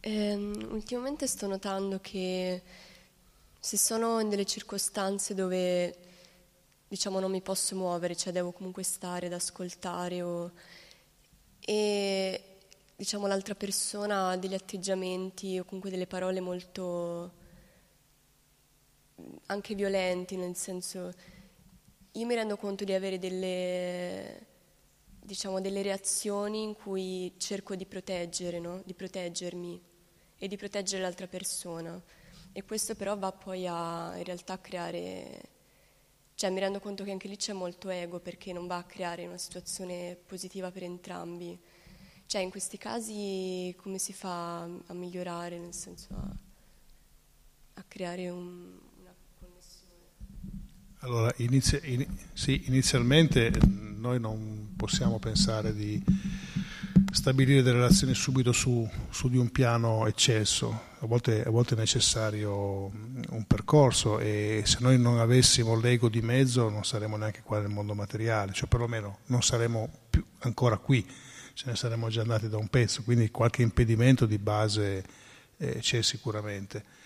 Eh, 0.00 0.34
ultimamente 0.70 1.26
sto 1.28 1.46
notando 1.46 2.00
che 2.00 2.62
se 3.60 3.76
sono 3.76 4.18
in 4.18 4.28
delle 4.28 4.44
circostanze 4.44 5.32
dove 5.34 5.96
diciamo 6.88 7.20
non 7.20 7.30
mi 7.30 7.40
posso 7.40 7.76
muovere, 7.76 8.16
cioè 8.16 8.32
devo 8.32 8.50
comunque 8.50 8.82
stare 8.82 9.26
ad 9.26 9.32
ascoltare 9.32 10.20
o, 10.20 10.50
e 11.60 12.42
diciamo 12.96 13.26
l'altra 13.26 13.54
persona 13.54 14.30
ha 14.30 14.36
degli 14.36 14.54
atteggiamenti 14.54 15.58
o 15.58 15.64
comunque 15.64 15.90
delle 15.90 16.06
parole 16.06 16.40
molto 16.40 17.40
anche 19.46 19.74
violenti, 19.74 20.36
nel 20.36 20.56
senso 20.56 21.12
io 22.12 22.26
mi 22.26 22.34
rendo 22.34 22.56
conto 22.56 22.84
di 22.84 22.92
avere 22.92 23.18
delle 23.18 24.50
diciamo 25.24 25.60
delle 25.60 25.82
reazioni 25.82 26.62
in 26.62 26.74
cui 26.74 27.32
cerco 27.38 27.76
di 27.76 27.86
proteggere, 27.86 28.58
no? 28.58 28.82
di 28.84 28.92
proteggermi 28.92 29.80
e 30.36 30.48
di 30.48 30.56
proteggere 30.56 31.02
l'altra 31.02 31.28
persona. 31.28 32.00
E 32.52 32.64
questo 32.64 32.94
però 32.96 33.16
va 33.16 33.32
poi 33.32 33.66
a 33.66 34.14
in 34.16 34.24
realtà 34.24 34.54
a 34.54 34.58
creare, 34.58 35.42
cioè 36.34 36.50
mi 36.50 36.58
rendo 36.60 36.80
conto 36.80 37.04
che 37.04 37.12
anche 37.12 37.28
lì 37.28 37.36
c'è 37.36 37.52
molto 37.52 37.88
ego 37.88 38.18
perché 38.18 38.52
non 38.52 38.66
va 38.66 38.78
a 38.78 38.84
creare 38.84 39.26
una 39.26 39.38
situazione 39.38 40.18
positiva 40.26 40.70
per 40.70 40.82
entrambi. 40.82 41.58
Cioè 42.26 42.42
in 42.42 42.50
questi 42.50 42.76
casi 42.76 43.74
come 43.78 43.98
si 43.98 44.12
fa 44.12 44.62
a 44.62 44.92
migliorare, 44.92 45.58
nel 45.58 45.74
senso 45.74 46.14
a, 46.14 46.36
a 47.74 47.84
creare 47.86 48.28
un? 48.28 48.90
Allora, 51.04 51.32
inizi- 51.38 51.80
in, 51.82 52.06
sì, 52.32 52.62
inizialmente 52.66 53.50
noi 53.96 54.20
non 54.20 54.74
possiamo 54.76 55.18
pensare 55.18 55.74
di 55.74 56.00
stabilire 57.12 57.60
delle 57.62 57.78
relazioni 57.78 58.14
subito 58.14 58.52
su, 58.52 58.88
su 59.10 59.28
di 59.28 59.36
un 59.36 59.50
piano 59.50 60.06
eccesso, 60.06 60.90
a 61.00 61.06
volte, 61.06 61.42
a 61.42 61.50
volte, 61.50 61.74
è 61.74 61.78
necessario 61.78 62.84
un 62.86 63.44
percorso 63.48 64.20
e 64.20 64.62
se 64.64 64.76
noi 64.78 64.96
non 64.96 65.18
avessimo 65.18 65.74
l'ego 65.74 66.08
di 66.08 66.22
mezzo 66.22 66.68
non 66.68 66.84
saremmo 66.84 67.16
neanche 67.16 67.42
qua 67.42 67.58
nel 67.58 67.68
mondo 67.68 67.94
materiale, 67.94 68.52
cioè 68.52 68.68
perlomeno 68.68 69.18
non 69.26 69.42
saremmo 69.42 69.90
più 70.08 70.24
ancora 70.40 70.76
qui, 70.76 71.04
ce 71.54 71.64
ne 71.66 71.74
saremmo 71.74 72.10
già 72.10 72.20
andati 72.20 72.48
da 72.48 72.58
un 72.58 72.68
pezzo, 72.68 73.02
quindi 73.02 73.28
qualche 73.32 73.62
impedimento 73.62 74.24
di 74.24 74.38
base 74.38 75.04
eh, 75.56 75.78
c'è 75.80 76.00
sicuramente. 76.00 77.01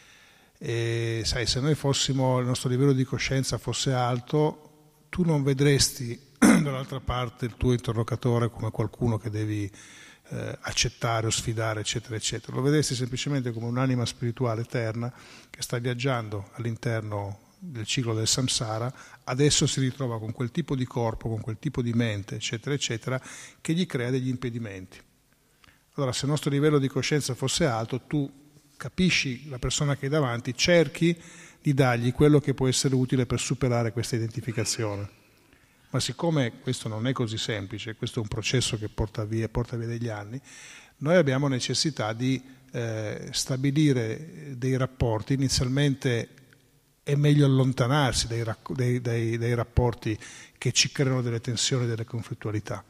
E 0.58 1.22
sai, 1.24 1.46
se 1.46 1.60
noi 1.60 1.74
fossimo, 1.74 2.38
il 2.38 2.46
nostro 2.46 2.68
livello 2.68 2.92
di 2.92 3.04
coscienza 3.04 3.58
fosse 3.58 3.92
alto, 3.92 5.04
tu 5.08 5.22
non 5.22 5.42
vedresti 5.42 6.18
dall'altra 6.38 7.00
parte 7.00 7.46
il 7.46 7.56
tuo 7.56 7.72
interlocutore 7.72 8.50
come 8.50 8.70
qualcuno 8.70 9.18
che 9.18 9.30
devi 9.30 9.70
eh, 10.28 10.58
accettare 10.60 11.26
o 11.26 11.30
sfidare, 11.30 11.80
eccetera, 11.80 12.16
eccetera. 12.16 12.56
Lo 12.56 12.62
vedresti 12.62 12.94
semplicemente 12.94 13.52
come 13.52 13.66
un'anima 13.66 14.04
spirituale 14.06 14.62
eterna 14.62 15.12
che 15.50 15.62
sta 15.62 15.78
viaggiando 15.78 16.50
all'interno 16.54 17.40
del 17.58 17.86
ciclo 17.86 18.14
del 18.14 18.26
samsara, 18.26 18.92
adesso 19.24 19.66
si 19.66 19.80
ritrova 19.80 20.18
con 20.18 20.32
quel 20.32 20.50
tipo 20.50 20.76
di 20.76 20.84
corpo, 20.84 21.28
con 21.28 21.40
quel 21.40 21.58
tipo 21.58 21.82
di 21.82 21.92
mente, 21.92 22.36
eccetera, 22.36 22.74
eccetera, 22.74 23.20
che 23.60 23.72
gli 23.72 23.86
crea 23.86 24.10
degli 24.10 24.28
impedimenti. 24.28 25.00
Allora, 25.94 26.12
se 26.12 26.26
il 26.26 26.30
nostro 26.30 26.50
livello 26.50 26.78
di 26.78 26.88
coscienza 26.88 27.34
fosse 27.34 27.64
alto, 27.64 28.02
tu 28.02 28.30
capisci 28.76 29.48
la 29.48 29.58
persona 29.58 29.96
che 29.96 30.06
hai 30.06 30.10
davanti, 30.10 30.56
cerchi 30.56 31.16
di 31.60 31.74
dargli 31.74 32.12
quello 32.12 32.38
che 32.40 32.54
può 32.54 32.68
essere 32.68 32.94
utile 32.94 33.26
per 33.26 33.40
superare 33.40 33.92
questa 33.92 34.16
identificazione. 34.16 35.08
Ma 35.90 36.00
siccome 36.00 36.60
questo 36.60 36.88
non 36.88 37.06
è 37.06 37.12
così 37.12 37.38
semplice, 37.38 37.96
questo 37.96 38.18
è 38.18 38.22
un 38.22 38.28
processo 38.28 38.76
che 38.76 38.88
porta 38.88 39.24
via, 39.24 39.48
porta 39.48 39.76
via 39.76 39.86
degli 39.86 40.08
anni, 40.08 40.40
noi 40.98 41.16
abbiamo 41.16 41.48
necessità 41.48 42.12
di 42.12 42.42
eh, 42.72 43.28
stabilire 43.32 44.54
dei 44.56 44.76
rapporti. 44.76 45.34
Inizialmente 45.34 46.28
è 47.02 47.14
meglio 47.14 47.46
allontanarsi 47.46 48.26
dai, 48.26 48.44
dai, 48.70 49.00
dai, 49.00 49.38
dai 49.38 49.54
rapporti 49.54 50.18
che 50.58 50.72
ci 50.72 50.90
creano 50.90 51.22
delle 51.22 51.40
tensioni 51.40 51.84
e 51.84 51.88
delle 51.88 52.04
conflittualità. 52.04 52.84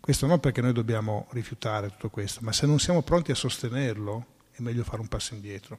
Questo 0.00 0.26
non 0.26 0.40
perché 0.40 0.60
noi 0.60 0.72
dobbiamo 0.72 1.28
rifiutare 1.32 1.88
tutto 1.90 2.08
questo, 2.08 2.40
ma 2.42 2.52
se 2.52 2.66
non 2.66 2.78
siamo 2.78 3.02
pronti 3.02 3.30
a 3.30 3.34
sostenerlo 3.34 4.26
è 4.60 4.64
meglio 4.64 4.84
fare 4.84 5.00
un 5.00 5.08
passo 5.08 5.34
indietro. 5.34 5.78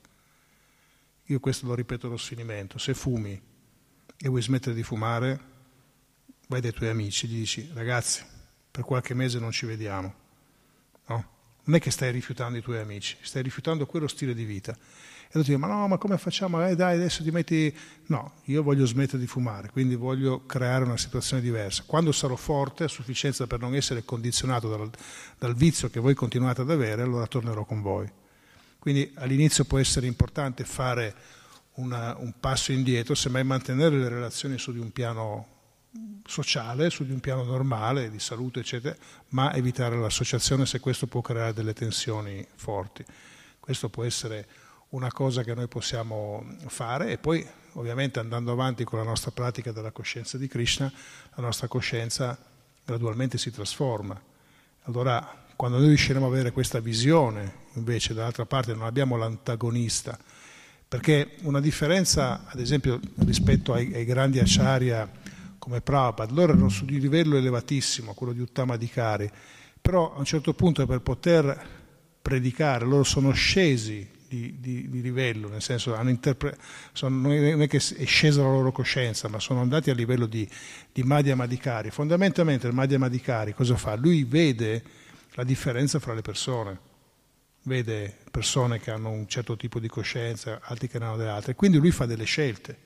Io 1.26 1.40
questo 1.40 1.66
lo 1.66 1.76
ripeto 1.76 2.08
allo 2.08 2.18
sfinimento, 2.18 2.78
se 2.78 2.94
fumi 2.94 3.40
e 4.18 4.28
vuoi 4.28 4.42
smettere 4.42 4.76
di 4.76 4.84
fumare, 4.84 5.40
vai 6.48 6.62
dai 6.62 6.74
tuoi 6.74 6.90
amici, 6.90 7.28
gli 7.28 7.38
dici 7.40 7.70
ragazzi, 7.74 8.24
per 8.70 8.84
qualche 8.84 9.14
mese 9.14 9.40
non 9.40 9.52
ci 9.52 9.66
vediamo. 9.66 10.14
No? 11.08 11.30
Non 11.64 11.76
è 11.76 11.80
che 11.80 11.92
stai 11.92 12.12
rifiutando 12.12 12.58
i 12.58 12.62
tuoi 12.62 12.80
amici, 12.80 13.18
stai 13.22 13.44
rifiutando 13.44 13.86
quello 13.86 14.08
stile 14.08 14.34
di 14.34 14.44
vita. 14.44 14.74
E 14.74 15.30
tu 15.32 15.40
dici, 15.40 15.56
ma 15.56 15.68
no, 15.68 15.88
ma 15.88 15.98
come 15.98 16.18
facciamo? 16.18 16.66
Eh 16.68 16.76
dai, 16.76 16.96
adesso 16.96 17.24
ti 17.24 17.32
metti... 17.32 17.74
No, 18.08 18.34
io 18.46 18.64
voglio 18.64 18.86
smettere 18.86 19.20
di 19.20 19.28
fumare, 19.28 19.70
quindi 19.70 19.96
voglio 19.96 20.46
creare 20.46 20.84
una 20.84 20.98
situazione 20.98 21.42
diversa. 21.42 21.84
Quando 21.86 22.12
sarò 22.12 22.36
forte, 22.36 22.84
a 22.84 22.90
sufficienza 22.90 23.48
per 23.48 23.60
non 23.60 23.74
essere 23.74 24.04
condizionato 24.04 24.68
dal, 24.68 24.90
dal 25.38 25.56
vizio 25.56 25.90
che 25.90 26.02
voi 26.02 26.16
continuate 26.16 26.62
ad 26.62 26.70
avere, 26.70 27.04
allora 27.04 27.28
tornerò 27.28 27.64
con 27.64 27.82
voi. 27.82 28.12
Quindi 28.82 29.12
all'inizio 29.18 29.64
può 29.66 29.78
essere 29.78 30.08
importante 30.08 30.64
fare 30.64 31.14
una, 31.76 32.18
un 32.18 32.34
passo 32.40 32.72
indietro, 32.72 33.14
semmai 33.14 33.44
mantenere 33.44 33.96
le 33.96 34.10
relazioni 34.10 34.58
su 34.58 34.74
di 34.74 34.80
un 34.80 34.92
piano 34.92 35.46
sociale, 36.26 36.90
su 36.90 37.06
di 37.06 37.12
un 37.12 37.20
piano 37.20 37.44
normale, 37.44 38.10
di 38.10 38.18
salute, 38.18 38.62
eccetera, 38.62 38.96
ma 39.30 39.54
evitare 39.54 39.98
l'associazione 39.98 40.66
se 40.66 40.80
questo 40.80 41.06
può 41.06 41.22
creare 41.22 41.54
delle 41.54 41.74
tensioni 41.74 42.44
forti. 42.56 43.06
Questo 43.60 43.88
può 43.90 44.04
essere 44.04 44.48
una 44.90 45.12
cosa 45.12 45.44
che 45.44 45.54
noi 45.54 45.68
possiamo 45.68 46.44
fare 46.66 47.12
e 47.12 47.20
poi 47.20 47.48
ovviamente 47.74 48.18
andando 48.18 48.52
avanti 48.52 48.84
con 48.84 48.98
la 48.98 49.06
nostra 49.06 49.30
pratica 49.30 49.72
della 49.72 49.92
coscienza 49.92 50.40
di 50.40 50.48
Krishna, 50.48 50.92
la 51.36 51.44
nostra 51.44 51.68
coscienza 51.68 52.36
gradualmente 52.84 53.38
si 53.38 53.52
trasforma. 53.52 54.20
Allora 54.86 55.46
quando 55.62 55.78
noi 55.78 55.90
riusciremo 55.90 56.26
ad 56.26 56.32
avere 56.32 56.52
questa 56.52 56.80
visione, 56.80 57.54
invece 57.74 58.16
dall'altra 58.16 58.48
parte 58.48 58.74
non 58.74 58.84
abbiamo 58.84 59.16
l'antagonista, 59.16 60.18
perché 60.88 61.36
una 61.44 61.60
differenza, 61.60 62.48
ad 62.48 62.60
esempio, 62.60 63.00
rispetto 63.18 63.72
ai, 63.72 63.94
ai 63.94 64.04
grandi 64.04 64.40
acciaria 64.40 65.08
come 65.60 65.82
Prabhupada, 65.82 66.34
loro 66.34 66.54
erano 66.54 66.70
su 66.70 66.84
di 66.86 67.00
livello 67.00 67.38
elevatissimo, 67.38 68.16
quello 68.16 68.34
di 68.34 68.40
Uttama 68.40 68.76
Dikari, 68.76 69.30
però 69.80 70.16
a 70.16 70.18
un 70.18 70.26
certo 70.26 70.56
punto 70.56 70.88
per 70.88 71.02
poter 71.02 71.64
predicare 72.20 72.84
loro 72.84 73.04
sono 73.04 73.32
scesi 73.32 74.10
di, 74.28 74.56
di, 74.60 74.90
di 74.90 75.02
livello, 75.04 75.48
nel 75.48 75.62
senso 75.62 75.96
sono, 76.94 77.16
non 77.20 77.62
è 77.62 77.68
che 77.68 77.78
è 77.78 78.06
scesa 78.06 78.42
la 78.42 78.50
loro 78.50 78.72
coscienza, 78.72 79.28
ma 79.28 79.40
sono 79.40 79.62
andati 79.62 79.92
a 79.92 79.94
livello 79.94 80.26
di, 80.26 80.50
di 80.92 81.04
Madhya 81.04 81.36
Madhikari. 81.36 81.92
Fondamentalmente 81.92 82.66
il 82.66 82.74
Madhya 82.74 82.98
Madhikari 82.98 83.54
cosa 83.54 83.76
fa? 83.78 83.94
Lui 83.94 84.24
vede 84.24 85.01
la 85.34 85.44
differenza 85.44 86.00
fra 86.00 86.14
le 86.14 86.22
persone. 86.22 86.90
Vede 87.64 88.18
persone 88.32 88.80
che 88.80 88.92
hanno 88.92 89.10
un 89.10 89.28
certo 89.28 89.56
tipo 89.56 89.80
di 89.80 89.88
coscienza, 89.88 90.60
altri 90.64 90.88
che 90.88 90.98
ne 90.98 91.06
hanno 91.06 91.18
delle 91.18 91.30
altre. 91.30 91.56
Quindi 91.56 91.78
lui 91.78 91.92
fa 91.92 92.06
delle 92.06 92.24
scelte, 92.24 92.78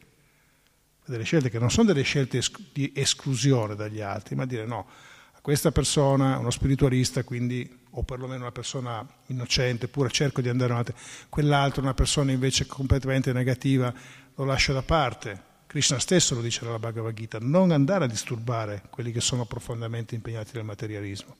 delle 1.05 1.23
scelte 1.23 1.49
che 1.49 1.59
non 1.59 1.71
sono 1.71 1.87
delle 1.87 2.03
scelte 2.03 2.41
di 2.73 2.91
esclusione 2.93 3.75
dagli 3.75 4.01
altri, 4.01 4.35
ma 4.35 4.45
dire 4.45 4.65
no, 4.65 4.87
a 5.31 5.39
questa 5.41 5.71
persona, 5.71 6.37
uno 6.37 6.51
spiritualista, 6.51 7.23
quindi, 7.23 7.83
o 7.91 8.03
perlomeno 8.03 8.41
una 8.41 8.51
persona 8.51 9.07
innocente, 9.27 9.87
pure 9.87 10.09
cerco 10.09 10.41
di 10.41 10.49
andare 10.49 10.73
avanti, 10.73 10.93
quell'altro, 11.29 11.81
una 11.81 11.93
persona 11.93 12.31
invece 12.31 12.65
completamente 12.65 13.31
negativa, 13.31 13.93
lo 14.35 14.43
lascio 14.43 14.73
da 14.73 14.81
parte. 14.81 15.53
Krishna 15.67 15.99
stesso 15.99 16.35
lo 16.35 16.41
dice 16.41 16.63
nella 16.63 16.79
Bhagavad 16.79 17.13
Gita, 17.13 17.37
non 17.39 17.71
andare 17.71 18.05
a 18.05 18.07
disturbare 18.07 18.83
quelli 18.89 19.11
che 19.11 19.21
sono 19.21 19.45
profondamente 19.45 20.15
impegnati 20.15 20.51
nel 20.53 20.63
materialismo 20.65 21.35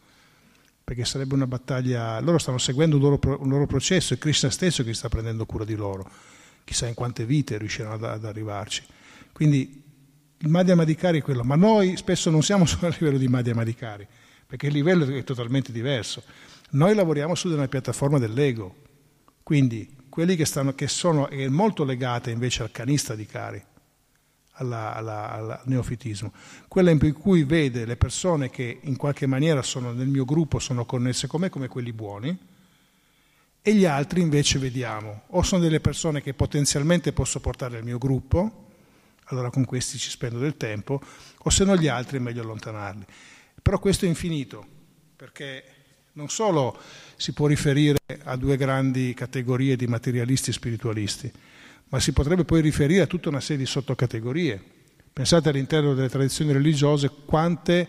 perché 0.86 1.04
sarebbe 1.04 1.34
una 1.34 1.48
battaglia, 1.48 2.20
loro 2.20 2.38
stanno 2.38 2.60
seguendo 2.60 2.98
un 2.98 3.02
loro, 3.02 3.42
un 3.42 3.50
loro 3.50 3.66
processo, 3.66 4.14
è 4.14 4.20
Krishna 4.20 4.52
stesso 4.52 4.84
che 4.84 4.94
sta 4.94 5.10
prendendo 5.10 5.44
cura 5.48 5.66
di 5.66 5.74
loro, 5.74 6.08
chissà 6.64 6.86
in 6.86 6.94
quante 6.94 7.26
vite 7.26 7.58
riusciranno 7.58 7.96
ad, 7.96 8.04
ad 8.04 8.24
arrivarci. 8.24 8.84
Quindi 9.34 9.82
il 10.38 10.48
Madhya 10.48 10.76
Madhikari 10.76 11.20
è 11.20 11.24
quello, 11.24 11.44
ma 11.44 11.56
noi 11.56 11.98
spesso 11.98 12.30
non 12.30 12.44
siamo 12.44 12.66
solo 12.68 12.86
a 12.86 12.96
livello 13.00 13.18
di 13.18 13.28
Madhya 13.28 13.56
Madhikari, 13.56 14.08
perché 14.46 14.68
il 14.68 14.74
livello 14.74 15.06
è 15.06 15.24
totalmente 15.24 15.72
diverso. 15.72 16.22
Noi 16.72 16.94
lavoriamo 16.94 17.34
su 17.34 17.50
una 17.50 17.68
piattaforma 17.68 18.20
dell'ego, 18.20 18.76
quindi 19.42 19.92
quelli 20.08 20.36
che, 20.36 20.46
stanno, 20.46 20.76
che 20.76 20.88
sono 20.88 21.28
molto 21.50 21.84
legate 21.84 22.30
invece 22.30 22.62
al 22.62 22.72
canista 22.72 23.16
di 23.16 23.26
Cari, 23.26 23.64
alla, 24.56 24.94
alla, 24.94 25.32
al 25.32 25.62
neofitismo, 25.66 26.34
quella 26.68 26.92
in 26.92 27.14
cui 27.14 27.44
vede 27.44 27.86
le 27.86 27.96
persone 27.96 28.50
che 28.50 28.80
in 28.82 28.96
qualche 28.98 29.26
maniera 29.26 29.62
sono 29.62 29.92
nel 29.92 30.08
mio 30.08 30.26
gruppo, 30.26 30.60
sono 30.60 30.86
connesse 30.86 31.28
con 31.28 31.42
me 31.42 31.50
come 31.50 31.68
quelli 31.68 31.94
buoni, 31.94 32.38
e 33.62 33.74
gli 33.74 33.86
altri 33.86 34.22
invece 34.22 34.60
vediamo, 34.60 35.24
o 35.28 35.42
sono 35.42 35.62
delle 35.62 35.80
persone 35.80 36.22
che 36.22 36.34
potenzialmente 36.34 37.14
posso 37.14 37.40
portare 37.40 37.76
nel 37.76 37.84
mio 37.84 37.98
gruppo, 37.98 38.64
allora 39.26 39.50
con 39.50 39.66
questi 39.66 39.98
ci 39.98 40.10
spendo 40.10 40.38
del 40.38 40.58
tempo, 40.58 41.02
o 41.38 41.50
se 41.50 41.64
no 41.64 41.76
gli 41.76 41.88
altri 41.88 42.18
è 42.18 42.22
meglio 42.22 42.44
allontanarli. 42.44 43.06
Però 43.62 43.80
questo 43.80 44.06
è 44.06 44.08
infinito, 44.08 44.66
perché 45.16 45.64
Non 46.16 46.30
solo 46.30 46.78
si 47.18 47.34
può 47.34 47.46
riferire 47.46 47.98
a 48.24 48.38
due 48.38 48.56
grandi 48.56 49.14
categorie 49.14 49.76
di 49.76 49.86
materialisti 49.86 50.50
e 50.50 50.54
spiritualisti, 50.54 51.30
ma 51.90 52.00
si 52.00 52.12
potrebbe 52.14 52.46
poi 52.46 52.62
riferire 52.62 53.04
a 53.04 53.08
tutta 53.08 53.30
una 53.30 53.40
serie 53.40 53.64
di 53.64 53.70
sottocategorie. 53.70 54.62
Pensate 55.14 55.50
all'interno 55.50 55.94
delle 55.94 56.10
tradizioni 56.10 56.52
religiose 56.52 57.10
quante 57.26 57.88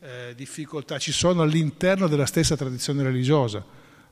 eh, 0.00 0.34
difficoltà 0.34 0.98
ci 0.98 1.12
sono 1.12 1.42
all'interno 1.42 2.08
della 2.08 2.26
stessa 2.26 2.56
tradizione 2.56 3.02
religiosa, 3.02 3.64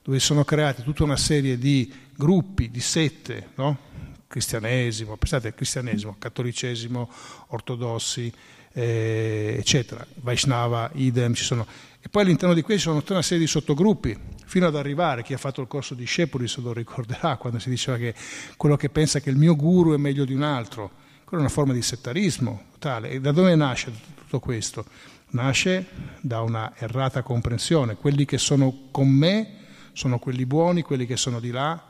dove 0.02 0.18
sono 0.20 0.44
create 0.44 0.82
tutta 0.82 1.04
una 1.04 1.16
serie 1.16 1.58
di 1.58 1.92
gruppi, 2.16 2.70
di 2.70 2.80
sette, 2.80 3.48
no? 3.56 3.90
cristianesimo, 4.26 5.16
pensate 5.16 5.48
al 5.48 5.54
cristianesimo, 5.54 6.16
cattolicesimo, 6.18 7.10
ortodossi, 7.48 8.32
eh, 8.72 9.56
eccetera, 9.58 10.06
Vaishnava, 10.14 10.90
idem, 10.94 11.34
ci 11.34 11.44
sono. 11.44 11.66
E 12.04 12.08
poi 12.08 12.22
all'interno 12.22 12.52
di 12.52 12.62
questi 12.62 12.82
sono 12.82 12.98
tutta 12.98 13.12
una 13.12 13.22
serie 13.22 13.44
di 13.44 13.48
sottogruppi, 13.48 14.18
fino 14.44 14.66
ad 14.66 14.74
arrivare, 14.74 15.22
chi 15.22 15.34
ha 15.34 15.38
fatto 15.38 15.60
il 15.60 15.68
corso 15.68 15.94
di 15.94 16.04
Shepuri 16.04 16.48
se 16.48 16.60
lo 16.60 16.72
ricorderà, 16.72 17.36
quando 17.36 17.60
si 17.60 17.70
diceva 17.70 17.96
che 17.96 18.12
quello 18.56 18.76
che 18.76 18.88
pensa 18.88 19.20
che 19.20 19.30
il 19.30 19.36
mio 19.36 19.54
guru 19.54 19.94
è 19.94 19.96
meglio 19.98 20.24
di 20.24 20.34
un 20.34 20.42
altro, 20.42 20.90
quella 21.22 21.44
è 21.44 21.46
una 21.46 21.54
forma 21.54 21.72
di 21.72 21.80
settarismo 21.80 22.64
totale. 22.72 23.10
E 23.10 23.20
da 23.20 23.30
dove 23.30 23.54
nasce 23.54 23.92
tutto 24.16 24.40
questo? 24.40 24.84
Nasce 25.28 25.86
da 26.20 26.40
una 26.40 26.72
errata 26.76 27.22
comprensione, 27.22 27.94
quelli 27.94 28.24
che 28.24 28.36
sono 28.36 28.88
con 28.90 29.08
me 29.08 29.58
sono 29.92 30.18
quelli 30.18 30.44
buoni, 30.44 30.82
quelli 30.82 31.06
che 31.06 31.16
sono 31.16 31.38
di 31.38 31.52
là 31.52 31.80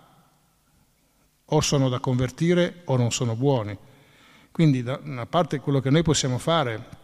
o 1.47 1.61
sono 1.63 1.89
da 1.89 2.01
convertire 2.01 2.83
o 2.85 2.99
non 2.99 3.11
sono 3.13 3.35
buoni. 3.35 3.77
Quindi 4.51 4.83
da 4.83 5.01
una 5.03 5.25
parte 5.25 5.59
quello 5.59 5.81
che 5.81 5.89
noi 5.89 6.03
possiamo 6.03 6.37
fare 6.37 7.01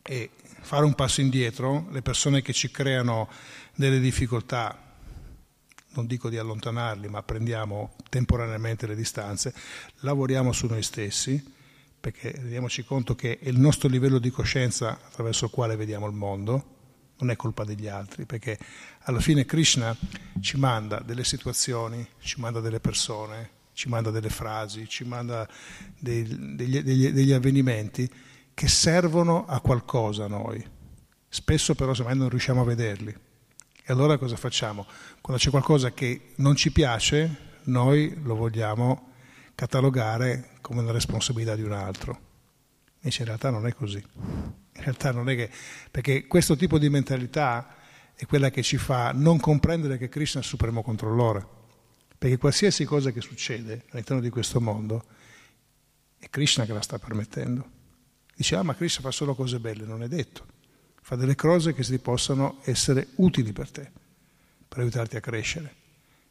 è 0.00 0.30
fare 0.66 0.84
un 0.84 0.94
passo 0.94 1.20
indietro, 1.20 1.86
le 1.92 2.02
persone 2.02 2.42
che 2.42 2.52
ci 2.52 2.72
creano 2.72 3.30
delle 3.76 4.00
difficoltà, 4.00 4.76
non 5.90 6.06
dico 6.06 6.28
di 6.28 6.38
allontanarli, 6.38 7.08
ma 7.08 7.22
prendiamo 7.22 7.94
temporaneamente 8.10 8.88
le 8.88 8.96
distanze, 8.96 9.54
lavoriamo 10.00 10.50
su 10.50 10.66
noi 10.66 10.82
stessi, 10.82 11.40
perché 12.00 12.32
rendiamoci 12.32 12.84
conto 12.84 13.14
che 13.14 13.38
è 13.38 13.48
il 13.48 13.60
nostro 13.60 13.88
livello 13.88 14.18
di 14.18 14.30
coscienza 14.30 14.98
attraverso 15.00 15.44
il 15.44 15.52
quale 15.52 15.76
vediamo 15.76 16.08
il 16.08 16.14
mondo, 16.14 16.74
non 17.18 17.30
è 17.30 17.36
colpa 17.36 17.62
degli 17.62 17.86
altri, 17.86 18.26
perché 18.26 18.58
alla 19.02 19.20
fine 19.20 19.44
Krishna 19.44 19.96
ci 20.40 20.56
manda 20.56 20.98
delle 20.98 21.22
situazioni, 21.22 22.04
ci 22.18 22.40
manda 22.40 22.58
delle 22.58 22.80
persone, 22.80 23.50
ci 23.72 23.88
manda 23.88 24.10
delle 24.10 24.30
frasi, 24.30 24.88
ci 24.88 25.04
manda 25.04 25.48
dei, 25.96 26.24
degli, 26.56 26.80
degli, 26.80 27.12
degli, 27.12 27.32
avvenimenti 27.32 28.10
che 28.56 28.68
servono 28.68 29.44
a 29.44 29.60
qualcosa 29.60 30.24
a 30.24 30.28
noi. 30.28 30.66
Spesso 31.28 31.74
però 31.74 31.92
semmai 31.92 32.16
non 32.16 32.30
riusciamo 32.30 32.62
a 32.62 32.64
vederli. 32.64 33.10
E 33.10 33.92
allora 33.92 34.16
cosa 34.16 34.34
facciamo? 34.34 34.86
Quando 35.20 35.42
c'è 35.42 35.50
qualcosa 35.50 35.92
che 35.92 36.32
non 36.36 36.56
ci 36.56 36.72
piace, 36.72 37.58
noi 37.64 38.18
lo 38.22 38.34
vogliamo 38.34 39.12
catalogare 39.54 40.52
come 40.62 40.80
una 40.80 40.92
responsabilità 40.92 41.54
di 41.54 41.64
un 41.64 41.72
altro. 41.72 42.18
Invece 42.94 43.20
in 43.20 43.26
realtà 43.26 43.50
non 43.50 43.66
è 43.66 43.74
così. 43.74 44.02
In 44.16 44.82
realtà 44.82 45.12
non 45.12 45.28
è 45.28 45.36
che... 45.36 45.50
perché 45.90 46.26
questo 46.26 46.56
tipo 46.56 46.78
di 46.78 46.88
mentalità 46.88 47.76
è 48.14 48.24
quella 48.24 48.48
che 48.48 48.62
ci 48.62 48.78
fa 48.78 49.12
non 49.12 49.38
comprendere 49.38 49.98
che 49.98 50.08
Krishna 50.08 50.40
è 50.40 50.42
il 50.42 50.48
supremo 50.48 50.82
controllore. 50.82 51.46
Perché 52.16 52.38
qualsiasi 52.38 52.86
cosa 52.86 53.10
che 53.10 53.20
succede 53.20 53.84
all'interno 53.90 54.22
di 54.22 54.30
questo 54.30 54.62
mondo 54.62 55.04
è 56.16 56.30
Krishna 56.30 56.64
che 56.64 56.72
la 56.72 56.80
sta 56.80 56.98
permettendo. 56.98 57.74
Dice, 58.36 58.54
ah 58.54 58.62
ma 58.62 58.74
Krishna 58.74 59.00
fa 59.00 59.10
solo 59.10 59.34
cose 59.34 59.58
belle, 59.58 59.86
non 59.86 60.02
è 60.02 60.08
detto. 60.08 60.44
Fa 61.00 61.16
delle 61.16 61.34
cose 61.34 61.72
che 61.72 61.82
si 61.82 61.98
possano 61.98 62.58
essere 62.64 63.08
utili 63.16 63.52
per 63.52 63.70
te, 63.70 63.90
per 64.68 64.80
aiutarti 64.80 65.16
a 65.16 65.20
crescere. 65.20 65.74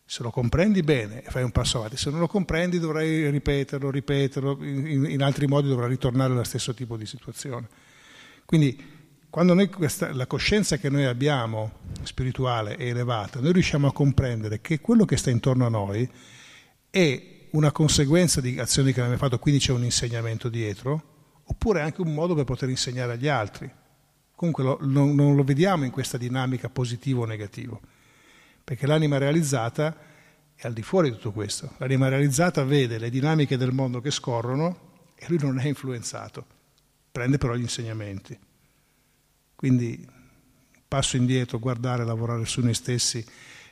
Se 0.06 0.22
lo 0.22 0.30
comprendi 0.30 0.84
bene 0.84 1.24
fai 1.26 1.42
un 1.42 1.50
passo 1.50 1.80
avanti, 1.80 1.98
se 1.98 2.12
non 2.12 2.20
lo 2.20 2.28
comprendi 2.28 2.78
dovrai 2.78 3.28
ripeterlo, 3.32 3.90
ripeterlo, 3.90 4.64
in, 4.64 5.06
in 5.10 5.24
altri 5.24 5.48
modi 5.48 5.68
dovrai 5.68 5.90
ritornare 5.90 6.32
allo 6.32 6.44
stesso 6.44 6.76
tipo 6.76 6.96
di 6.96 7.08
situazione. 7.08 7.68
Quindi 8.46 8.94
quando 9.32 9.56
noi 9.56 9.68
questa, 9.68 10.14
la 10.14 10.28
coscienza 10.28 10.78
che 10.78 10.90
noi 10.90 11.06
abbiamo 11.06 11.80
spirituale 12.04 12.76
è 12.76 12.84
elevata, 12.84 13.40
noi 13.40 13.54
riusciamo 13.54 13.88
a 13.88 13.92
comprendere 13.92 14.62
che 14.62 14.80
quello 14.80 15.06
che 15.06 15.18
sta 15.18 15.32
intorno 15.32 15.66
a 15.66 15.70
noi 15.70 16.08
è 16.92 17.48
una 17.52 17.72
conseguenza 17.72 18.42
di 18.42 18.60
azioni 18.60 18.94
che 18.94 19.00
abbiamo 19.00 19.18
fatto, 19.18 19.40
quindi 19.40 19.60
c'è 19.60 19.72
un 19.72 19.84
insegnamento 19.84 20.50
dietro, 20.50 21.15
oppure 21.46 21.82
anche 21.82 22.02
un 22.02 22.14
modo 22.14 22.36
per 22.36 22.44
poter 22.44 22.70
insegnare 22.70 23.14
agli 23.14 23.28
altri. 23.28 23.70
Comunque 24.36 24.64
lo, 24.64 24.78
non, 24.82 25.16
non, 25.16 25.36
lo 25.36 25.44
vediamo 25.44 25.86
in 25.86 25.92
questa 25.92 26.18
dinamica 26.18 26.70
positivo 26.70 27.22
o 27.22 27.26
negativo, 27.26 27.80
perché 28.64 28.86
l'anima 28.86 29.18
realizzata 29.18 29.96
è 30.56 30.68
al 30.68 30.74
di 30.74 30.82
fuori 30.82 31.10
di 31.10 31.16
tutto 31.16 31.32
questo. 31.32 31.74
L'anima 31.78 32.10
realizzata 32.10 32.64
vede 32.64 32.98
le 32.98 33.10
dinamiche 33.10 33.58
del 33.58 33.72
mondo 33.72 34.02
che 34.02 34.12
scorrono 34.12 34.94
e 35.16 35.26
lui 35.30 35.38
non 35.40 35.60
è 35.60 35.68
influenzato, 35.68 36.46
prende 37.12 37.38
però 37.38 37.56
gli 37.56 37.62
insegnamenti. 37.62 38.38
Quindi 39.56 40.06
passo 40.88 41.16
indietro, 41.18 41.60
guardare, 41.60 42.06
lavorare 42.06 42.46
su 42.46 42.62
noi 42.62 42.74
stessi 42.74 43.26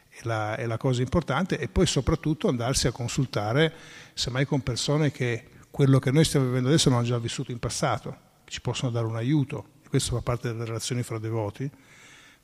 è 0.10 0.20
la, 0.24 0.56
è 0.56 0.66
la, 0.66 0.78
cosa 0.78 1.02
importante 1.02 1.58
e 1.58 1.68
poi 1.68 1.86
soprattutto 1.86 2.48
andarsi 2.48 2.88
a 2.88 2.92
consultare 2.92 3.74
semmai 4.14 4.46
con 4.46 4.62
persone 4.62 5.12
che 5.12 5.48
quello 5.74 5.98
che 5.98 6.12
noi 6.12 6.24
stiamo 6.24 6.46
vivendo 6.46 6.68
adesso 6.68 6.90
non 6.90 7.00
hanno 7.00 7.08
già 7.08 7.18
vissuto 7.18 7.52
in 7.52 7.58
passato, 7.58 8.16
ci 8.46 8.62
possono 8.62 8.92
dare 8.92 9.08
un 9.08 9.16
aiuto. 9.16 9.70
Questo 9.90 10.16
fa 10.16 10.22
parte 10.22 10.50
delle 10.50 10.66
relazioni 10.66 11.02
fra 11.02 11.18
devoti. 11.18 11.68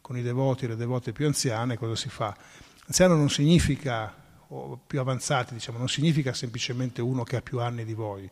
Con 0.01 0.17
i 0.17 0.23
devoti 0.23 0.65
e 0.65 0.69
le 0.69 0.75
devote 0.75 1.11
più 1.11 1.27
anziane 1.27 1.77
cosa 1.77 1.95
si 1.95 2.09
fa? 2.09 2.35
Anziano 2.87 3.15
non 3.15 3.29
significa, 3.29 4.15
o 4.47 4.81
più 4.85 4.99
avanzati 4.99 5.53
diciamo, 5.53 5.77
non 5.77 5.87
significa 5.87 6.33
semplicemente 6.33 7.01
uno 7.01 7.23
che 7.23 7.35
ha 7.35 7.41
più 7.43 7.59
anni 7.59 7.85
di 7.85 7.93
voi. 7.93 8.27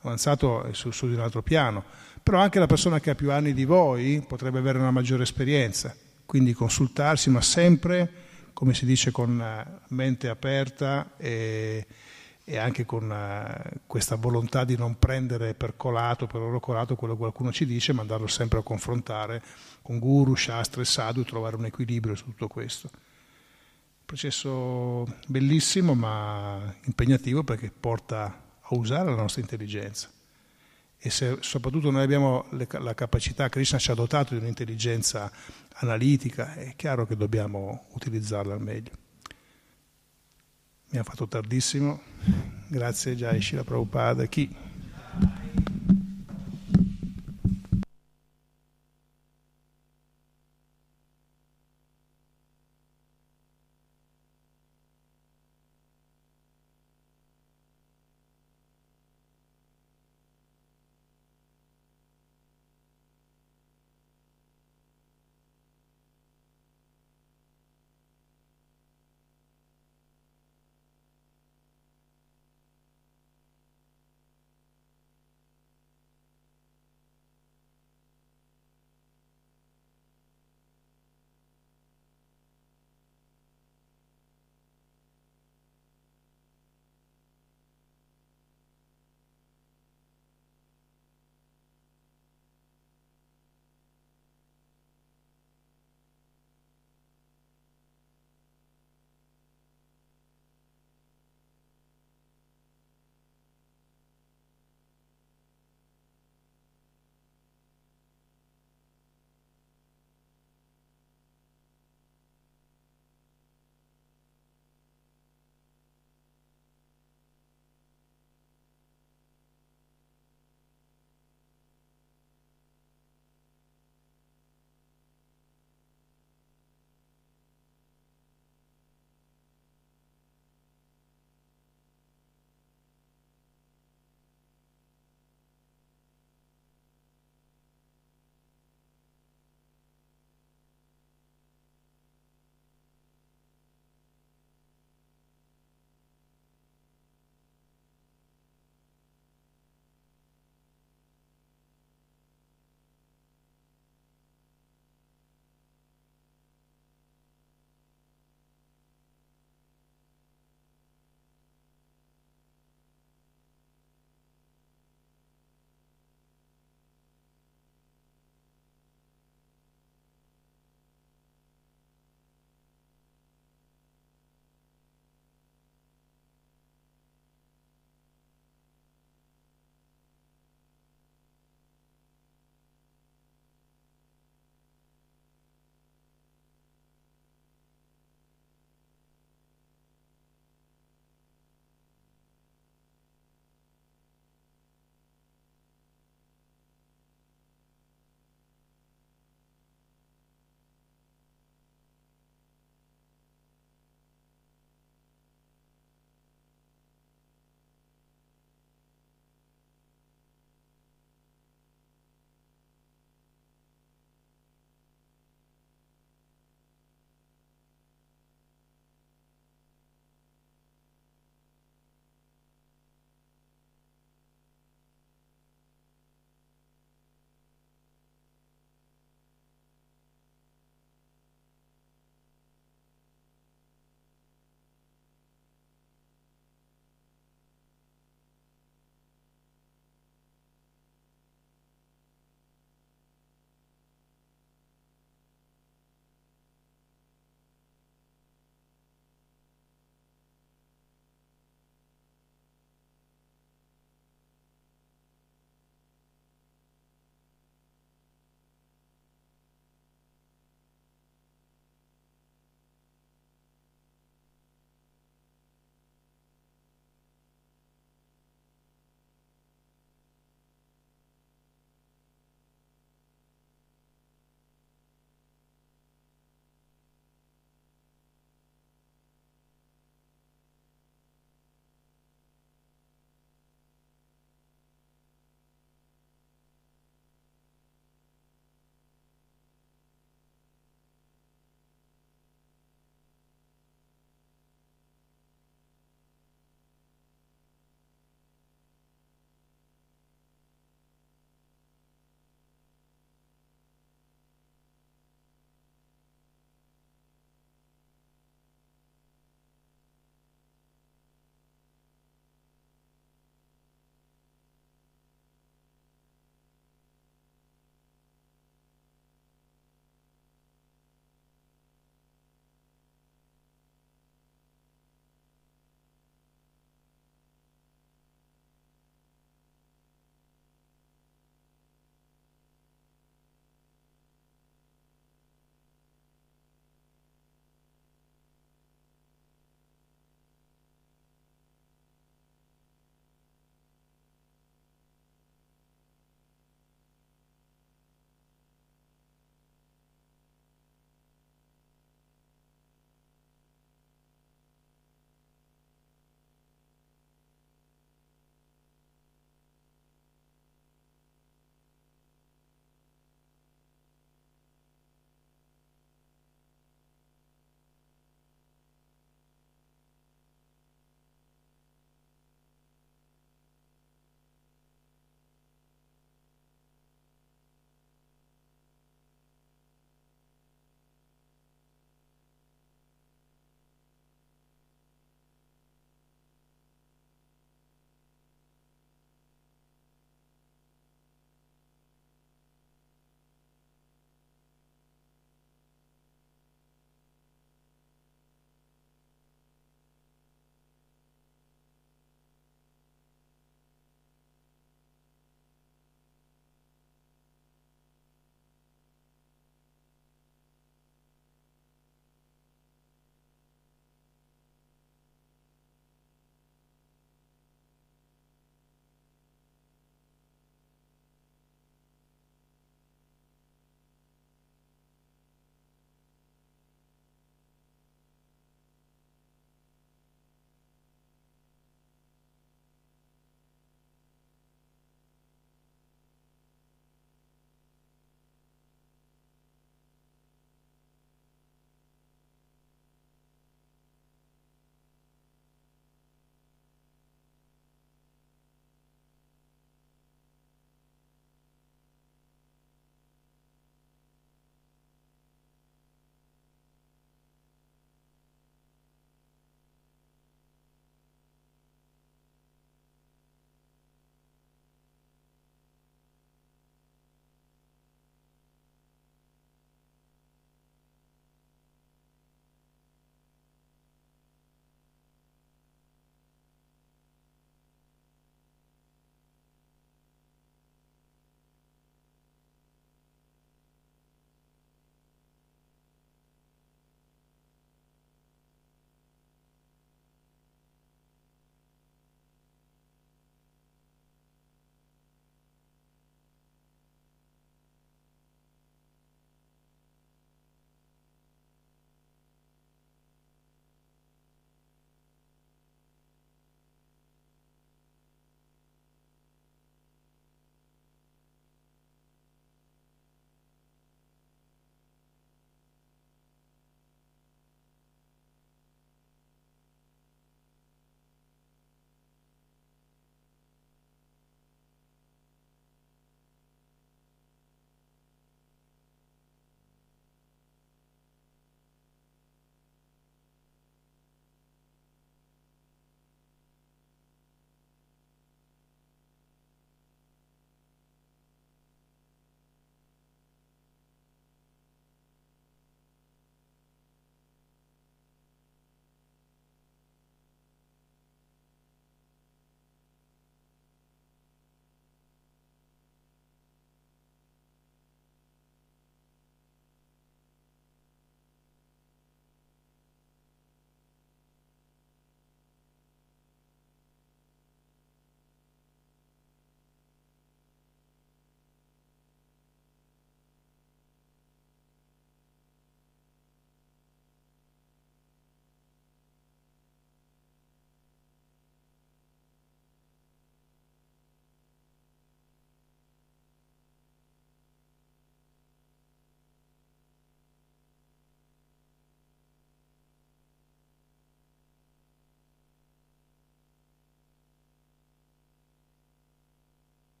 Avanzato 0.00 0.64
è 0.64 0.72
su, 0.72 0.90
su 0.90 1.06
di 1.06 1.12
un 1.12 1.20
altro 1.20 1.42
piano 1.42 1.84
però 2.26 2.40
anche 2.40 2.58
la 2.58 2.66
persona 2.66 2.98
che 2.98 3.10
ha 3.10 3.14
più 3.14 3.30
anni 3.30 3.54
di 3.54 3.64
voi 3.64 4.20
potrebbe 4.26 4.58
avere 4.58 4.78
una 4.78 4.90
maggiore 4.90 5.22
esperienza, 5.22 5.94
quindi 6.24 6.54
consultarsi, 6.54 7.30
ma 7.30 7.40
sempre, 7.40 8.10
come 8.52 8.74
si 8.74 8.84
dice, 8.84 9.12
con 9.12 9.40
mente 9.90 10.28
aperta 10.28 11.12
e, 11.16 11.86
e 12.48 12.58
anche 12.58 12.86
con 12.86 13.10
uh, 13.10 13.78
questa 13.86 14.14
volontà 14.14 14.64
di 14.64 14.76
non 14.76 14.98
prendere 14.98 15.54
per 15.54 15.76
colato, 15.76 16.28
per 16.28 16.40
oro 16.40 16.60
colato 16.60 16.94
quello 16.94 17.14
che 17.14 17.20
qualcuno 17.20 17.50
ci 17.50 17.66
dice, 17.66 17.92
ma 17.92 18.02
andarlo 18.02 18.28
sempre 18.28 18.60
a 18.60 18.62
confrontare 18.62 19.42
con 19.82 19.98
guru, 19.98 20.36
shastra 20.36 20.80
e 20.80 20.84
sadhu 20.84 21.20
e 21.20 21.24
trovare 21.24 21.56
un 21.56 21.64
equilibrio 21.64 22.14
su 22.14 22.24
tutto 22.24 22.46
questo. 22.46 22.88
Processo 24.04 25.04
bellissimo 25.26 25.94
ma 25.94 26.72
impegnativo 26.84 27.42
perché 27.42 27.72
porta 27.72 28.42
a 28.60 28.68
usare 28.76 29.10
la 29.10 29.16
nostra 29.16 29.40
intelligenza 29.40 30.08
e 30.98 31.10
se 31.10 31.38
soprattutto 31.40 31.90
noi 31.90 32.02
abbiamo 32.02 32.46
le, 32.50 32.66
la 32.80 32.94
capacità, 32.94 33.48
Krishna 33.48 33.78
ci 33.78 33.90
ha 33.90 33.94
dotato 33.94 34.34
di 34.34 34.40
un'intelligenza 34.40 35.30
analitica, 35.74 36.54
è 36.54 36.74
chiaro 36.74 37.06
che 37.06 37.16
dobbiamo 37.16 37.86
utilizzarla 37.92 38.54
al 38.54 38.62
meglio 38.62 39.05
mi 40.90 40.98
ha 40.98 41.02
fatto 41.02 41.26
tardissimo. 41.26 42.00
Grazie 42.68 43.14
già 43.16 43.30
Jai 43.30 43.40
Shila 43.40 43.64
Prabhupada. 43.64 44.26
Chi? 44.26 44.54